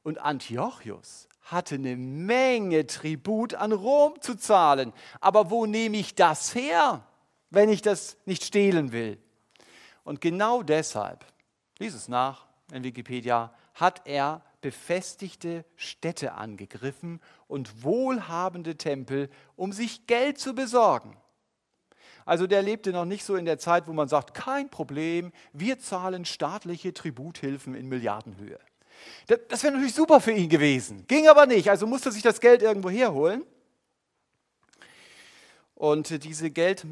Und 0.01 0.17
Antiochus 0.17 1.27
hatte 1.43 1.75
eine 1.75 1.95
Menge 1.95 2.87
Tribut 2.87 3.53
an 3.53 3.71
Rom 3.71 4.19
zu 4.19 4.33
zahlen. 4.33 4.93
Aber 5.21 5.51
wo 5.51 5.67
nehme 5.67 5.97
ich 5.97 6.15
das 6.15 6.55
her, 6.55 7.05
wenn 7.51 7.69
ich 7.69 7.83
das 7.83 8.17
nicht 8.25 8.43
stehlen 8.43 8.91
will? 8.91 9.19
Und 10.03 10.21
genau 10.21 10.63
deshalb, 10.63 11.23
lies 11.77 11.93
es 11.93 12.07
nach 12.07 12.47
in 12.73 12.83
Wikipedia, 12.83 13.53
hat 13.75 14.07
er 14.07 14.41
befestigte 14.61 15.65
Städte 15.75 16.33
angegriffen 16.33 17.21
und 17.47 17.83
wohlhabende 17.83 18.75
Tempel, 18.75 19.29
um 19.55 19.71
sich 19.71 20.07
Geld 20.07 20.39
zu 20.39 20.55
besorgen. 20.55 21.15
Also 22.29 22.45
der 22.45 22.61
lebte 22.61 22.91
noch 22.91 23.05
nicht 23.05 23.23
so 23.23 23.35
in 23.35 23.45
der 23.45 23.57
Zeit, 23.57 23.87
wo 23.87 23.91
man 23.91 24.07
sagt, 24.07 24.35
kein 24.35 24.69
Problem, 24.69 25.31
wir 25.51 25.79
zahlen 25.79 26.25
staatliche 26.25 26.93
Tributhilfen 26.93 27.73
in 27.73 27.89
Milliardenhöhe. 27.89 28.59
Das 29.47 29.63
wäre 29.63 29.73
natürlich 29.73 29.95
super 29.95 30.21
für 30.21 30.33
ihn 30.33 30.47
gewesen, 30.47 31.07
ging 31.07 31.27
aber 31.27 31.47
nicht, 31.47 31.71
also 31.71 31.87
musste 31.87 32.11
sich 32.11 32.21
das 32.21 32.39
Geld 32.39 32.61
irgendwo 32.61 32.91
herholen. 32.91 33.43
Und 35.73 36.23
diese 36.23 36.51
Geld, 36.51 36.85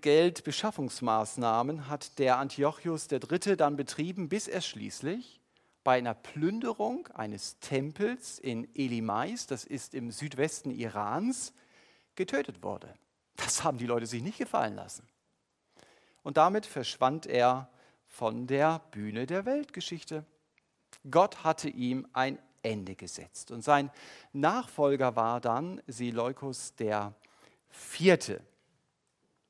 Geldbeschaffungsmaßnahmen 0.00 1.88
hat 1.88 2.18
der 2.18 2.38
Antiochus 2.38 3.06
III. 3.08 3.56
dann 3.56 3.76
betrieben, 3.76 4.28
bis 4.28 4.48
er 4.48 4.62
schließlich 4.62 5.40
bei 5.84 5.98
einer 5.98 6.14
Plünderung 6.14 7.06
eines 7.14 7.60
Tempels 7.60 8.40
in 8.40 8.66
Elimais, 8.74 9.46
das 9.46 9.62
ist 9.62 9.94
im 9.94 10.10
Südwesten 10.10 10.72
Irans, 10.72 11.52
getötet 12.16 12.64
wurde. 12.64 12.92
Das 13.36 13.64
haben 13.64 13.78
die 13.78 13.86
Leute 13.86 14.06
sich 14.06 14.22
nicht 14.22 14.38
gefallen 14.38 14.74
lassen. 14.74 15.06
Und 16.22 16.36
damit 16.36 16.66
verschwand 16.66 17.26
er 17.26 17.68
von 18.08 18.46
der 18.46 18.80
Bühne 18.90 19.26
der 19.26 19.44
Weltgeschichte. 19.44 20.24
Gott 21.10 21.44
hatte 21.44 21.68
ihm 21.68 22.06
ein 22.12 22.38
Ende 22.62 22.94
gesetzt. 22.94 23.50
Und 23.50 23.62
sein 23.62 23.90
Nachfolger 24.32 25.16
war 25.16 25.40
dann 25.40 25.82
Seleukus 25.86 26.74
der 26.76 27.14
Vierte. 27.70 28.40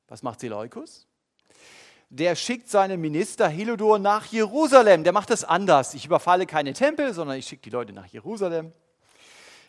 Was 0.08 0.22
macht 0.22 0.40
Seleukus? 0.40 1.06
Der 2.08 2.36
schickt 2.36 2.68
seinen 2.68 3.00
Minister 3.00 3.48
Hilodor 3.48 3.98
nach 3.98 4.26
Jerusalem. 4.26 5.02
Der 5.02 5.12
macht 5.12 5.30
das 5.30 5.44
anders. 5.44 5.94
Ich 5.94 6.04
überfalle 6.06 6.46
keine 6.46 6.72
Tempel, 6.72 7.14
sondern 7.14 7.38
ich 7.38 7.46
schicke 7.46 7.62
die 7.62 7.70
Leute 7.70 7.92
nach 7.92 8.06
Jerusalem. 8.06 8.72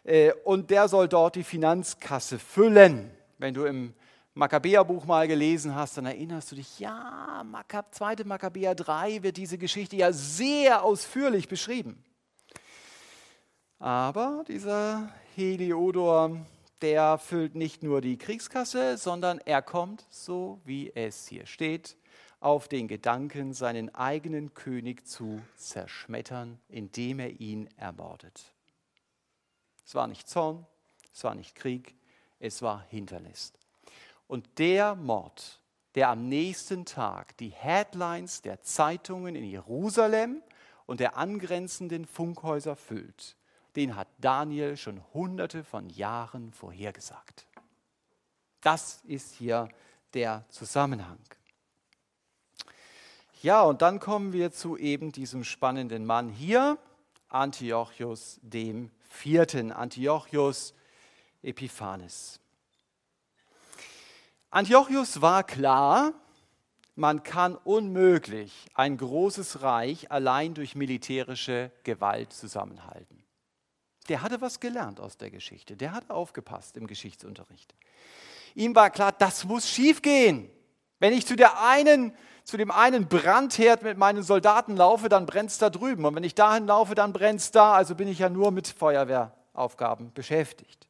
Äh, 0.03 0.33
und 0.43 0.69
der 0.69 0.87
soll 0.87 1.07
dort 1.07 1.35
die 1.35 1.43
Finanzkasse 1.43 2.39
füllen. 2.39 3.11
Wenn 3.37 3.53
du 3.53 3.65
im 3.65 3.93
Makkabäerbuch 4.35 5.05
mal 5.05 5.27
gelesen 5.27 5.75
hast, 5.75 5.97
dann 5.97 6.07
erinnerst 6.07 6.51
du 6.51 6.55
dich, 6.55 6.79
ja, 6.79 7.43
Makkab, 7.45 7.93
2. 7.93 8.23
Makkabäer 8.25 8.73
3 8.73 9.21
wird 9.21 9.37
diese 9.37 9.59
Geschichte 9.59 9.95
ja 9.95 10.11
sehr 10.11 10.83
ausführlich 10.83 11.47
beschrieben. 11.47 12.03
Aber 13.77 14.43
dieser 14.47 15.13
Heliodor, 15.35 16.37
der 16.81 17.19
füllt 17.19 17.53
nicht 17.53 17.83
nur 17.83 18.01
die 18.01 18.17
Kriegskasse, 18.17 18.97
sondern 18.97 19.39
er 19.39 19.61
kommt, 19.61 20.05
so 20.09 20.59
wie 20.65 20.91
es 20.95 21.27
hier 21.27 21.45
steht, 21.45 21.95
auf 22.39 22.67
den 22.67 22.87
Gedanken, 22.87 23.53
seinen 23.53 23.93
eigenen 23.93 24.53
König 24.55 25.07
zu 25.07 25.41
zerschmettern, 25.55 26.59
indem 26.69 27.19
er 27.19 27.39
ihn 27.39 27.69
ermordet. 27.77 28.51
Es 29.85 29.93
war 29.93 30.07
nicht 30.07 30.27
Zorn, 30.27 30.65
es 31.13 31.23
war 31.23 31.35
nicht 31.35 31.55
Krieg, 31.55 31.95
es 32.39 32.61
war 32.61 32.83
Hinterlist. 32.89 33.62
Und 34.27 34.59
der 34.59 34.95
Mord, 34.95 35.59
der 35.95 36.09
am 36.09 36.27
nächsten 36.27 36.85
Tag 36.85 37.37
die 37.37 37.49
Headlines 37.49 38.41
der 38.41 38.61
Zeitungen 38.61 39.35
in 39.35 39.43
Jerusalem 39.43 40.41
und 40.85 40.99
der 40.99 41.17
angrenzenden 41.17 42.05
Funkhäuser 42.05 42.75
füllt, 42.75 43.37
den 43.75 43.95
hat 43.95 44.07
Daniel 44.19 44.77
schon 44.77 45.03
hunderte 45.13 45.63
von 45.63 45.89
Jahren 45.89 46.51
vorhergesagt. 46.51 47.47
Das 48.61 49.01
ist 49.05 49.33
hier 49.35 49.69
der 50.13 50.45
Zusammenhang. 50.49 51.19
Ja, 53.41 53.63
und 53.63 53.81
dann 53.81 53.99
kommen 53.99 54.31
wir 54.31 54.51
zu 54.51 54.77
eben 54.77 55.11
diesem 55.11 55.43
spannenden 55.43 56.05
Mann 56.05 56.29
hier, 56.29 56.77
Antiochus 57.27 58.39
dem 58.41 58.89
Vierten, 59.01 59.71
Antiochus 59.71 60.73
Epiphanes. 61.41 62.39
Antiochus 64.53 65.19
war 65.19 65.43
klar, 65.43 66.13
man 66.93 67.23
kann 67.23 67.55
unmöglich 67.55 68.67
ein 68.75 68.97
großes 68.97 69.63
Reich 69.63 70.11
allein 70.11 70.53
durch 70.53 70.75
militärische 70.75 71.71
Gewalt 71.83 72.31
zusammenhalten. 72.33 73.23
Der 74.09 74.21
hatte 74.21 74.41
was 74.41 74.59
gelernt 74.59 74.99
aus 74.99 75.17
der 75.17 75.31
Geschichte, 75.31 75.75
der 75.75 75.91
hat 75.91 76.11
aufgepasst 76.11 76.77
im 76.77 76.85
Geschichtsunterricht. 76.85 77.73
Ihm 78.53 78.75
war 78.75 78.91
klar, 78.91 79.11
das 79.11 79.43
muss 79.43 79.67
schiefgehen. 79.67 80.51
Wenn 80.99 81.13
ich 81.13 81.25
zu, 81.25 81.35
der 81.35 81.63
einen, 81.63 82.13
zu 82.43 82.55
dem 82.55 82.69
einen 82.69 83.07
Brandherd 83.07 83.81
mit 83.81 83.97
meinen 83.97 84.21
Soldaten 84.21 84.77
laufe, 84.77 85.09
dann 85.09 85.25
brennt 85.25 85.49
es 85.49 85.57
da 85.57 85.71
drüben. 85.71 86.05
Und 86.05 86.13
wenn 86.13 86.23
ich 86.23 86.35
dahin 86.35 86.67
laufe, 86.67 86.93
dann 86.93 87.11
brennt 87.11 87.39
es 87.39 87.49
da. 87.49 87.73
Also 87.73 87.95
bin 87.95 88.07
ich 88.07 88.19
ja 88.19 88.29
nur 88.29 88.51
mit 88.51 88.67
Feuerwehraufgaben 88.67 90.13
beschäftigt. 90.13 90.87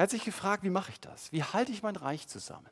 Er 0.00 0.04
hat 0.04 0.10
sich 0.10 0.24
gefragt, 0.24 0.62
wie 0.62 0.70
mache 0.70 0.92
ich 0.92 1.00
das? 1.00 1.30
Wie 1.30 1.44
halte 1.44 1.72
ich 1.72 1.82
mein 1.82 1.94
Reich 1.94 2.26
zusammen? 2.26 2.70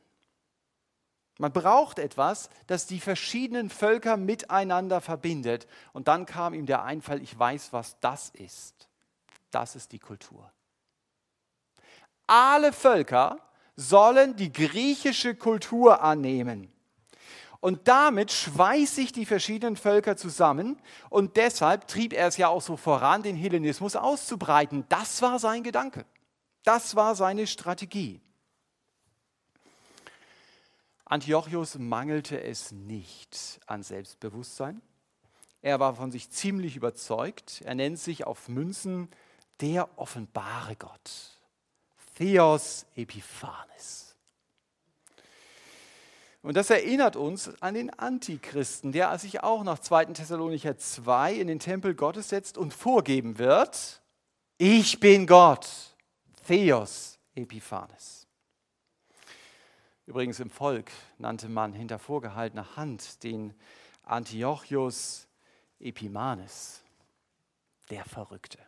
Man 1.38 1.52
braucht 1.52 1.98
etwas, 1.98 2.48
das 2.66 2.86
die 2.86 3.00
verschiedenen 3.00 3.68
Völker 3.68 4.16
miteinander 4.16 5.02
verbindet. 5.02 5.66
Und 5.92 6.08
dann 6.08 6.24
kam 6.24 6.54
ihm 6.54 6.64
der 6.64 6.84
Einfall, 6.84 7.20
ich 7.20 7.38
weiß, 7.38 7.74
was 7.74 8.00
das 8.00 8.30
ist. 8.30 8.88
Das 9.50 9.76
ist 9.76 9.92
die 9.92 9.98
Kultur. 9.98 10.50
Alle 12.26 12.72
Völker 12.72 13.36
sollen 13.76 14.34
die 14.36 14.50
griechische 14.50 15.34
Kultur 15.34 16.00
annehmen. 16.00 16.72
Und 17.60 17.88
damit 17.88 18.32
schweißt 18.32 18.94
sich 18.94 19.12
die 19.12 19.26
verschiedenen 19.26 19.76
Völker 19.76 20.16
zusammen 20.16 20.80
und 21.10 21.36
deshalb 21.36 21.88
trieb 21.88 22.14
er 22.14 22.28
es 22.28 22.38
ja 22.38 22.48
auch 22.48 22.62
so 22.62 22.78
voran, 22.78 23.22
den 23.22 23.36
Hellenismus 23.36 23.96
auszubreiten. 23.96 24.86
Das 24.88 25.20
war 25.20 25.38
sein 25.38 25.62
Gedanke. 25.62 26.06
Das 26.64 26.96
war 26.96 27.14
seine 27.14 27.46
Strategie. 27.46 28.20
Antiochus 31.04 31.78
mangelte 31.78 32.42
es 32.42 32.72
nicht 32.72 33.60
an 33.66 33.82
Selbstbewusstsein. 33.82 34.82
Er 35.62 35.80
war 35.80 35.94
von 35.94 36.10
sich 36.10 36.30
ziemlich 36.30 36.76
überzeugt. 36.76 37.62
Er 37.64 37.74
nennt 37.74 37.98
sich 37.98 38.26
auf 38.26 38.48
Münzen 38.48 39.08
der 39.60 39.88
offenbare 39.98 40.76
Gott. 40.76 41.38
Theos 42.14 42.84
Epiphanes. 42.94 44.16
Und 46.42 46.56
das 46.56 46.70
erinnert 46.70 47.16
uns 47.16 47.50
an 47.62 47.74
den 47.74 47.90
Antichristen, 47.90 48.92
der 48.92 49.16
sich 49.18 49.42
auch 49.42 49.64
nach 49.64 49.78
2. 49.80 50.06
Thessalonicher 50.06 50.78
2 50.78 51.34
in 51.34 51.46
den 51.46 51.58
Tempel 51.58 51.94
Gottes 51.94 52.28
setzt 52.28 52.58
und 52.58 52.72
vorgeben 52.72 53.38
wird, 53.38 54.00
ich 54.56 54.98
bin 54.98 55.26
Gott. 55.26 55.87
Theos 56.48 57.18
Epiphanes. 57.34 58.26
Übrigens 60.06 60.40
im 60.40 60.48
Volk 60.48 60.90
nannte 61.18 61.46
man 61.46 61.74
hinter 61.74 61.98
vorgehaltener 61.98 62.74
Hand 62.74 63.22
den 63.22 63.52
Antiochus 64.02 65.28
Epimanes, 65.78 66.80
der 67.90 68.02
Verrückte. 68.06 68.58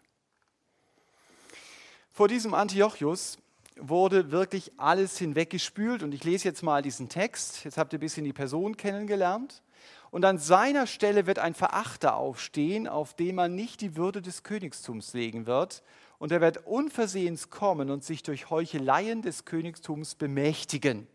Vor 2.12 2.28
diesem 2.28 2.52
Antiochus 2.52 3.38
wurde 3.76 4.30
wirklich 4.30 4.72
alles 4.76 5.16
hinweggespült 5.16 6.02
und 6.02 6.12
ich 6.12 6.22
lese 6.22 6.48
jetzt 6.48 6.62
mal 6.62 6.82
diesen 6.82 7.08
Text. 7.08 7.64
Jetzt 7.64 7.78
habt 7.78 7.94
ihr 7.94 7.98
ein 7.98 8.00
bisschen 8.00 8.26
die 8.26 8.34
Person 8.34 8.76
kennengelernt. 8.76 9.62
Und 10.10 10.26
an 10.26 10.36
seiner 10.36 10.86
Stelle 10.86 11.26
wird 11.26 11.38
ein 11.38 11.54
Verachter 11.54 12.16
aufstehen, 12.16 12.86
auf 12.86 13.14
dem 13.14 13.36
man 13.36 13.54
nicht 13.54 13.80
die 13.80 13.96
Würde 13.96 14.20
des 14.20 14.42
Königstums 14.42 15.14
legen 15.14 15.46
wird 15.46 15.82
und 16.20 16.30
er 16.32 16.42
wird 16.42 16.66
unversehens 16.66 17.48
kommen 17.48 17.90
und 17.90 18.04
sich 18.04 18.22
durch 18.22 18.50
Heucheleien 18.50 19.22
des 19.22 19.46
Königtums 19.46 20.14
bemächtigen. 20.14 21.08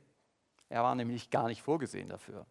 Er 0.67 0.81
war 0.81 0.95
nämlich 0.95 1.29
gar 1.29 1.47
nicht 1.47 1.61
vorgesehen 1.61 2.09
dafür. 2.09 2.47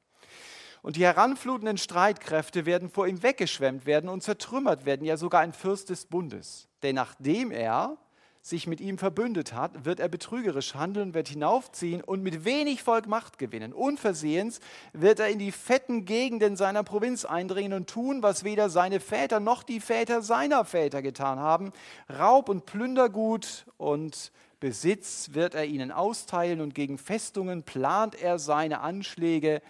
Und 0.81 0.95
die 0.95 1.05
heranflutenden 1.05 1.79
Streitkräfte 1.79 2.65
werden 2.65 2.91
vor 2.91 3.09
ihm 3.09 3.25
weggeschwemmt 3.25 3.87
werden 3.87 4.09
und 4.09 4.23
zertrümmert 4.23 4.87
werden, 4.87 5.05
ja 5.05 5.17
sogar 5.17 5.41
ein 5.41 5.53
Fürst 5.53 5.91
des 5.91 6.07
Bundes. 6.07 6.69
Denn 6.85 6.95
nachdem 6.95 7.51
er 7.51 7.99
sich 8.45 8.67
mit 8.67 8.83
ihm 8.83 8.99
verbündet 8.99 9.55
hat, 9.55 9.87
wird 9.87 10.01
er 10.01 10.09
betrügerisch 10.09 10.75
handeln, 10.75 11.15
wird 11.15 11.29
hinaufziehen 11.29 12.03
und 12.03 12.23
mit 12.23 12.45
wenig 12.45 12.83
Volk 12.83 13.07
Macht 13.07 13.39
gewinnen. 13.39 13.73
Unversehens 13.73 14.61
wird 14.93 15.19
er 15.19 15.29
in 15.29 15.39
die 15.39 15.51
fetten 15.51 16.05
Gegenden 16.05 16.55
seiner 16.55 16.83
Provinz 16.83 17.25
eindringen 17.25 17.73
und 17.73 17.89
tun, 17.89 18.23
was 18.23 18.45
weder 18.45 18.69
seine 18.69 19.01
Väter 19.01 19.41
noch 19.41 19.63
die 19.63 19.81
Väter 19.81 20.21
seiner 20.21 20.67
Väter 20.67 21.01
getan 21.01 21.39
haben. 21.39 21.73
Raub 22.11 22.51
und 22.51 22.67
Plündergut 22.67 23.65
und 23.79 24.31
Besitz 24.61 25.31
wird 25.33 25.55
er 25.55 25.65
ihnen 25.65 25.91
austeilen 25.91 26.61
und 26.61 26.75
gegen 26.75 26.99
Festungen 26.99 27.63
plant 27.63 28.15
er 28.15 28.39
seine 28.39 28.81
Anschläge, 28.81 29.63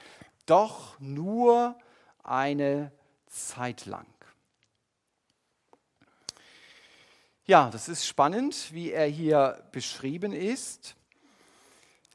doch 0.47 0.99
nur 0.99 1.77
eine 2.25 2.91
Zeit 3.29 3.87
lang. 3.87 4.13
Ja, 7.47 7.69
das 7.69 7.91
ist 7.91 8.07
spannend, 8.07 8.73
wie 8.73 8.91
er 8.91 9.07
hier 9.07 9.63
beschrieben 9.71 10.33
ist. 10.33 10.97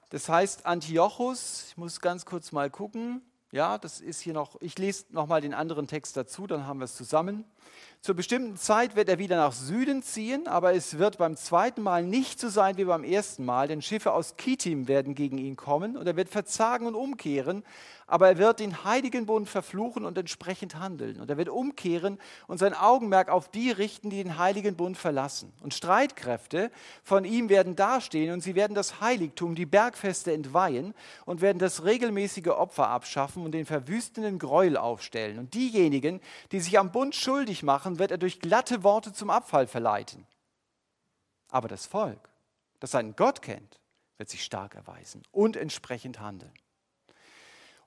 Das 0.09 0.27
heißt, 0.27 0.65
Antiochus, 0.65 1.65
ich 1.69 1.77
muss 1.77 2.01
ganz 2.01 2.25
kurz 2.25 2.51
mal 2.51 2.71
gucken, 2.71 3.21
ja, 3.51 3.77
das 3.77 4.01
ist 4.01 4.21
hier 4.21 4.33
noch, 4.33 4.59
ich 4.59 4.79
lese 4.79 5.05
nochmal 5.11 5.41
den 5.41 5.53
anderen 5.53 5.85
Text 5.85 6.17
dazu, 6.17 6.47
dann 6.47 6.65
haben 6.65 6.79
wir 6.79 6.85
es 6.85 6.95
zusammen. 6.95 7.45
Zur 8.01 8.15
bestimmten 8.15 8.55
Zeit 8.55 8.95
wird 8.95 9.09
er 9.09 9.19
wieder 9.19 9.35
nach 9.35 9.51
Süden 9.51 10.01
ziehen, 10.01 10.47
aber 10.47 10.73
es 10.73 10.97
wird 10.97 11.17
beim 11.17 11.35
zweiten 11.35 11.81
Mal 11.81 12.01
nicht 12.01 12.39
so 12.39 12.47
sein 12.47 12.77
wie 12.77 12.85
beim 12.85 13.03
ersten 13.03 13.43
Mal, 13.43 13.67
denn 13.67 13.81
Schiffe 13.81 14.13
aus 14.13 14.37
Kitim 14.37 14.87
werden 14.87 15.15
gegen 15.15 15.37
ihn 15.37 15.57
kommen 15.57 15.97
und 15.97 16.07
er 16.07 16.15
wird 16.15 16.29
verzagen 16.29 16.87
und 16.87 16.95
umkehren, 16.95 17.61
aber 18.09 18.29
er 18.29 18.37
wird 18.37 18.59
den 18.59 18.83
heiligen 18.83 19.25
Bund 19.25 19.47
verfluchen 19.47 20.03
und 20.03 20.17
entsprechend 20.17 20.79
handeln. 20.79 21.19
Und 21.19 21.29
er 21.29 21.37
wird 21.37 21.49
umkehren 21.49 22.17
und 22.47 22.57
sein 22.57 22.73
Augenmerk 22.73 23.29
auf 23.29 23.49
die 23.49 23.69
richten, 23.69 24.09
die 24.09 24.23
den 24.23 24.37
heiligen 24.39 24.75
Bund 24.75 24.97
verlassen. 24.97 25.53
Und 25.61 25.75
Streitkräfte 25.75 26.71
von 27.03 27.23
ihm 27.23 27.49
werden 27.49 27.75
dastehen 27.75 28.33
und 28.33 28.41
sie 28.41 28.55
werden 28.55 28.73
das 28.73 28.99
Heiligtum, 28.99 29.53
die 29.53 29.67
Bergfeste 29.67 30.33
entweihen 30.33 30.95
und 31.25 31.41
werden 31.41 31.59
das 31.59 31.83
regelmäßige 31.83 32.47
Opfer 32.47 32.87
abschaffen 32.87 33.43
und 33.45 33.51
den 33.51 33.65
verwüstenden 33.67 34.39
Gräuel 34.39 34.75
aufstellen. 34.77 35.37
Und 35.37 35.53
diejenigen, 35.53 36.19
die 36.51 36.61
sich 36.61 36.79
am 36.79 36.91
Bund 36.91 37.13
schuldig 37.13 37.58
machen, 37.63 37.99
wird 37.99 38.11
er 38.11 38.17
durch 38.17 38.39
glatte 38.39 38.83
Worte 38.83 39.13
zum 39.13 39.29
Abfall 39.29 39.67
verleiten. 39.67 40.25
Aber 41.49 41.67
das 41.67 41.85
Volk, 41.85 42.29
das 42.79 42.91
seinen 42.91 43.15
Gott 43.15 43.41
kennt, 43.41 43.79
wird 44.17 44.29
sich 44.29 44.43
stark 44.43 44.75
erweisen 44.75 45.23
und 45.31 45.55
entsprechend 45.55 46.19
handeln. 46.19 46.53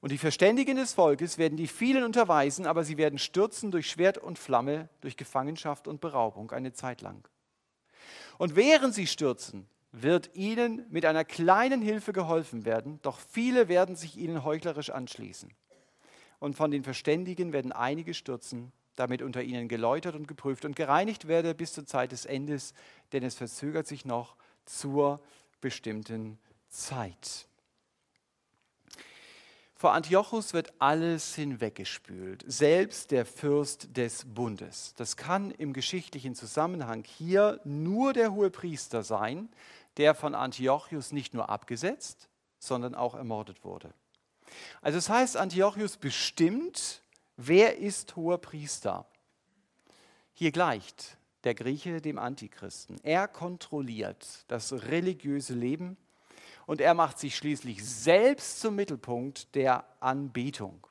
Und 0.01 0.11
die 0.11 0.19
Verständigen 0.19 0.77
des 0.77 0.95
Volkes 0.95 1.39
werden 1.39 1.57
die 1.57 1.69
vielen 1.69 2.03
unterweisen, 2.03 2.67
aber 2.67 2.83
sie 2.83 2.97
werden 2.97 3.21
stürzen 3.21 3.71
durch 3.71 3.89
Schwert 3.89 4.19
und 4.19 4.37
Flamme, 4.37 4.89
durch 5.01 5.17
Gefangenschaft 5.17 5.87
und 5.87 6.01
Beraubung 6.01 6.51
eine 6.51 6.73
Zeit 6.73 7.03
lang. 7.03 7.29
Und 8.37 8.57
während 8.57 8.95
sie 8.95 9.07
stürzen, 9.07 9.69
wird 9.93 10.35
ihnen 10.35 10.87
mit 10.91 11.05
einer 11.05 11.25
kleinen 11.25 11.83
Hilfe 11.83 12.13
geholfen 12.13 12.65
werden, 12.65 12.99
doch 13.03 13.21
viele 13.21 13.69
werden 13.69 13.95
sich 13.95 14.17
ihnen 14.17 14.43
heuchlerisch 14.43 14.91
anschließen. 14.91 15.53
Und 16.41 16.57
von 16.57 16.73
den 16.73 16.83
Verständigen 16.83 17.53
werden 17.53 17.71
einige 17.71 18.15
stürzen, 18.15 18.73
damit 18.97 19.23
unter 19.23 19.43
ihnen 19.43 19.69
geläutert 19.69 20.15
und 20.15 20.29
geprüft 20.29 20.65
und 20.65 20.77
gereinigt 20.77 21.29
werde 21.29 21.55
bis 21.55 21.73
zur 21.73 21.87
Zeit 21.87 22.13
des 22.13 22.25
Endes, 22.25 22.75
denn 23.13 23.23
es 23.23 23.35
verzögert 23.35 23.87
sich 23.87 24.05
noch 24.05 24.37
zur 24.65 25.21
bestimmten 25.61 26.39
Zeit. 26.69 27.47
Vor 29.83 29.95
Antiochus 29.95 30.55
wird 30.55 30.73
alles 30.79 31.35
hinweggespült, 31.35 32.45
selbst 32.47 33.11
der 33.11 33.27
Fürst 33.27 33.97
des 33.97 34.25
Bundes. 34.25 34.95
Das 34.97 35.17
kann 35.17 35.51
im 35.51 35.73
geschichtlichen 35.73 36.37
Zusammenhang 36.37 37.03
hier 37.03 37.61
nur 37.65 38.13
der 38.13 38.33
hohe 38.33 38.51
Priester 38.51 39.03
sein, 39.03 39.49
der 39.97 40.15
von 40.15 40.37
Antiochus 40.37 41.11
nicht 41.11 41.35
nur 41.35 41.49
abgesetzt, 41.49 42.29
sondern 42.61 42.95
auch 42.95 43.17
ermordet 43.17 43.65
wurde. 43.65 43.93
Also 44.83 44.99
das 44.99 45.09
heißt, 45.09 45.37
Antiochus 45.37 45.97
bestimmt, 45.97 47.02
wer 47.47 47.79
ist 47.79 48.17
hoher 48.17 48.39
Priester. 48.39 49.07
Hier 50.33 50.53
gleicht 50.53 51.19
der 51.45 51.55
Grieche 51.55 52.01
dem 52.01 52.19
Antichristen. 52.19 52.99
Er 53.03 53.29
kontrolliert 53.29 54.45
das 54.49 54.73
religiöse 54.73 55.55
Leben 55.55 55.97
und 56.67 56.81
er 56.81 56.95
macht 56.95 57.19
sich 57.19 57.37
schließlich 57.37 57.85
selbst 57.85 58.61
zum 58.61 58.77
Mittelpunkt 58.77 59.55
der 59.55 59.85
Anbetung. 60.01 60.87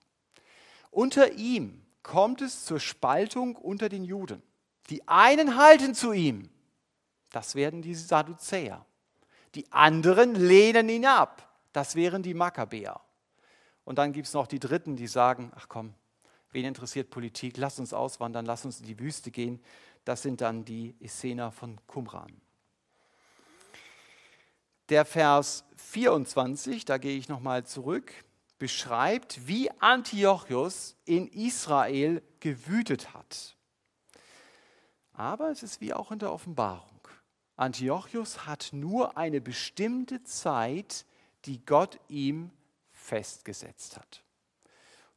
Unter 0.90 1.34
ihm 1.34 1.86
kommt 2.04 2.42
es 2.42 2.66
zur 2.66 2.80
Spaltung 2.80 3.56
unter 3.56 3.88
den 3.88 4.04
Juden. 4.04 4.42
Die 4.90 5.08
einen 5.08 5.56
halten 5.56 5.96
zu 5.96 6.12
ihm, 6.12 6.50
das 7.30 7.56
werden 7.56 7.82
die 7.82 7.96
Sadduzäer. 7.96 8.86
Die 9.56 9.72
anderen 9.72 10.36
lehnen 10.36 10.90
ihn 10.90 11.06
ab, 11.06 11.48
das 11.72 11.96
wären 11.96 12.24
die 12.24 12.34
Makkabäer. 12.34 13.00
Und 13.86 13.98
dann 13.98 14.12
gibt 14.12 14.28
es 14.28 14.34
noch 14.34 14.48
die 14.48 14.60
Dritten, 14.60 14.96
die 14.96 15.08
sagen, 15.08 15.52
ach 15.56 15.68
komm, 15.70 15.94
wen 16.52 16.66
interessiert 16.66 17.10
Politik, 17.10 17.58
lass 17.58 17.80
uns 17.80 17.94
auswandern, 17.94 18.46
lass 18.46 18.66
uns 18.66 18.80
in 18.80 18.86
die 18.86 19.00
Wüste 19.00 19.32
gehen. 19.32 19.62
Das 20.06 20.22
sind 20.22 20.42
dann 20.42 20.66
die 20.66 20.96
Essener 21.00 21.52
von 21.52 21.80
Qumran. 21.88 22.42
Der 24.90 25.06
Vers 25.06 25.64
24, 25.78 26.86
da 26.86 26.98
gehe 26.98 27.18
ich 27.18 27.30
nochmal 27.30 27.66
zurück, 27.66 28.14
beschreibt, 28.60 29.48
wie 29.48 29.72
Antiochus 29.80 30.96
in 31.06 31.28
Israel 31.28 32.22
gewütet 32.40 33.14
hat. 33.14 33.56
Aber 35.14 35.50
es 35.50 35.64
ist 35.64 35.82
wie 35.82 35.94
auch 35.94 36.12
in 36.12 36.20
der 36.20 36.32
Offenbarung. 36.32 37.08
Antiochus 37.56 38.46
hat 38.46 38.70
nur 38.72 39.18
eine 39.18 39.40
bestimmte 39.40 40.24
Zeit, 40.24 41.06
die 41.46 41.64
Gott 41.66 42.00
ihm 42.08 42.52
festgesetzt 42.92 43.98
hat. 43.98 44.24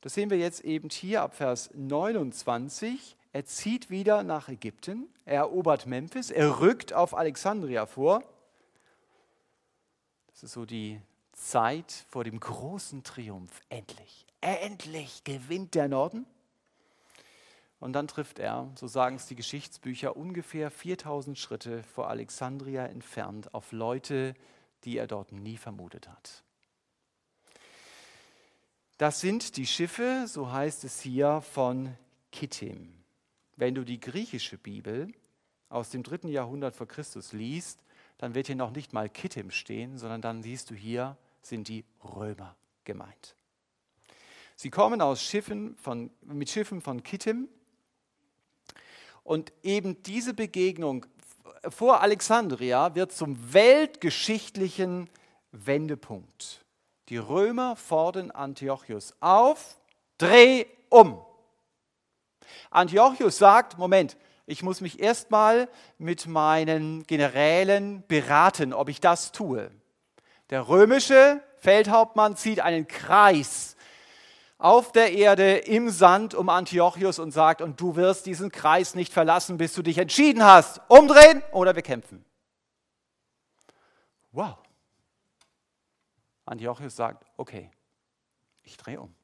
Das 0.04 0.12
sehen 0.12 0.28
wir 0.28 0.36
jetzt 0.36 0.60
eben 0.60 0.90
hier 0.90 1.22
ab 1.22 1.34
Vers 1.34 1.70
29. 1.74 3.16
Er 3.32 3.46
zieht 3.46 3.88
wieder 3.88 4.22
nach 4.22 4.48
Ägypten, 4.48 5.08
er 5.24 5.38
erobert 5.38 5.86
Memphis, 5.86 6.30
er 6.30 6.60
rückt 6.60 6.92
auf 6.92 7.16
Alexandria 7.16 7.86
vor 7.86 8.22
das 10.34 10.42
ist 10.42 10.52
so 10.52 10.66
die 10.66 11.00
Zeit 11.32 11.92
vor 12.08 12.24
dem 12.24 12.40
großen 12.40 13.04
Triumph. 13.04 13.60
Endlich, 13.68 14.26
endlich 14.40 15.22
gewinnt 15.22 15.76
der 15.76 15.86
Norden. 15.86 16.26
Und 17.78 17.92
dann 17.92 18.08
trifft 18.08 18.40
er, 18.40 18.68
so 18.74 18.88
sagen 18.88 19.14
es 19.14 19.26
die 19.26 19.36
Geschichtsbücher, 19.36 20.16
ungefähr 20.16 20.72
4000 20.72 21.38
Schritte 21.38 21.84
vor 21.84 22.08
Alexandria 22.08 22.86
entfernt 22.86 23.54
auf 23.54 23.70
Leute, 23.70 24.34
die 24.82 24.98
er 24.98 25.06
dort 25.06 25.30
nie 25.30 25.56
vermutet 25.56 26.08
hat. 26.08 26.42
Das 28.98 29.20
sind 29.20 29.56
die 29.56 29.66
Schiffe, 29.66 30.26
so 30.28 30.52
heißt 30.52 30.84
es 30.84 31.00
hier, 31.00 31.40
von 31.40 31.96
Kittim. 32.30 32.94
Wenn 33.56 33.74
du 33.74 33.82
die 33.82 33.98
griechische 33.98 34.56
Bibel 34.56 35.12
aus 35.68 35.90
dem 35.90 36.04
dritten 36.04 36.28
Jahrhundert 36.28 36.76
vor 36.76 36.86
Christus 36.86 37.32
liest, 37.32 37.80
dann 38.18 38.36
wird 38.36 38.46
hier 38.46 38.54
noch 38.54 38.70
nicht 38.70 38.92
mal 38.92 39.08
Kittim 39.08 39.50
stehen, 39.50 39.98
sondern 39.98 40.22
dann 40.22 40.44
siehst 40.44 40.70
du 40.70 40.76
hier, 40.76 41.16
sind 41.42 41.66
die 41.66 41.84
Römer 42.04 42.54
gemeint. 42.84 43.34
Sie 44.54 44.70
kommen 44.70 45.00
aus 45.00 45.20
Schiffen 45.20 45.76
von, 45.76 46.10
mit 46.22 46.48
Schiffen 46.48 46.80
von 46.80 47.02
Kittim 47.02 47.48
und 49.24 49.52
eben 49.64 50.00
diese 50.04 50.34
Begegnung 50.34 51.04
vor 51.68 52.00
Alexandria 52.00 52.94
wird 52.94 53.10
zum 53.10 53.52
weltgeschichtlichen 53.52 55.10
Wendepunkt. 55.50 56.63
Die 57.08 57.18
Römer 57.18 57.76
fordern 57.76 58.30
Antiochus 58.30 59.14
auf, 59.20 59.76
dreh 60.18 60.66
um. 60.88 61.22
Antiochus 62.70 63.38
sagt, 63.38 63.78
Moment, 63.78 64.16
ich 64.46 64.62
muss 64.62 64.80
mich 64.80 65.00
erstmal 65.00 65.68
mit 65.98 66.26
meinen 66.26 67.04
Generälen 67.04 68.04
beraten, 68.08 68.72
ob 68.72 68.88
ich 68.88 69.00
das 69.00 69.32
tue. 69.32 69.70
Der 70.50 70.68
römische 70.68 71.42
Feldhauptmann 71.58 72.36
zieht 72.36 72.60
einen 72.60 72.86
Kreis 72.86 73.76
auf 74.58 74.92
der 74.92 75.12
Erde 75.12 75.56
im 75.56 75.90
Sand 75.90 76.34
um 76.34 76.48
Antiochus 76.48 77.18
und 77.18 77.32
sagt, 77.32 77.60
und 77.60 77.80
du 77.80 77.96
wirst 77.96 78.26
diesen 78.26 78.50
Kreis 78.50 78.94
nicht 78.94 79.12
verlassen, 79.12 79.58
bis 79.58 79.74
du 79.74 79.82
dich 79.82 79.98
entschieden 79.98 80.44
hast. 80.44 80.80
Umdrehen 80.88 81.42
oder 81.52 81.74
wir 81.74 81.82
kämpfen. 81.82 82.24
Wow. 84.32 84.63
Antiochus 86.44 86.96
sagt, 86.96 87.26
okay, 87.36 87.70
ich 88.62 88.76
drehe 88.76 89.00
um. 89.00 89.14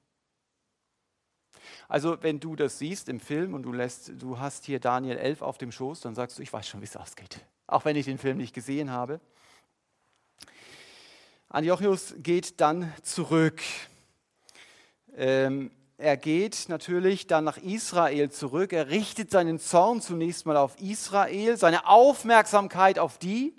Also 1.88 2.22
wenn 2.22 2.40
du 2.40 2.56
das 2.56 2.78
siehst 2.78 3.08
im 3.08 3.20
Film 3.20 3.54
und 3.54 3.62
du, 3.62 3.72
lässt, 3.72 4.12
du 4.22 4.38
hast 4.38 4.64
hier 4.64 4.80
Daniel 4.80 5.18
11 5.18 5.42
auf 5.42 5.58
dem 5.58 5.72
Schoß, 5.72 6.00
dann 6.00 6.14
sagst 6.14 6.38
du, 6.38 6.42
ich 6.42 6.52
weiß 6.52 6.66
schon, 6.66 6.80
wie 6.80 6.84
es 6.84 6.96
ausgeht. 6.96 7.44
Auch 7.66 7.84
wenn 7.84 7.96
ich 7.96 8.06
den 8.06 8.18
Film 8.18 8.36
nicht 8.36 8.54
gesehen 8.54 8.90
habe. 8.90 9.20
Antiochus 11.48 12.14
geht 12.18 12.60
dann 12.60 12.92
zurück. 13.02 13.60
Ähm, 15.16 15.72
er 15.98 16.16
geht 16.16 16.68
natürlich 16.68 17.26
dann 17.26 17.44
nach 17.44 17.58
Israel 17.58 18.30
zurück. 18.30 18.72
Er 18.72 18.88
richtet 18.88 19.30
seinen 19.30 19.58
Zorn 19.58 20.00
zunächst 20.00 20.46
mal 20.46 20.56
auf 20.56 20.80
Israel, 20.80 21.56
seine 21.56 21.86
Aufmerksamkeit 21.86 22.98
auf 22.98 23.18
die, 23.18 23.54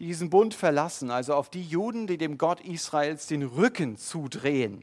die 0.00 0.06
diesen 0.06 0.30
Bund 0.30 0.54
verlassen, 0.54 1.10
also 1.10 1.34
auf 1.34 1.50
die 1.50 1.62
Juden, 1.62 2.06
die 2.06 2.16
dem 2.16 2.38
Gott 2.38 2.60
Israels 2.62 3.26
den 3.26 3.42
Rücken 3.42 3.98
zudrehen. 3.98 4.82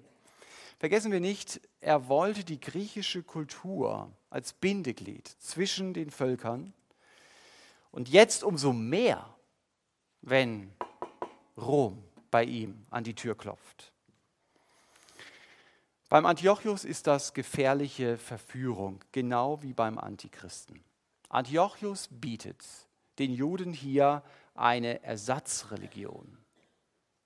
Vergessen 0.78 1.12
wir 1.12 1.20
nicht, 1.20 1.60
er 1.82 2.08
wollte 2.08 2.44
die 2.44 2.60
griechische 2.60 3.24
Kultur 3.24 4.12
als 4.30 4.54
Bindeglied 4.54 5.28
zwischen 5.40 5.96
den 5.96 6.12
Völkern 6.12 6.72
und 7.90 8.10
jetzt 8.10 8.44
umso 8.44 8.74
mehr, 8.74 9.28
wenn 10.22 10.72
Rom 11.58 12.04
bei 12.30 12.44
ihm 12.44 12.86
an 12.92 13.04
die 13.04 13.16
Tür 13.16 13.36
klopft. 13.36 13.92
Beim 16.10 16.28
Antiochus 16.28 16.86
ist 16.86 17.08
das 17.08 17.34
gefährliche 17.34 18.20
Verführung, 18.20 19.04
genau 19.12 19.64
wie 19.64 19.74
beim 19.74 19.98
Antichristen. 19.98 20.84
Antiochus 21.28 22.08
bietet 22.12 22.64
den 23.18 23.34
Juden 23.34 23.74
hier 23.74 24.22
eine 24.58 25.04
Ersatzreligion, 25.04 26.38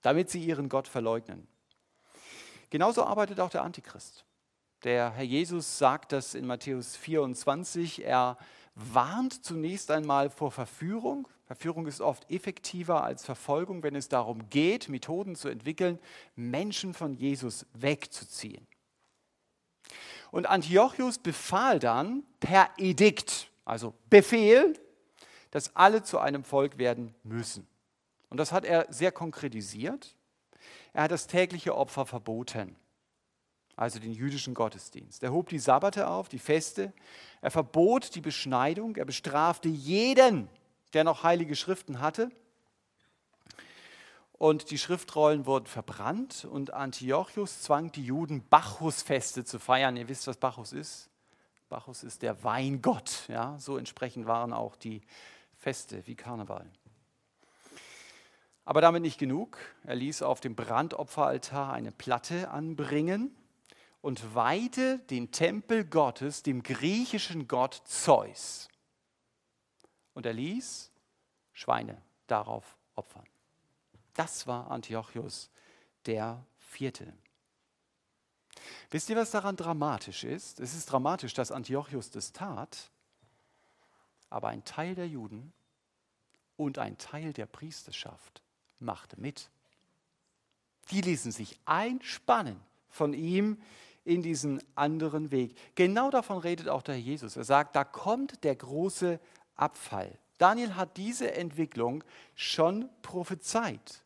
damit 0.02 0.30
sie 0.30 0.44
ihren 0.44 0.70
Gott 0.70 0.88
verleugnen. 0.88 1.48
Genauso 2.70 3.04
arbeitet 3.04 3.40
auch 3.40 3.50
der 3.50 3.64
Antichrist. 3.64 4.26
Der 4.84 5.12
Herr 5.12 5.24
Jesus 5.24 5.78
sagt 5.78 6.12
das 6.12 6.34
in 6.34 6.48
Matthäus 6.48 6.96
24. 6.96 8.04
Er 8.04 8.38
warnt 8.76 9.46
zunächst 9.46 9.92
einmal 9.92 10.30
vor 10.30 10.52
Verführung. 10.52 11.28
Verführung 11.46 11.86
ist 11.86 12.02
oft 12.02 12.30
effektiver 12.32 13.04
als 13.04 13.26
Verfolgung, 13.26 13.84
wenn 13.84 13.96
es 13.96 14.08
darum 14.08 14.50
geht, 14.50 14.90
Methoden 14.90 15.36
zu 15.36 15.50
entwickeln, 15.50 16.00
Menschen 16.36 16.94
von 16.94 17.14
Jesus 17.14 17.66
wegzuziehen. 17.74 18.66
Und 20.32 20.48
Antiochus 20.48 21.18
befahl 21.18 21.80
dann 21.80 22.24
per 22.40 22.70
Edikt, 22.78 23.52
also 23.66 23.94
Befehl, 24.10 24.74
dass 25.52 25.76
alle 25.76 26.04
zu 26.04 26.20
einem 26.20 26.44
Volk 26.44 26.78
werden 26.78 27.14
müssen. 27.24 27.68
Und 28.30 28.38
das 28.38 28.52
hat 28.52 28.66
er 28.66 28.92
sehr 28.92 29.12
konkretisiert. 29.12 30.16
Er 30.94 31.04
hat 31.04 31.12
das 31.12 31.28
tägliche 31.28 31.76
Opfer 31.76 32.06
verboten, 32.06 32.76
also 33.76 34.00
den 34.00 34.14
jüdischen 34.14 34.54
Gottesdienst. 34.54 35.24
Er 35.24 35.32
hob 35.32 35.50
die 35.50 35.60
Sabbate 35.60 36.08
auf, 36.08 36.30
die 36.30 36.40
Feste. 36.40 36.94
Er 37.42 37.52
verbot 37.52 38.16
die 38.16 38.22
Beschneidung. 38.22 38.96
Er 38.96 39.06
bestrafte 39.06 39.70
jeden, 39.70 40.50
der 40.94 41.04
noch 41.04 41.24
heilige 41.24 41.56
Schriften 41.56 42.00
hatte. 42.00 42.32
Und 44.34 44.72
die 44.72 44.78
Schriftrollen 44.78 45.46
wurden 45.46 45.68
verbrannt 45.68 46.46
und 46.46 46.74
Antiochus 46.74 47.62
zwang 47.62 47.92
die 47.92 48.04
Juden, 48.04 48.44
Bacchusfeste 48.50 49.46
zu 49.46 49.60
feiern. 49.60 49.98
Ihr 49.98 50.10
wisst, 50.10 50.26
was 50.26 50.38
Bacchus 50.38 50.74
ist. 50.74 51.10
Bacchus 51.70 52.04
ist 52.04 52.22
der 52.24 52.44
Weingott. 52.44 53.28
Ja? 53.28 53.58
So 53.60 53.78
entsprechend 53.78 54.26
waren 54.26 54.52
auch 54.52 54.76
die 54.76 55.02
Feste 55.62 56.08
wie 56.08 56.16
Karneval. 56.16 56.68
Aber 58.66 58.82
damit 58.82 59.04
nicht 59.04 59.20
genug. 59.20 59.60
Er 59.84 59.94
ließ 59.94 60.24
auf 60.24 60.40
dem 60.40 60.56
Brandopferaltar 60.56 61.72
eine 61.72 61.92
Platte 61.92 62.50
anbringen 62.50 63.36
und 64.02 64.34
weihte 64.34 64.98
den 65.12 65.32
Tempel 65.32 65.86
Gottes 65.86 66.42
dem 66.42 66.64
griechischen 66.64 67.48
Gott 67.48 67.80
Zeus. 67.86 68.70
Und 70.16 70.26
er 70.26 70.34
ließ 70.34 70.92
Schweine 71.54 72.02
darauf 72.26 72.76
opfern. 72.96 73.28
Das 74.16 74.48
war 74.48 74.72
Antiochus 74.72 75.52
der 76.08 76.44
Vierte. 76.58 77.14
Wisst 78.90 79.12
ihr, 79.12 79.16
was 79.16 79.30
daran 79.30 79.58
dramatisch 79.58 80.24
ist? 80.24 80.60
Es 80.60 80.74
ist 80.74 80.88
dramatisch, 80.88 81.36
dass 81.36 81.52
Antiochus 81.52 82.10
das 82.10 82.34
tat, 82.34 82.90
aber 84.32 84.48
ein 84.48 84.64
Teil 84.66 84.96
der 84.96 85.08
Juden 85.08 85.54
und 86.58 86.80
ein 86.80 86.98
Teil 86.98 87.34
der 87.34 87.46
Priesterschaft 87.46 88.42
machte 88.80 89.20
mit. 89.20 89.50
Die 90.90 91.02
ließen 91.02 91.32
sich 91.32 91.60
einspannen 91.66 92.60
von 92.90 93.14
ihm 93.14 93.62
in 94.04 94.24
diesen 94.24 94.62
anderen 94.76 95.30
Weg. 95.30 95.56
Genau 95.76 96.10
davon 96.10 96.40
redet 96.40 96.68
auch 96.68 96.82
der 96.82 97.00
Jesus. 97.00 97.38
Er 97.38 97.44
sagt, 97.44 97.76
da 97.76 97.84
kommt 97.84 98.44
der 98.44 98.56
große 98.56 99.20
Abfall. 99.56 100.18
Daniel 100.40 100.76
hat 100.76 100.98
diese 100.98 101.34
Entwicklung 101.34 102.04
schon 102.34 102.90
prophezeit. 103.04 104.02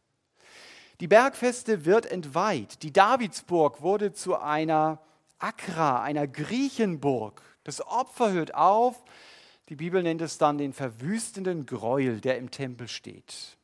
Die 0.99 1.07
Bergfeste 1.07 1.85
wird 1.85 2.05
entweiht. 2.05 2.83
Die 2.83 2.91
Davidsburg 2.91 3.81
wurde 3.81 4.11
zu 4.13 4.37
einer 4.37 4.99
Akra, 5.39 6.01
einer 6.01 6.27
Griechenburg. 6.27 7.41
Das 7.63 7.85
Opfer 7.85 8.31
hört 8.31 8.53
auf 8.53 9.03
die 9.69 9.75
Bibel 9.75 10.03
nennt 10.03 10.21
es 10.21 10.37
dann 10.37 10.57
den 10.57 10.73
verwüstenden 10.73 11.65
Gräuel, 11.65 12.21
der 12.21 12.37
im 12.37 12.51
Tempel 12.51 12.87
steht. 12.87 13.57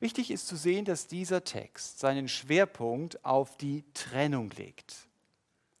Wichtig 0.00 0.30
ist 0.30 0.48
zu 0.48 0.56
sehen, 0.56 0.84
dass 0.84 1.06
dieser 1.06 1.44
Text 1.44 2.00
seinen 2.00 2.28
Schwerpunkt 2.28 3.24
auf 3.24 3.56
die 3.56 3.84
Trennung 3.94 4.50
legt. 4.50 5.06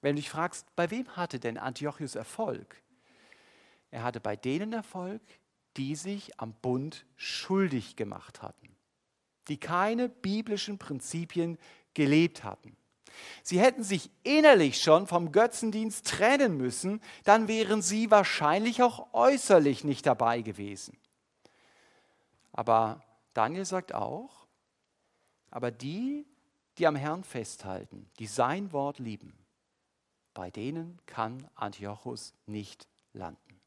Wenn 0.00 0.16
du 0.16 0.22
dich 0.22 0.30
fragst, 0.30 0.66
bei 0.76 0.90
wem 0.90 1.08
hatte 1.16 1.40
denn 1.40 1.58
Antiochus 1.58 2.14
Erfolg? 2.14 2.80
Er 3.90 4.02
hatte 4.02 4.20
bei 4.20 4.36
denen 4.36 4.72
Erfolg, 4.72 5.20
die 5.76 5.96
sich 5.96 6.38
am 6.40 6.54
Bund 6.54 7.04
schuldig 7.16 7.96
gemacht 7.96 8.42
hatten, 8.42 8.68
die 9.48 9.58
keine 9.58 10.08
biblischen 10.08 10.78
Prinzipien 10.78 11.58
gelebt 11.94 12.44
hatten. 12.44 12.76
Sie 13.42 13.60
hätten 13.60 13.82
sich 13.82 14.10
innerlich 14.22 14.82
schon 14.82 15.06
vom 15.06 15.32
Götzendienst 15.32 16.06
trennen 16.06 16.56
müssen, 16.56 17.00
dann 17.24 17.48
wären 17.48 17.82
sie 17.82 18.10
wahrscheinlich 18.10 18.82
auch 18.82 19.12
äußerlich 19.12 19.84
nicht 19.84 20.06
dabei 20.06 20.42
gewesen. 20.42 20.96
Aber 22.52 23.02
Daniel 23.34 23.64
sagt 23.64 23.94
auch, 23.94 24.46
aber 25.50 25.70
die, 25.70 26.26
die 26.78 26.86
am 26.86 26.96
Herrn 26.96 27.24
festhalten, 27.24 28.10
die 28.18 28.26
sein 28.26 28.72
Wort 28.72 28.98
lieben, 28.98 29.34
bei 30.34 30.50
denen 30.50 30.98
kann 31.06 31.48
Antiochus 31.54 32.34
nicht 32.46 32.88
landen. 33.12 33.60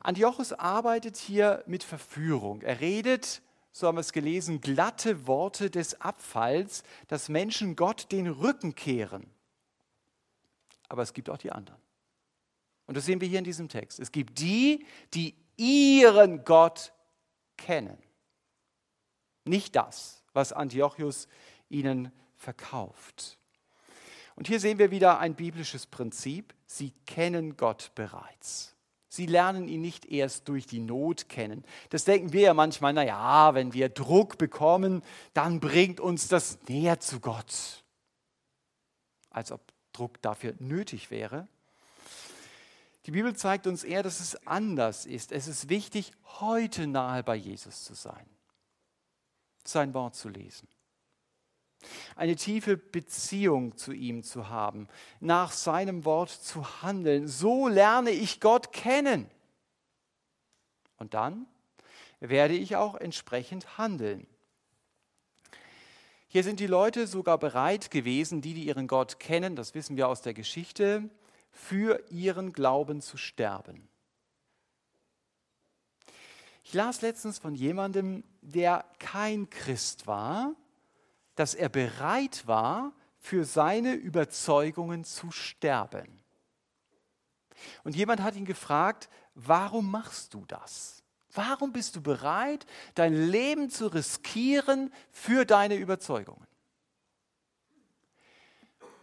Antiochus 0.00 0.52
arbeitet 0.52 1.16
hier 1.16 1.62
mit 1.66 1.82
Verführung. 1.82 2.60
Er 2.62 2.80
redet 2.80 3.42
so 3.78 3.86
haben 3.86 3.96
wir 3.96 4.00
es 4.00 4.12
gelesen, 4.12 4.60
glatte 4.60 5.28
Worte 5.28 5.70
des 5.70 6.00
Abfalls, 6.00 6.82
dass 7.06 7.28
Menschen 7.28 7.76
Gott 7.76 8.10
den 8.10 8.26
Rücken 8.26 8.74
kehren. 8.74 9.30
Aber 10.88 11.02
es 11.02 11.12
gibt 11.12 11.30
auch 11.30 11.38
die 11.38 11.52
anderen. 11.52 11.80
Und 12.86 12.96
das 12.96 13.06
sehen 13.06 13.20
wir 13.20 13.28
hier 13.28 13.38
in 13.38 13.44
diesem 13.44 13.68
Text. 13.68 14.00
Es 14.00 14.10
gibt 14.10 14.40
die, 14.40 14.84
die 15.14 15.36
ihren 15.56 16.44
Gott 16.44 16.92
kennen. 17.56 17.98
Nicht 19.44 19.76
das, 19.76 20.24
was 20.32 20.52
Antiochus 20.52 21.28
ihnen 21.68 22.10
verkauft. 22.36 23.38
Und 24.34 24.48
hier 24.48 24.58
sehen 24.58 24.78
wir 24.78 24.90
wieder 24.90 25.20
ein 25.20 25.36
biblisches 25.36 25.86
Prinzip. 25.86 26.52
Sie 26.66 26.92
kennen 27.06 27.56
Gott 27.56 27.92
bereits. 27.94 28.74
Sie 29.08 29.26
lernen 29.26 29.68
ihn 29.68 29.80
nicht 29.80 30.06
erst 30.06 30.48
durch 30.48 30.66
die 30.66 30.80
Not 30.80 31.28
kennen. 31.28 31.64
Das 31.88 32.04
denken 32.04 32.32
wir 32.32 32.42
ja 32.42 32.54
manchmal, 32.54 32.92
naja, 32.92 33.54
wenn 33.54 33.72
wir 33.72 33.88
Druck 33.88 34.36
bekommen, 34.36 35.02
dann 35.32 35.60
bringt 35.60 35.98
uns 35.98 36.28
das 36.28 36.58
näher 36.68 37.00
zu 37.00 37.20
Gott. 37.20 37.84
Als 39.30 39.50
ob 39.50 39.60
Druck 39.92 40.20
dafür 40.20 40.54
nötig 40.58 41.10
wäre. 41.10 41.48
Die 43.06 43.10
Bibel 43.10 43.34
zeigt 43.34 43.66
uns 43.66 43.84
eher, 43.84 44.02
dass 44.02 44.20
es 44.20 44.46
anders 44.46 45.06
ist. 45.06 45.32
Es 45.32 45.48
ist 45.48 45.70
wichtig, 45.70 46.12
heute 46.40 46.86
nahe 46.86 47.22
bei 47.22 47.36
Jesus 47.36 47.84
zu 47.84 47.94
sein, 47.94 48.26
sein 49.64 49.94
Wort 49.94 50.14
zu 50.14 50.28
lesen 50.28 50.68
eine 52.16 52.36
tiefe 52.36 52.76
Beziehung 52.76 53.76
zu 53.76 53.92
ihm 53.92 54.22
zu 54.22 54.48
haben, 54.48 54.88
nach 55.20 55.52
seinem 55.52 56.04
Wort 56.04 56.30
zu 56.30 56.82
handeln. 56.82 57.28
So 57.28 57.68
lerne 57.68 58.10
ich 58.10 58.40
Gott 58.40 58.72
kennen. 58.72 59.30
Und 60.96 61.14
dann 61.14 61.46
werde 62.20 62.54
ich 62.54 62.76
auch 62.76 62.96
entsprechend 62.96 63.78
handeln. 63.78 64.26
Hier 66.26 66.42
sind 66.42 66.60
die 66.60 66.66
Leute 66.66 67.06
sogar 67.06 67.38
bereit 67.38 67.90
gewesen, 67.90 68.42
die, 68.42 68.52
die 68.52 68.64
ihren 68.64 68.86
Gott 68.86 69.18
kennen, 69.18 69.56
das 69.56 69.74
wissen 69.74 69.96
wir 69.96 70.08
aus 70.08 70.20
der 70.20 70.34
Geschichte, 70.34 71.08
für 71.50 72.04
ihren 72.10 72.52
Glauben 72.52 73.00
zu 73.00 73.16
sterben. 73.16 73.88
Ich 76.64 76.74
las 76.74 77.00
letztens 77.00 77.38
von 77.38 77.54
jemandem, 77.54 78.24
der 78.42 78.84
kein 78.98 79.48
Christ 79.48 80.06
war, 80.06 80.54
dass 81.38 81.54
er 81.54 81.68
bereit 81.68 82.46
war, 82.48 82.92
für 83.18 83.44
seine 83.44 83.94
Überzeugungen 83.94 85.04
zu 85.04 85.30
sterben. 85.30 86.20
Und 87.84 87.94
jemand 87.94 88.22
hat 88.22 88.34
ihn 88.34 88.44
gefragt, 88.44 89.08
warum 89.34 89.90
machst 89.90 90.34
du 90.34 90.44
das? 90.46 91.02
Warum 91.32 91.72
bist 91.72 91.94
du 91.94 92.02
bereit, 92.02 92.66
dein 92.94 93.14
Leben 93.14 93.70
zu 93.70 93.86
riskieren 93.86 94.92
für 95.12 95.44
deine 95.44 95.76
Überzeugungen? 95.76 96.46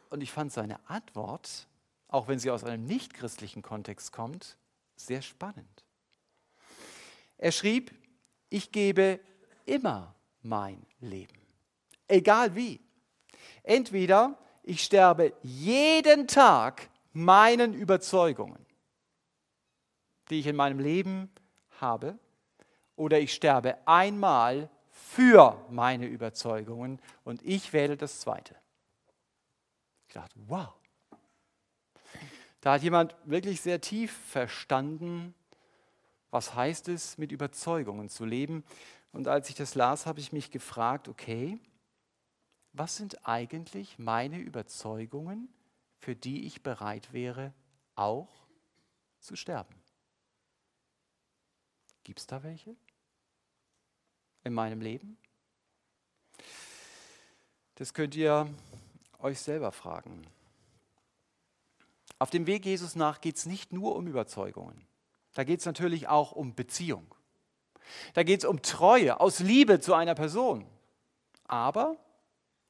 Und 0.10 0.22
ich 0.22 0.32
fand 0.32 0.52
seine 0.52 0.78
Antwort, 0.90 1.68
auch 2.10 2.28
wenn 2.28 2.40
sie 2.40 2.52
aus 2.52 2.64
einem 2.66 2.86
nichtchristlichen 2.86 3.62
Kontext 3.62 4.12
kommt, 4.12 4.58
sehr 4.98 5.22
spannend. 5.22 5.86
Er 7.38 7.54
schrieb, 7.54 7.94
ich 8.50 8.72
gebe 8.72 9.20
immer 9.66 10.16
mein 10.42 10.86
Leben, 11.00 11.45
egal 12.08 12.56
wie. 12.56 12.80
Entweder 13.64 14.38
ich 14.64 14.84
sterbe 14.84 15.34
jeden 15.41 16.28
Tag 16.28 16.89
meinen 17.14 17.74
Überzeugungen, 17.74 18.66
die 20.30 20.39
ich 20.39 20.47
in 20.47 20.56
meinem 20.56 20.80
Leben 20.80 21.32
habe, 21.80 22.18
oder 22.95 23.20
ich 23.20 23.34
sterbe 23.34 23.78
einmal 23.86 24.70
für 24.89 25.64
meine 25.70 26.08
Überzeugungen 26.08 26.99
und 27.24 27.41
ich 27.43 27.74
wähle 27.74 27.97
das 27.97 28.20
Zweite. 28.22 28.56
Ich 30.08 30.14
dachte, 30.14 30.36
wow. 30.47 30.74
Da 32.62 32.74
hat 32.74 32.84
jemand 32.84 33.16
wirklich 33.26 33.62
sehr 33.62 33.82
tief 33.82 34.12
verstanden, 34.30 35.36
was 36.32 36.56
heißt 36.56 36.88
es, 36.88 37.18
mit 37.18 37.32
Überzeugungen 37.32 38.10
zu 38.10 38.26
leben. 38.26 38.64
Und 39.12 39.28
als 39.28 39.49
ich 39.49 39.56
das 39.56 39.76
las, 39.76 40.06
habe 40.06 40.20
ich 40.20 40.34
mich 40.34 40.51
gefragt, 40.51 41.08
okay, 41.08 41.60
was 42.78 42.98
sind 42.98 43.26
eigentlich 43.28 43.98
meine 43.98 44.38
Überzeugungen, 44.38 45.50
für 45.98 46.16
die 46.16 46.46
ich 46.46 46.62
bereit 46.62 47.14
wäre, 47.14 47.54
auch 47.96 48.30
zu 49.20 49.36
sterben? 49.36 49.74
Gibt 52.04 52.20
es 52.20 52.28
da 52.28 52.44
welche 52.44 52.76
in 54.44 54.54
meinem 54.54 54.82
Leben? 54.82 55.18
Das 57.76 57.94
könnt 57.94 58.16
ihr 58.16 58.48
euch 59.20 59.40
selber 59.40 59.72
fragen. 59.72 60.26
Auf 62.20 62.30
dem 62.30 62.46
Weg 62.46 62.66
Jesus 62.66 62.96
nach 62.96 63.22
geht 63.22 63.38
es 63.38 63.46
nicht 63.46 63.74
nur 63.74 63.96
um 63.96 64.08
Überzeugungen. 64.08 64.86
Da 65.34 65.44
geht 65.44 65.60
es 65.60 65.66
natürlich 65.66 66.08
auch 66.08 66.32
um 66.32 66.56
Beziehung. 66.56 67.14
Da 68.14 68.24
geht 68.24 68.40
es 68.40 68.46
um 68.46 68.62
Treue 68.62 69.20
aus 69.20 69.40
Liebe 69.40 69.80
zu 69.80 69.94
einer 69.94 70.16
Person. 70.16 70.66
Aber 71.46 71.98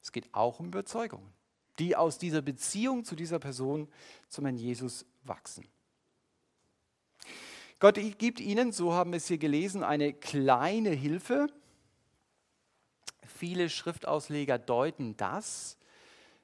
es 0.06 0.12
geht 0.12 0.32
auch 0.32 0.60
um 0.60 0.68
Überzeugungen, 0.68 1.32
die 1.80 1.96
aus 1.96 2.16
dieser 2.16 2.40
Beziehung 2.40 3.04
zu 3.04 3.16
dieser 3.16 3.40
Person 3.40 3.88
zum 4.28 4.44
Herrn 4.44 4.56
Jesus 4.56 5.04
wachsen. 5.24 5.66
Gott 7.80 7.98
gibt 8.16 8.38
ihnen, 8.38 8.70
so 8.70 8.92
haben 8.92 9.10
wir 9.10 9.16
es 9.16 9.26
hier 9.26 9.38
gelesen, 9.38 9.82
eine 9.82 10.12
kleine 10.12 10.90
Hilfe. 10.90 11.48
Viele 13.26 13.68
Schriftausleger 13.68 14.60
deuten 14.60 15.16
das 15.16 15.76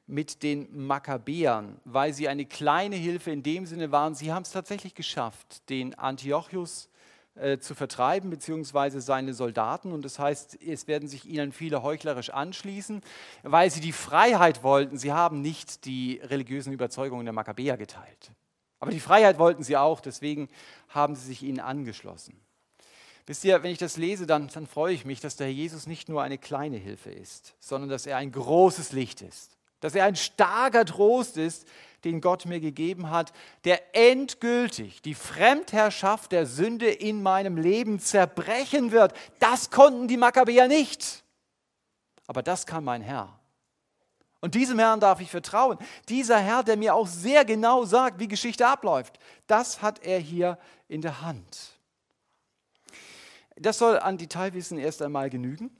mit 0.08 0.42
den 0.42 0.84
Makkabäern, 0.84 1.80
weil 1.84 2.12
sie 2.12 2.26
eine 2.26 2.46
kleine 2.46 2.96
Hilfe 2.96 3.30
in 3.30 3.44
dem 3.44 3.64
Sinne 3.64 3.92
waren, 3.92 4.16
sie 4.16 4.32
haben 4.32 4.42
es 4.42 4.50
tatsächlich 4.50 4.96
geschafft, 4.96 5.68
den 5.70 5.94
Antiochus 5.94 6.88
äh, 7.34 7.58
zu 7.58 7.74
vertreiben, 7.74 8.28
beziehungsweise 8.28 9.00
seine 9.00 9.32
Soldaten. 9.32 9.92
Und 9.92 10.04
das 10.04 10.18
heißt, 10.18 10.62
es 10.62 10.86
werden 10.86 11.08
sich 11.08 11.24
ihnen 11.24 11.52
viele 11.52 11.82
heuchlerisch 11.82 12.30
anschließen, 12.30 13.00
weil 13.42 13.70
sie 13.70 13.80
die 13.80 13.92
Freiheit 13.92 14.62
wollten. 14.62 14.98
Sie 14.98 15.12
haben 15.12 15.40
nicht 15.40 15.86
die 15.86 16.20
religiösen 16.22 16.72
Überzeugungen 16.72 17.24
der 17.24 17.32
Makkabäer 17.32 17.76
geteilt. 17.76 18.32
Aber 18.80 18.90
die 18.90 19.00
Freiheit 19.00 19.38
wollten 19.38 19.62
sie 19.62 19.76
auch, 19.76 20.00
deswegen 20.00 20.48
haben 20.88 21.14
sie 21.14 21.26
sich 21.26 21.42
ihnen 21.42 21.60
angeschlossen. 21.60 22.38
Wisst 23.26 23.44
ihr, 23.44 23.62
wenn 23.62 23.70
ich 23.70 23.78
das 23.78 23.96
lese, 23.96 24.26
dann, 24.26 24.48
dann 24.48 24.66
freue 24.66 24.92
ich 24.92 25.04
mich, 25.04 25.20
dass 25.20 25.36
der 25.36 25.46
Herr 25.46 25.54
Jesus 25.54 25.86
nicht 25.86 26.08
nur 26.08 26.22
eine 26.22 26.36
kleine 26.36 26.76
Hilfe 26.76 27.10
ist, 27.10 27.54
sondern 27.60 27.88
dass 27.88 28.06
er 28.06 28.16
ein 28.16 28.32
großes 28.32 28.92
Licht 28.92 29.22
ist. 29.22 29.56
Dass 29.82 29.94
er 29.94 30.06
ein 30.06 30.16
starker 30.16 30.86
Trost 30.86 31.36
ist, 31.36 31.66
den 32.04 32.20
Gott 32.20 32.46
mir 32.46 32.60
gegeben 32.60 33.10
hat, 33.10 33.32
der 33.64 33.94
endgültig 33.94 35.02
die 35.02 35.14
Fremdherrschaft 35.14 36.32
der 36.32 36.46
Sünde 36.46 36.90
in 36.90 37.22
meinem 37.22 37.56
Leben 37.56 38.00
zerbrechen 38.00 38.92
wird. 38.92 39.12
Das 39.38 39.70
konnten 39.70 40.08
die 40.08 40.16
Makkabäer 40.16 40.68
nicht. 40.68 41.22
Aber 42.26 42.42
das 42.42 42.66
kann 42.66 42.84
mein 42.84 43.02
Herr. 43.02 43.38
Und 44.40 44.54
diesem 44.54 44.78
Herrn 44.78 44.98
darf 44.98 45.20
ich 45.20 45.30
vertrauen. 45.30 45.78
Dieser 46.08 46.38
Herr, 46.38 46.64
der 46.64 46.76
mir 46.76 46.94
auch 46.94 47.06
sehr 47.06 47.44
genau 47.44 47.84
sagt, 47.84 48.18
wie 48.18 48.26
Geschichte 48.28 48.66
abläuft, 48.66 49.18
das 49.46 49.82
hat 49.82 50.04
er 50.04 50.18
hier 50.18 50.58
in 50.88 51.00
der 51.00 51.22
Hand. 51.22 51.78
Das 53.56 53.78
soll 53.78 53.98
an 53.98 54.18
Detailwissen 54.18 54.78
erst 54.78 55.02
einmal 55.02 55.30
genügen. 55.30 55.70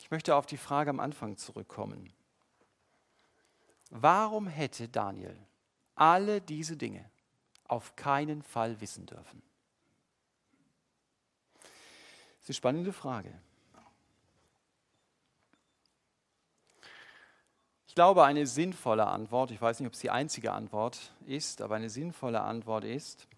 Ich 0.00 0.10
möchte 0.10 0.36
auf 0.36 0.46
die 0.46 0.56
Frage 0.56 0.90
am 0.90 1.00
Anfang 1.00 1.36
zurückkommen. 1.36 2.13
Warum 3.96 4.48
hätte 4.48 4.88
Daniel 4.88 5.38
alle 5.94 6.40
diese 6.40 6.76
Dinge 6.76 7.08
auf 7.68 7.94
keinen 7.94 8.42
Fall 8.42 8.80
wissen 8.80 9.06
dürfen? 9.06 9.40
Das 11.54 12.40
ist 12.40 12.48
eine 12.48 12.54
spannende 12.54 12.92
Frage. 12.92 13.40
Ich 17.86 17.94
glaube, 17.94 18.24
eine 18.24 18.48
sinnvolle 18.48 19.06
Antwort, 19.06 19.52
ich 19.52 19.62
weiß 19.62 19.78
nicht, 19.78 19.86
ob 19.86 19.92
es 19.94 20.00
die 20.00 20.10
einzige 20.10 20.50
Antwort 20.50 21.14
ist, 21.26 21.62
aber 21.62 21.76
eine 21.76 21.88
sinnvolle 21.88 22.40
Antwort 22.40 22.82
ist, 22.82 23.28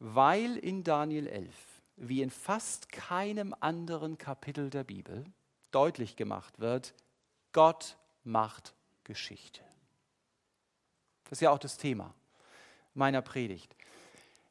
weil 0.00 0.56
in 0.56 0.82
Daniel 0.82 1.28
11, 1.28 1.54
wie 1.94 2.20
in 2.20 2.30
fast 2.30 2.90
keinem 2.90 3.54
anderen 3.60 4.18
Kapitel 4.18 4.70
der 4.70 4.82
Bibel, 4.82 5.24
deutlich 5.70 6.16
gemacht 6.16 6.58
wird, 6.58 6.94
Gott 7.52 7.96
macht 8.24 8.74
Geschichte. 9.04 9.60
Das 11.24 11.32
ist 11.38 11.40
ja 11.40 11.50
auch 11.50 11.58
das 11.58 11.76
Thema 11.76 12.14
meiner 12.94 13.22
Predigt. 13.22 13.74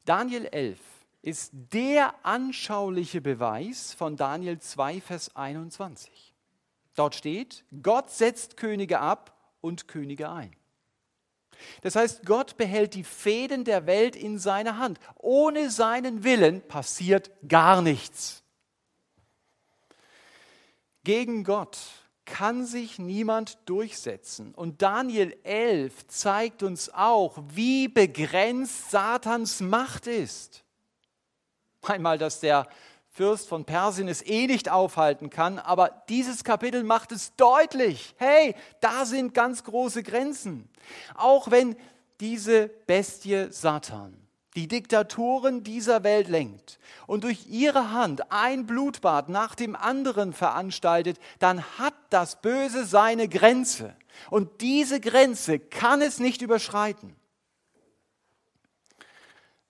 Daniel 0.05 0.45
11 0.45 0.79
ist 1.21 1.51
der 1.53 2.13
anschauliche 2.23 3.21
Beweis 3.21 3.93
von 3.93 4.17
Daniel 4.17 4.59
2, 4.59 5.01
Vers 5.01 5.35
21. 5.35 6.33
Dort 6.95 7.15
steht, 7.15 7.63
Gott 7.81 8.11
setzt 8.11 8.57
Könige 8.57 8.99
ab 8.99 9.35
und 9.61 9.87
Könige 9.87 10.29
ein. 10.29 10.53
Das 11.81 11.95
heißt, 11.95 12.25
Gott 12.25 12.57
behält 12.57 12.93
die 12.93 13.03
Fäden 13.03 13.63
der 13.63 13.85
Welt 13.85 14.15
in 14.15 14.37
seiner 14.37 14.77
Hand. 14.77 14.99
Ohne 15.15 15.69
seinen 15.69 16.23
Willen 16.23 16.67
passiert 16.67 17.31
gar 17.47 17.81
nichts. 17.81 18.43
Gegen 21.03 21.43
Gott 21.43 21.79
kann 22.25 22.65
sich 22.65 22.99
niemand 22.99 23.57
durchsetzen. 23.65 24.53
Und 24.53 24.81
Daniel 24.81 25.35
11 25.43 26.07
zeigt 26.07 26.63
uns 26.63 26.93
auch, 26.93 27.37
wie 27.49 27.87
begrenzt 27.87 28.91
Satans 28.91 29.59
Macht 29.59 30.07
ist. 30.07 30.63
Einmal, 31.81 32.17
dass 32.17 32.39
der 32.39 32.67
Fürst 33.09 33.47
von 33.47 33.65
Persien 33.65 34.07
es 34.07 34.25
eh 34.25 34.47
nicht 34.47 34.69
aufhalten 34.69 35.29
kann, 35.29 35.59
aber 35.59 36.03
dieses 36.09 36.43
Kapitel 36.43 36.83
macht 36.83 37.11
es 37.11 37.35
deutlich. 37.35 38.15
Hey, 38.17 38.55
da 38.79 39.05
sind 39.05 39.33
ganz 39.33 39.63
große 39.63 40.01
Grenzen. 40.01 40.67
Auch 41.13 41.51
wenn 41.51 41.75
diese 42.19 42.69
Bestie 42.69 43.47
Satan 43.51 44.22
die 44.55 44.67
Diktatoren 44.67 45.63
dieser 45.63 46.03
Welt 46.03 46.27
lenkt 46.27 46.79
und 47.07 47.23
durch 47.23 47.47
ihre 47.47 47.91
Hand 47.91 48.31
ein 48.31 48.65
Blutbad 48.65 49.29
nach 49.29 49.55
dem 49.55 49.75
anderen 49.75 50.33
veranstaltet, 50.33 51.19
dann 51.39 51.63
hat 51.77 51.95
das 52.09 52.41
Böse 52.41 52.85
seine 52.85 53.27
Grenze. 53.27 53.95
Und 54.29 54.61
diese 54.61 54.99
Grenze 54.99 55.59
kann 55.59 56.01
es 56.01 56.19
nicht 56.19 56.41
überschreiten. 56.41 57.15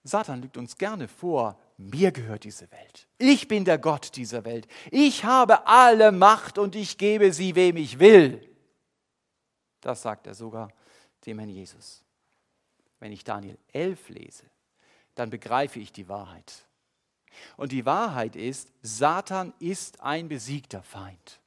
Satan 0.02 0.42
lügt 0.42 0.58
uns 0.58 0.76
gerne 0.76 1.08
vor, 1.08 1.58
mir 1.78 2.12
gehört 2.12 2.44
diese 2.44 2.70
Welt. 2.70 3.08
Ich 3.18 3.48
bin 3.48 3.64
der 3.64 3.78
Gott 3.78 4.16
dieser 4.16 4.44
Welt. 4.44 4.68
Ich 4.90 5.24
habe 5.24 5.66
alle 5.66 6.12
Macht 6.12 6.58
und 6.58 6.76
ich 6.76 6.98
gebe 6.98 7.32
sie, 7.32 7.54
wem 7.54 7.78
ich 7.78 7.98
will. 7.98 8.46
Das 9.80 10.02
sagt 10.02 10.26
er 10.26 10.34
sogar 10.34 10.68
dem 11.26 11.38
Herrn 11.38 11.50
Jesus. 11.50 12.02
Wenn 13.00 13.12
ich 13.12 13.24
Daniel 13.24 13.58
11 13.72 14.08
lese, 14.10 14.44
dann 15.14 15.30
begreife 15.30 15.78
ich 15.78 15.92
die 15.92 16.08
Wahrheit. 16.08 16.66
Und 17.56 17.72
die 17.72 17.84
Wahrheit 17.84 18.36
ist, 18.36 18.70
Satan 18.82 19.52
ist 19.58 20.00
ein 20.00 20.28
besiegter 20.28 20.82
Feind. 20.82 21.40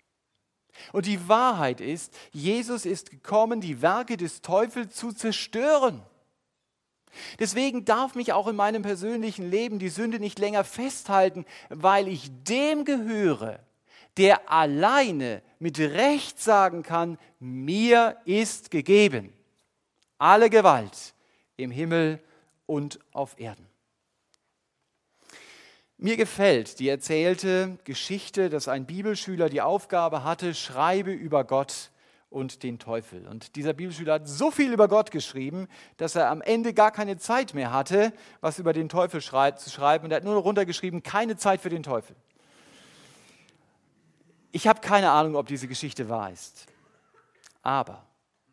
Und 0.91 1.05
die 1.05 1.27
Wahrheit 1.27 1.81
ist, 1.81 2.13
Jesus 2.31 2.85
ist 2.85 3.09
gekommen, 3.09 3.61
die 3.61 3.81
Werke 3.81 4.17
des 4.17 4.41
Teufels 4.41 4.95
zu 4.95 5.11
zerstören. 5.11 6.03
Deswegen 7.39 7.83
darf 7.83 8.15
mich 8.15 8.33
auch 8.33 8.47
in 8.47 8.55
meinem 8.55 8.83
persönlichen 8.83 9.49
Leben 9.49 9.79
die 9.79 9.89
Sünde 9.89 10.19
nicht 10.19 10.37
länger 10.37 10.63
festhalten, 10.63 11.45
weil 11.69 12.07
ich 12.07 12.29
dem 12.43 12.85
gehöre, 12.85 13.59
der 14.17 14.51
alleine 14.51 15.41
mit 15.57 15.79
Recht 15.79 16.39
sagen 16.39 16.83
kann, 16.83 17.17
mir 17.39 18.17
ist 18.25 18.69
gegeben 18.69 19.33
alle 20.17 20.49
Gewalt 20.49 21.13
im 21.57 21.71
Himmel 21.71 22.19
und 22.67 22.99
auf 23.13 23.39
Erden. 23.39 23.65
Mir 25.97 26.15
gefällt 26.15 26.77
die 26.77 26.89
erzählte 26.89 27.79
Geschichte, 27.83 28.49
dass 28.49 28.67
ein 28.67 28.85
Bibelschüler 28.85 29.49
die 29.49 29.61
Aufgabe 29.61 30.23
hatte, 30.23 30.53
schreibe 30.53 31.11
über 31.11 31.43
Gott 31.43 31.89
und 32.29 32.61
den 32.61 32.77
Teufel. 32.77 33.25
Und 33.27 33.55
dieser 33.55 33.73
Bibelschüler 33.73 34.15
hat 34.15 34.27
so 34.27 34.51
viel 34.51 34.71
über 34.71 34.87
Gott 34.87 35.09
geschrieben, 35.09 35.67
dass 35.97 36.15
er 36.15 36.29
am 36.29 36.41
Ende 36.41 36.75
gar 36.75 36.91
keine 36.91 37.17
Zeit 37.17 37.55
mehr 37.55 37.71
hatte, 37.71 38.13
was 38.41 38.59
über 38.59 38.73
den 38.73 38.89
Teufel 38.89 39.21
zu 39.21 39.69
schreiben. 39.71 40.05
Und 40.05 40.11
er 40.11 40.17
hat 40.17 40.23
nur 40.23 40.35
runtergeschrieben, 40.35 41.01
keine 41.01 41.35
Zeit 41.35 41.61
für 41.61 41.69
den 41.69 41.81
Teufel. 41.81 42.15
Ich 44.51 44.67
habe 44.67 44.81
keine 44.81 45.09
Ahnung, 45.09 45.35
ob 45.35 45.47
diese 45.47 45.67
Geschichte 45.67 46.09
wahr 46.09 46.31
ist. 46.31 46.67
Aber 47.63 48.05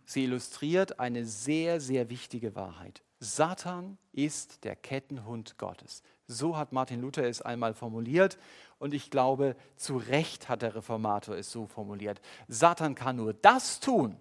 sie 0.07 0.25
illustriert 0.25 0.99
eine 0.99 1.27
sehr, 1.27 1.81
sehr 1.81 2.09
wichtige 2.09 2.55
Wahrheit. 2.55 3.03
Satan 3.25 3.97
ist 4.13 4.65
der 4.65 4.77
Kettenhund 4.77 5.57
Gottes. 5.57 6.03
So 6.27 6.57
hat 6.57 6.73
Martin 6.73 7.01
Luther 7.01 7.25
es 7.25 7.43
einmal 7.43 7.75
formuliert 7.75 8.39
und 8.79 8.93
ich 8.95 9.11
glaube, 9.11 9.57
zu 9.77 9.97
Recht 9.97 10.49
hat 10.49 10.63
der 10.63 10.75
Reformator 10.75 11.37
es 11.37 11.51
so 11.51 11.67
formuliert. 11.67 12.21
Satan 12.49 12.95
kann 12.95 13.17
nur 13.17 13.33
das 13.33 13.81
tun, 13.81 14.17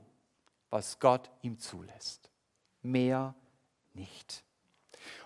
was 0.69 0.99
Gott 0.99 1.29
ihm 1.41 1.59
zulässt. 1.59 2.29
Mehr 2.81 3.35
nicht. 3.93 4.43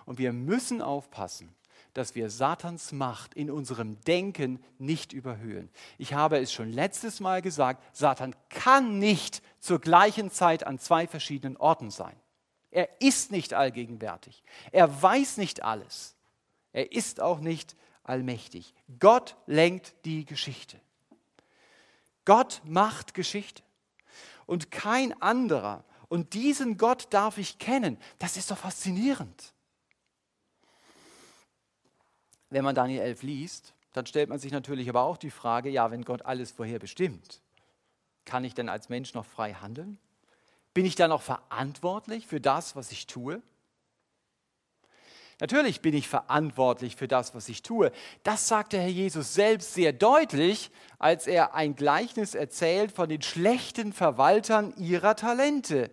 Und 0.04 0.18
wir 0.18 0.32
müssen 0.32 0.82
aufpassen, 0.82 1.54
dass 1.94 2.14
wir 2.14 2.30
Satans 2.30 2.92
Macht 2.92 3.34
in 3.34 3.50
unserem 3.50 4.00
Denken 4.02 4.62
nicht 4.78 5.12
überhöhen. 5.12 5.70
Ich 5.98 6.14
habe 6.14 6.38
es 6.38 6.52
schon 6.52 6.72
letztes 6.72 7.20
Mal 7.20 7.42
gesagt, 7.42 7.82
Satan 7.96 8.34
kann 8.48 8.98
nicht 8.98 9.42
zur 9.58 9.80
gleichen 9.80 10.30
Zeit 10.30 10.66
an 10.66 10.78
zwei 10.78 11.06
verschiedenen 11.06 11.56
Orten 11.56 11.90
sein. 11.90 12.16
Er 12.78 13.00
ist 13.00 13.32
nicht 13.32 13.54
allgegenwärtig. 13.54 14.40
Er 14.70 15.02
weiß 15.02 15.38
nicht 15.38 15.64
alles. 15.64 16.14
Er 16.72 16.92
ist 16.92 17.20
auch 17.20 17.40
nicht 17.40 17.74
allmächtig. 18.04 18.72
Gott 19.00 19.34
lenkt 19.46 19.96
die 20.04 20.24
Geschichte. 20.24 20.80
Gott 22.24 22.62
macht 22.64 23.14
Geschichte. 23.14 23.64
Und 24.46 24.70
kein 24.70 25.20
anderer. 25.20 25.82
Und 26.08 26.34
diesen 26.34 26.78
Gott 26.78 27.08
darf 27.10 27.36
ich 27.36 27.58
kennen. 27.58 27.98
Das 28.20 28.36
ist 28.36 28.48
doch 28.48 28.58
faszinierend. 28.58 29.52
Wenn 32.48 32.62
man 32.62 32.76
Daniel 32.76 33.00
11 33.00 33.22
liest, 33.24 33.74
dann 33.92 34.06
stellt 34.06 34.28
man 34.28 34.38
sich 34.38 34.52
natürlich 34.52 34.88
aber 34.88 35.02
auch 35.02 35.16
die 35.16 35.32
Frage, 35.32 35.68
ja, 35.68 35.90
wenn 35.90 36.04
Gott 36.04 36.24
alles 36.24 36.52
vorher 36.52 36.78
bestimmt, 36.78 37.42
kann 38.24 38.44
ich 38.44 38.54
denn 38.54 38.68
als 38.68 38.88
Mensch 38.88 39.14
noch 39.14 39.26
frei 39.26 39.54
handeln? 39.54 39.98
Bin 40.78 40.86
ich 40.86 40.94
dann 40.94 41.10
noch 41.10 41.22
verantwortlich 41.22 42.28
für 42.28 42.40
das, 42.40 42.76
was 42.76 42.92
ich 42.92 43.08
tue? 43.08 43.42
Natürlich 45.40 45.80
bin 45.80 45.92
ich 45.92 46.06
verantwortlich 46.06 46.94
für 46.94 47.08
das, 47.08 47.34
was 47.34 47.48
ich 47.48 47.64
tue. 47.64 47.90
Das 48.22 48.46
sagt 48.46 48.74
der 48.74 48.82
Herr 48.82 48.88
Jesus 48.88 49.34
selbst 49.34 49.74
sehr 49.74 49.92
deutlich, 49.92 50.70
als 51.00 51.26
er 51.26 51.56
ein 51.56 51.74
Gleichnis 51.74 52.36
erzählt 52.36 52.92
von 52.92 53.08
den 53.08 53.22
schlechten 53.22 53.92
Verwaltern 53.92 54.72
ihrer 54.76 55.16
Talente. 55.16 55.90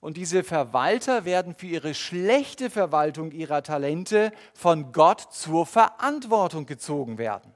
Und 0.00 0.16
diese 0.16 0.44
Verwalter 0.44 1.26
werden 1.26 1.54
für 1.54 1.66
ihre 1.66 1.92
schlechte 1.92 2.70
Verwaltung 2.70 3.32
ihrer 3.32 3.62
Talente 3.62 4.32
von 4.54 4.92
Gott 4.92 5.20
zur 5.30 5.66
Verantwortung 5.66 6.64
gezogen 6.64 7.18
werden. 7.18 7.52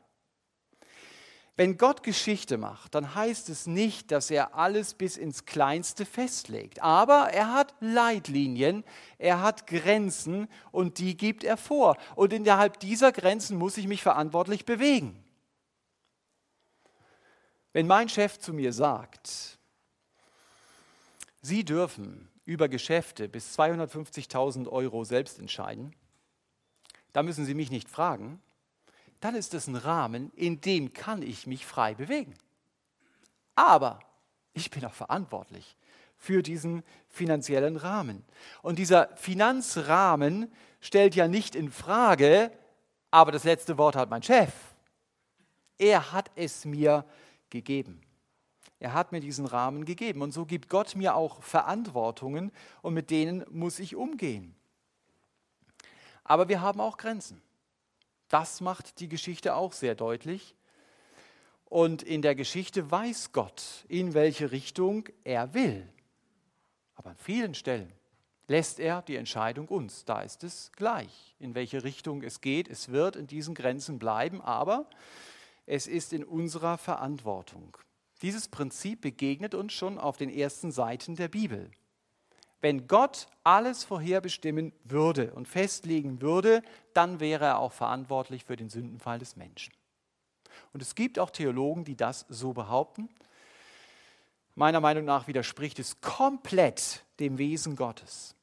Wenn 1.59 1.79
Gott 1.79 2.03
Geschichte 2.03 2.59
macht, 2.59 2.95
dann 2.95 3.15
heißt 3.15 3.49
es 3.49 3.67
nicht, 3.67 4.13
dass 4.13 4.31
er 4.31 4.55
alles 4.55 4.93
bis 4.93 5.17
ins 5.17 5.47
Kleinste 5.47 6.05
festlegt. 6.05 6.83
Aber 6.83 7.31
er 7.33 7.55
hat 7.55 7.75
Leitlinien, 7.81 8.85
er 9.17 9.41
hat 9.41 9.67
Grenzen 9.67 10.49
und 10.71 10.99
die 10.99 11.17
gibt 11.17 11.45
er 11.45 11.57
vor. 11.57 11.97
Und 12.15 12.35
innerhalb 12.35 12.79
dieser 12.81 13.11
Grenzen 13.11 13.57
muss 13.57 13.79
ich 13.79 13.87
mich 13.87 14.03
verantwortlich 14.03 14.67
bewegen. 14.67 15.25
Wenn 17.73 17.87
mein 17.87 18.11
Chef 18.11 18.39
zu 18.39 18.53
mir 18.53 18.75
sagt, 18.75 19.59
Sie 21.41 21.65
dürfen 21.65 22.29
über 22.45 22.69
Geschäfte 22.69 23.29
bis 23.31 23.59
250.000 23.59 24.69
Euro 24.69 25.05
selbst 25.05 25.39
entscheiden, 25.39 25.95
da 27.15 27.23
müssen 27.23 27.47
Sie 27.47 27.55
mich 27.55 27.71
nicht 27.71 27.89
fragen, 27.89 28.43
dann 29.21 29.35
ist 29.35 29.55
es 29.55 29.67
ein 29.67 29.77
Rahmen, 29.77 30.31
in 30.35 30.61
dem 30.61 30.93
kann 30.93 31.23
ich 31.23 31.47
mich 31.47 31.67
frei 31.67 31.95
bewegen. 31.95 32.35
Aber 33.55 34.01
ich 34.53 34.71
bin 34.71 34.85
auch 34.85 34.93
verantwortlich 34.93 35.77
für 36.17 36.43
diesen 36.43 36.83
finanziellen 37.09 37.77
Rahmen. 37.77 38.25
Und 38.63 38.79
dieser 38.79 39.15
Finanzrahmen 39.17 40.51
stellt 40.81 41.15
ja 41.15 41.29
nicht 41.29 41.55
in 41.55 41.71
Frage, 41.71 42.51
aber 43.11 43.33
das 43.33 43.45
letzte 43.45 43.79
Wort 43.79 43.97
hat 43.97 44.11
mein 44.11 44.23
Chef. 44.23 44.53
Er 45.79 46.13
hat 46.13 46.31
es 46.35 46.65
mir 46.65 47.05
gegeben. 47.51 48.01
Er 48.79 48.93
hat 48.93 49.13
mir 49.13 49.21
diesen 49.21 49.47
Rahmen 49.47 49.85
gegeben. 49.85 50.23
Und 50.23 50.33
so 50.33 50.45
gibt 50.45 50.69
Gott 50.69 50.97
mir 50.97 51.15
auch 51.15 51.43
Verantwortungen 51.43 52.53
und 52.83 52.95
mit 52.95 53.11
denen 53.11 53.45
muss 53.51 53.79
ich 53.79 53.97
umgehen. 53.97 54.55
Aber 56.25 56.49
wir 56.49 56.61
haben 56.61 56.81
auch 56.81 56.97
Grenzen. 56.97 57.41
Das 58.29 58.61
macht 58.61 59.01
die 59.01 59.09
Geschichte 59.09 59.55
auch 59.55 59.73
sehr 59.73 59.95
deutlich. 59.95 60.55
Und 61.65 62.03
in 62.03 62.23
der 62.23 62.35
Geschichte 62.35 62.91
weiß 62.91 63.33
Gott, 63.33 63.85
in 63.89 64.15
welche 64.15 64.53
Richtung 64.53 65.09
er 65.25 65.53
will. 65.55 65.89
Aber 66.95 67.11
an 67.11 67.17
vielen 67.17 67.55
Stellen 67.55 67.93
lässt 68.49 68.79
er 68.79 69.03
die 69.03 69.17
Entscheidung 69.17 69.69
uns. 69.69 70.05
Da 70.05 70.21
ist 70.21 70.45
es 70.45 70.71
gleich, 70.73 71.35
in 71.39 71.55
welche 71.55 71.85
Richtung 71.85 72.23
es 72.23 72.41
geht. 72.41 72.69
Es 72.69 72.91
wird 72.91 73.17
in 73.17 73.27
diesen 73.27 73.55
Grenzen 73.55 73.99
bleiben, 73.99 74.41
aber 74.41 74.89
es 75.67 75.87
ist 75.87 76.13
in 76.13 76.25
unserer 76.25 76.79
Verantwortung. 76.79 77.77
Dieses 78.23 78.49
Prinzip 78.49 79.03
begegnet 79.03 79.55
uns 79.55 79.73
schon 79.73 79.99
auf 79.99 80.17
den 80.17 80.31
ersten 80.31 80.71
Seiten 80.71 81.17
der 81.17 81.29
Bibel. 81.29 81.71
Wenn 82.61 82.89
Gott 82.89 83.29
alles 83.45 83.85
vorherbestimmen 83.85 84.73
würde 84.85 85.33
und 85.35 85.47
festlegen 85.47 86.21
würde, 86.21 86.63
dann 86.95 87.21
wäre 87.21 87.45
er 87.45 87.59
auch 87.59 87.73
verantwortlich 87.73 88.45
für 88.45 88.57
den 88.57 88.71
Sündenfall 88.71 89.19
des 89.19 89.37
Menschen. 89.37 89.73
Und 90.73 90.83
es 90.83 90.95
gibt 90.95 91.19
auch 91.19 91.31
Theologen, 91.31 91.85
die 91.85 91.97
das 91.97 92.25
so 92.29 92.53
behaupten. 92.53 93.09
Meiner 94.55 94.81
Meinung 94.81 95.05
nach 95.05 95.27
widerspricht 95.27 95.79
es 95.79 96.01
komplett 96.01 97.05
dem 97.21 97.39
Wesen 97.39 97.77
Gottes. 97.77 98.35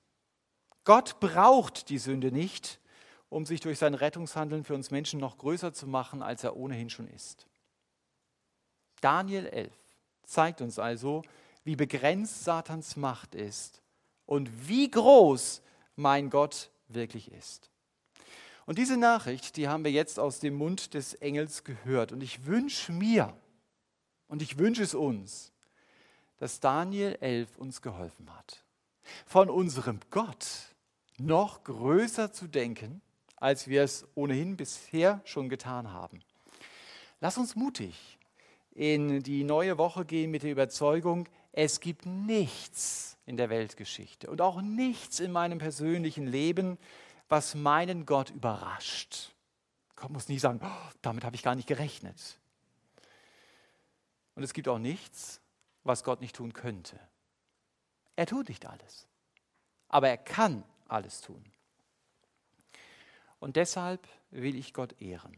Gott 0.84 1.20
braucht 1.20 1.90
die 1.90 1.98
Sünde 1.98 2.32
nicht, 2.32 2.80
um 3.30 3.46
sich 3.46 3.62
durch 3.62 3.80
sein 3.80 3.96
Rettungshandeln 3.96 4.64
für 4.64 4.76
uns 4.76 4.92
Menschen 4.92 5.20
noch 5.20 5.38
größer 5.38 5.74
zu 5.74 5.88
machen, 5.88 6.22
als 6.22 6.44
er 6.44 6.56
ohnehin 6.56 6.90
schon 6.90 7.08
ist. 7.08 7.48
Daniel 9.02 9.48
11 9.48 9.74
zeigt 10.24 10.62
uns 10.62 10.78
also, 10.78 11.24
wie 11.64 11.76
begrenzt 11.76 12.44
Satans 12.44 12.96
Macht 12.96 13.34
ist 13.34 13.83
und 14.34 14.68
wie 14.68 14.90
groß 14.90 15.62
mein 15.96 16.32
Gott 16.32 16.72
wirklich 16.88 17.32
ist. 17.32 17.70
Und 18.66 18.80
diese 18.80 18.98
Nachricht, 18.98 19.58
die 19.58 19.68
haben 19.68 19.84
wir 19.84 19.92
jetzt 19.92 20.20
aus 20.20 20.40
dem 20.40 20.56
Mund 20.56 20.96
des 20.96 21.14
Engels 21.14 21.64
gehört. 21.64 22.12
Und 22.12 22.24
ich 22.24 22.48
wünsche 22.48 22.92
mir 22.92 23.32
und 24.28 24.42
ich 24.42 24.58
wünsche 24.58 24.82
es 24.82 24.96
uns, 24.96 25.52
dass 26.38 26.60
Daniel 26.60 27.16
11 27.22 27.58
uns 27.58 27.84
geholfen 27.84 28.34
hat, 28.36 28.64
von 29.28 29.52
unserem 29.52 30.00
Gott 30.10 30.48
noch 31.20 31.64
größer 31.64 32.34
zu 32.34 32.48
denken, 32.48 33.02
als 33.36 33.68
wir 33.68 33.84
es 33.84 34.08
ohnehin 34.16 34.58
bisher 34.58 35.22
schon 35.26 35.48
getan 35.48 35.92
haben. 35.92 36.22
Lass 37.20 37.38
uns 37.38 37.56
mutig 37.56 38.18
in 38.74 39.22
die 39.22 39.44
neue 39.44 39.78
Woche 39.78 40.06
gehen 40.06 40.32
mit 40.32 40.42
der 40.42 40.52
Überzeugung, 40.52 41.30
es 41.52 41.80
gibt 41.80 42.08
nichts 42.08 43.13
in 43.26 43.38
der 43.38 43.50
Weltgeschichte 43.50 44.30
und 44.30 44.42
auch 44.42 44.62
nichts 44.62 45.20
in 45.20 45.32
meinem 45.32 45.60
persönlichen 45.60 46.28
Leben, 46.28 46.78
was 47.30 47.56
meinen 47.56 48.06
Gott 48.06 48.32
überrascht. 48.32 49.34
Gott 49.96 50.12
muss 50.12 50.28
nie 50.28 50.40
sagen, 50.40 50.60
oh, 50.64 50.92
damit 51.02 51.24
habe 51.24 51.36
ich 51.36 51.44
gar 51.44 51.56
nicht 51.56 51.68
gerechnet. 51.68 52.40
Und 54.36 54.44
es 54.44 54.54
gibt 54.54 54.68
auch 54.68 54.80
nichts, 54.80 55.42
was 55.84 56.04
Gott 56.04 56.22
nicht 56.22 56.36
tun 56.36 56.54
könnte. 56.54 57.00
Er 58.16 58.26
tut 58.26 58.50
nicht 58.50 58.66
alles, 58.66 59.08
aber 59.88 60.10
er 60.10 60.18
kann 60.18 60.64
alles 60.88 61.22
tun. 61.22 61.44
Und 63.40 63.56
deshalb 63.56 64.08
will 64.32 64.56
ich 64.56 64.74
Gott 64.74 65.02
ehren. 65.02 65.38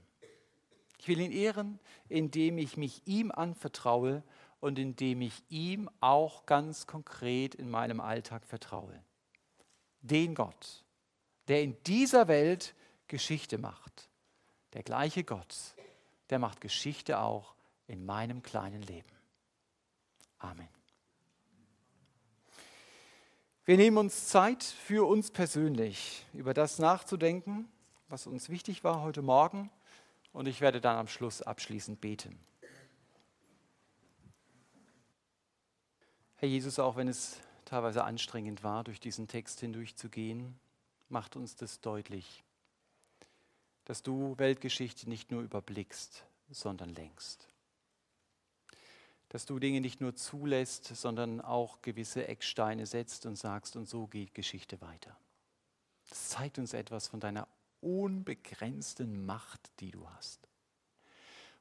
Ich 1.00 1.08
will 1.08 1.20
ihn 1.20 1.32
ehren, 1.32 1.80
indem 2.10 2.58
ich 2.58 2.78
mich 2.78 3.02
ihm 3.06 3.32
anvertraue 3.32 4.24
und 4.66 4.80
indem 4.80 5.22
ich 5.22 5.44
ihm 5.50 5.92
auch 6.02 6.48
ganz 6.48 6.88
konkret 6.88 7.54
in 7.54 7.70
meinem 7.70 8.00
Alltag 8.00 8.44
vertraue. 8.48 9.00
Den 10.02 10.34
Gott, 10.34 10.84
der 11.48 11.62
in 11.62 11.78
dieser 11.84 12.28
Welt 12.28 12.74
Geschichte 13.08 13.60
macht, 13.60 14.10
der 14.74 14.82
gleiche 14.82 15.24
Gott, 15.24 15.56
der 16.32 16.40
macht 16.40 16.62
Geschichte 16.62 17.20
auch 17.20 17.54
in 17.86 18.08
meinem 18.08 18.42
kleinen 18.42 18.82
Leben. 18.82 19.12
Amen. 20.40 20.68
Wir 23.66 23.78
nehmen 23.78 23.98
uns 23.98 24.30
Zeit 24.30 24.64
für 24.64 25.08
uns 25.08 25.30
persönlich, 25.30 26.26
über 26.34 26.56
das 26.56 26.80
nachzudenken, 26.80 27.72
was 28.08 28.26
uns 28.26 28.50
wichtig 28.50 28.84
war 28.84 29.04
heute 29.04 29.22
Morgen. 29.22 29.70
Und 30.34 30.48
ich 30.48 30.60
werde 30.60 30.82
dann 30.82 30.98
am 30.98 31.08
Schluss 31.08 31.44
abschließend 31.44 32.02
beten. 32.02 32.40
Herr 36.38 36.50
Jesus, 36.50 36.80
auch 36.80 36.98
wenn 36.98 37.08
es 37.08 37.40
teilweise 37.64 38.04
anstrengend 38.04 38.62
war, 38.62 38.84
durch 38.84 39.00
diesen 39.00 39.28
Text 39.28 39.62
hindurchzugehen, 39.62 40.60
macht 41.08 41.38
uns 41.38 41.56
das 41.56 41.80
deutlich, 41.80 42.44
dass 43.86 44.04
du 44.04 44.38
Weltgeschichte 44.38 45.08
nicht 45.10 45.32
nur 45.32 45.42
überblickst, 45.44 46.26
sondern 46.50 46.90
lenkst. 46.90 47.48
Dass 49.30 49.46
du 49.46 49.60
Dinge 49.60 49.80
nicht 49.80 50.02
nur 50.02 50.16
zulässt, 50.16 50.86
sondern 50.86 51.40
auch 51.40 51.82
gewisse 51.82 52.28
Ecksteine 52.28 52.86
setzt 52.86 53.26
und 53.26 53.38
sagst, 53.38 53.76
und 53.78 53.88
so 53.88 54.08
geht 54.08 54.34
Geschichte 54.34 54.82
weiter. 54.82 55.18
Das 56.10 56.30
zeigt 56.30 56.60
uns 56.60 56.74
etwas 56.74 57.08
von 57.08 57.20
deiner 57.20 57.48
unbegrenzten 57.80 59.26
Macht, 59.26 59.72
die 59.80 59.92
du 59.92 60.10
hast. 60.10 60.48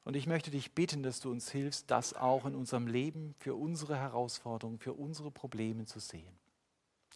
Und 0.05 0.15
ich 0.15 0.27
möchte 0.27 0.51
dich 0.51 0.73
bitten, 0.73 1.01
dass 1.01 1.19
du 1.19 1.31
uns 1.31 1.51
hilfst, 1.51 1.89
das 1.89 2.13
auch 2.13 2.45
in 2.45 2.55
unserem 2.55 2.85
Leben 2.85 3.33
für 3.39 3.55
unsere 3.55 3.97
Herausforderungen, 3.97 4.77
für 4.77 4.93
unsere 4.93 5.31
Probleme 5.31 5.85
zu 5.85 5.99
sehen. 5.99 6.37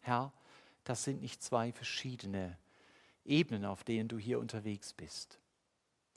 Herr, 0.02 0.34
das 0.86 1.04
sind 1.04 1.22
nicht 1.22 1.44
zwei 1.44 1.72
verschiedene 1.72 2.58
Ebenen, 3.26 3.66
auf 3.66 3.84
denen 3.84 4.10
du 4.10 4.18
hier 4.18 4.40
unterwegs 4.40 4.94
bist, 4.94 5.40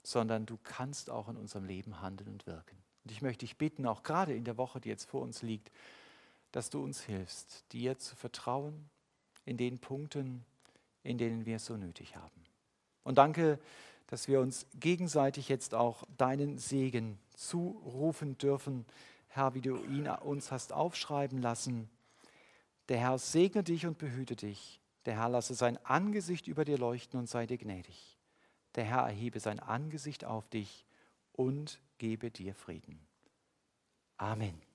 sondern 0.01 0.47
du 0.47 0.57
kannst 0.63 1.11
auch 1.11 1.29
in 1.29 1.37
unserem 1.37 1.65
Leben 1.65 2.01
handeln 2.01 2.29
und 2.29 2.47
wirken. 2.47 2.77
Und 3.03 3.11
ich 3.11 3.21
möchte 3.21 3.45
dich 3.45 3.57
bitten, 3.57 3.85
auch 3.85 4.01
gerade 4.01 4.33
in 4.33 4.43
der 4.43 4.57
Woche, 4.57 4.81
die 4.81 4.89
jetzt 4.89 5.05
vor 5.05 5.21
uns 5.21 5.43
liegt, 5.43 5.71
dass 6.51 6.71
du 6.71 6.83
uns 6.83 7.01
hilfst, 7.01 7.65
dir 7.71 7.99
zu 7.99 8.15
vertrauen 8.15 8.89
in 9.45 9.57
den 9.57 9.77
Punkten, 9.77 10.43
in 11.03 11.19
denen 11.19 11.45
wir 11.45 11.57
es 11.57 11.65
so 11.65 11.77
nötig 11.77 12.15
haben. 12.15 12.43
Und 13.03 13.19
danke, 13.19 13.59
dass 14.07 14.27
wir 14.27 14.39
uns 14.39 14.65
gegenseitig 14.79 15.49
jetzt 15.49 15.73
auch 15.73 16.03
deinen 16.17 16.57
Segen 16.57 17.19
zurufen 17.35 18.37
dürfen, 18.37 18.85
Herr, 19.27 19.55
wie 19.55 19.61
du 19.61 19.77
ihn 19.85 20.07
uns 20.07 20.51
hast 20.51 20.73
aufschreiben 20.73 21.41
lassen. 21.41 21.89
Der 22.89 22.99
Herr 22.99 23.17
segne 23.17 23.63
dich 23.63 23.85
und 23.85 23.97
behüte 23.97 24.35
dich. 24.35 24.79
Der 25.05 25.15
Herr 25.15 25.29
lasse 25.29 25.55
sein 25.55 25.83
Angesicht 25.85 26.47
über 26.47 26.65
dir 26.65 26.77
leuchten 26.77 27.19
und 27.19 27.27
sei 27.27 27.47
dir 27.47 27.57
gnädig. 27.57 28.17
Der 28.75 28.83
Herr 28.83 29.01
erhebe 29.01 29.39
sein 29.39 29.59
Angesicht 29.59 30.25
auf 30.25 30.47
dich 30.49 30.85
und 31.31 31.81
gebe 31.97 32.31
dir 32.31 32.53
Frieden. 32.53 32.99
Amen. 34.17 34.72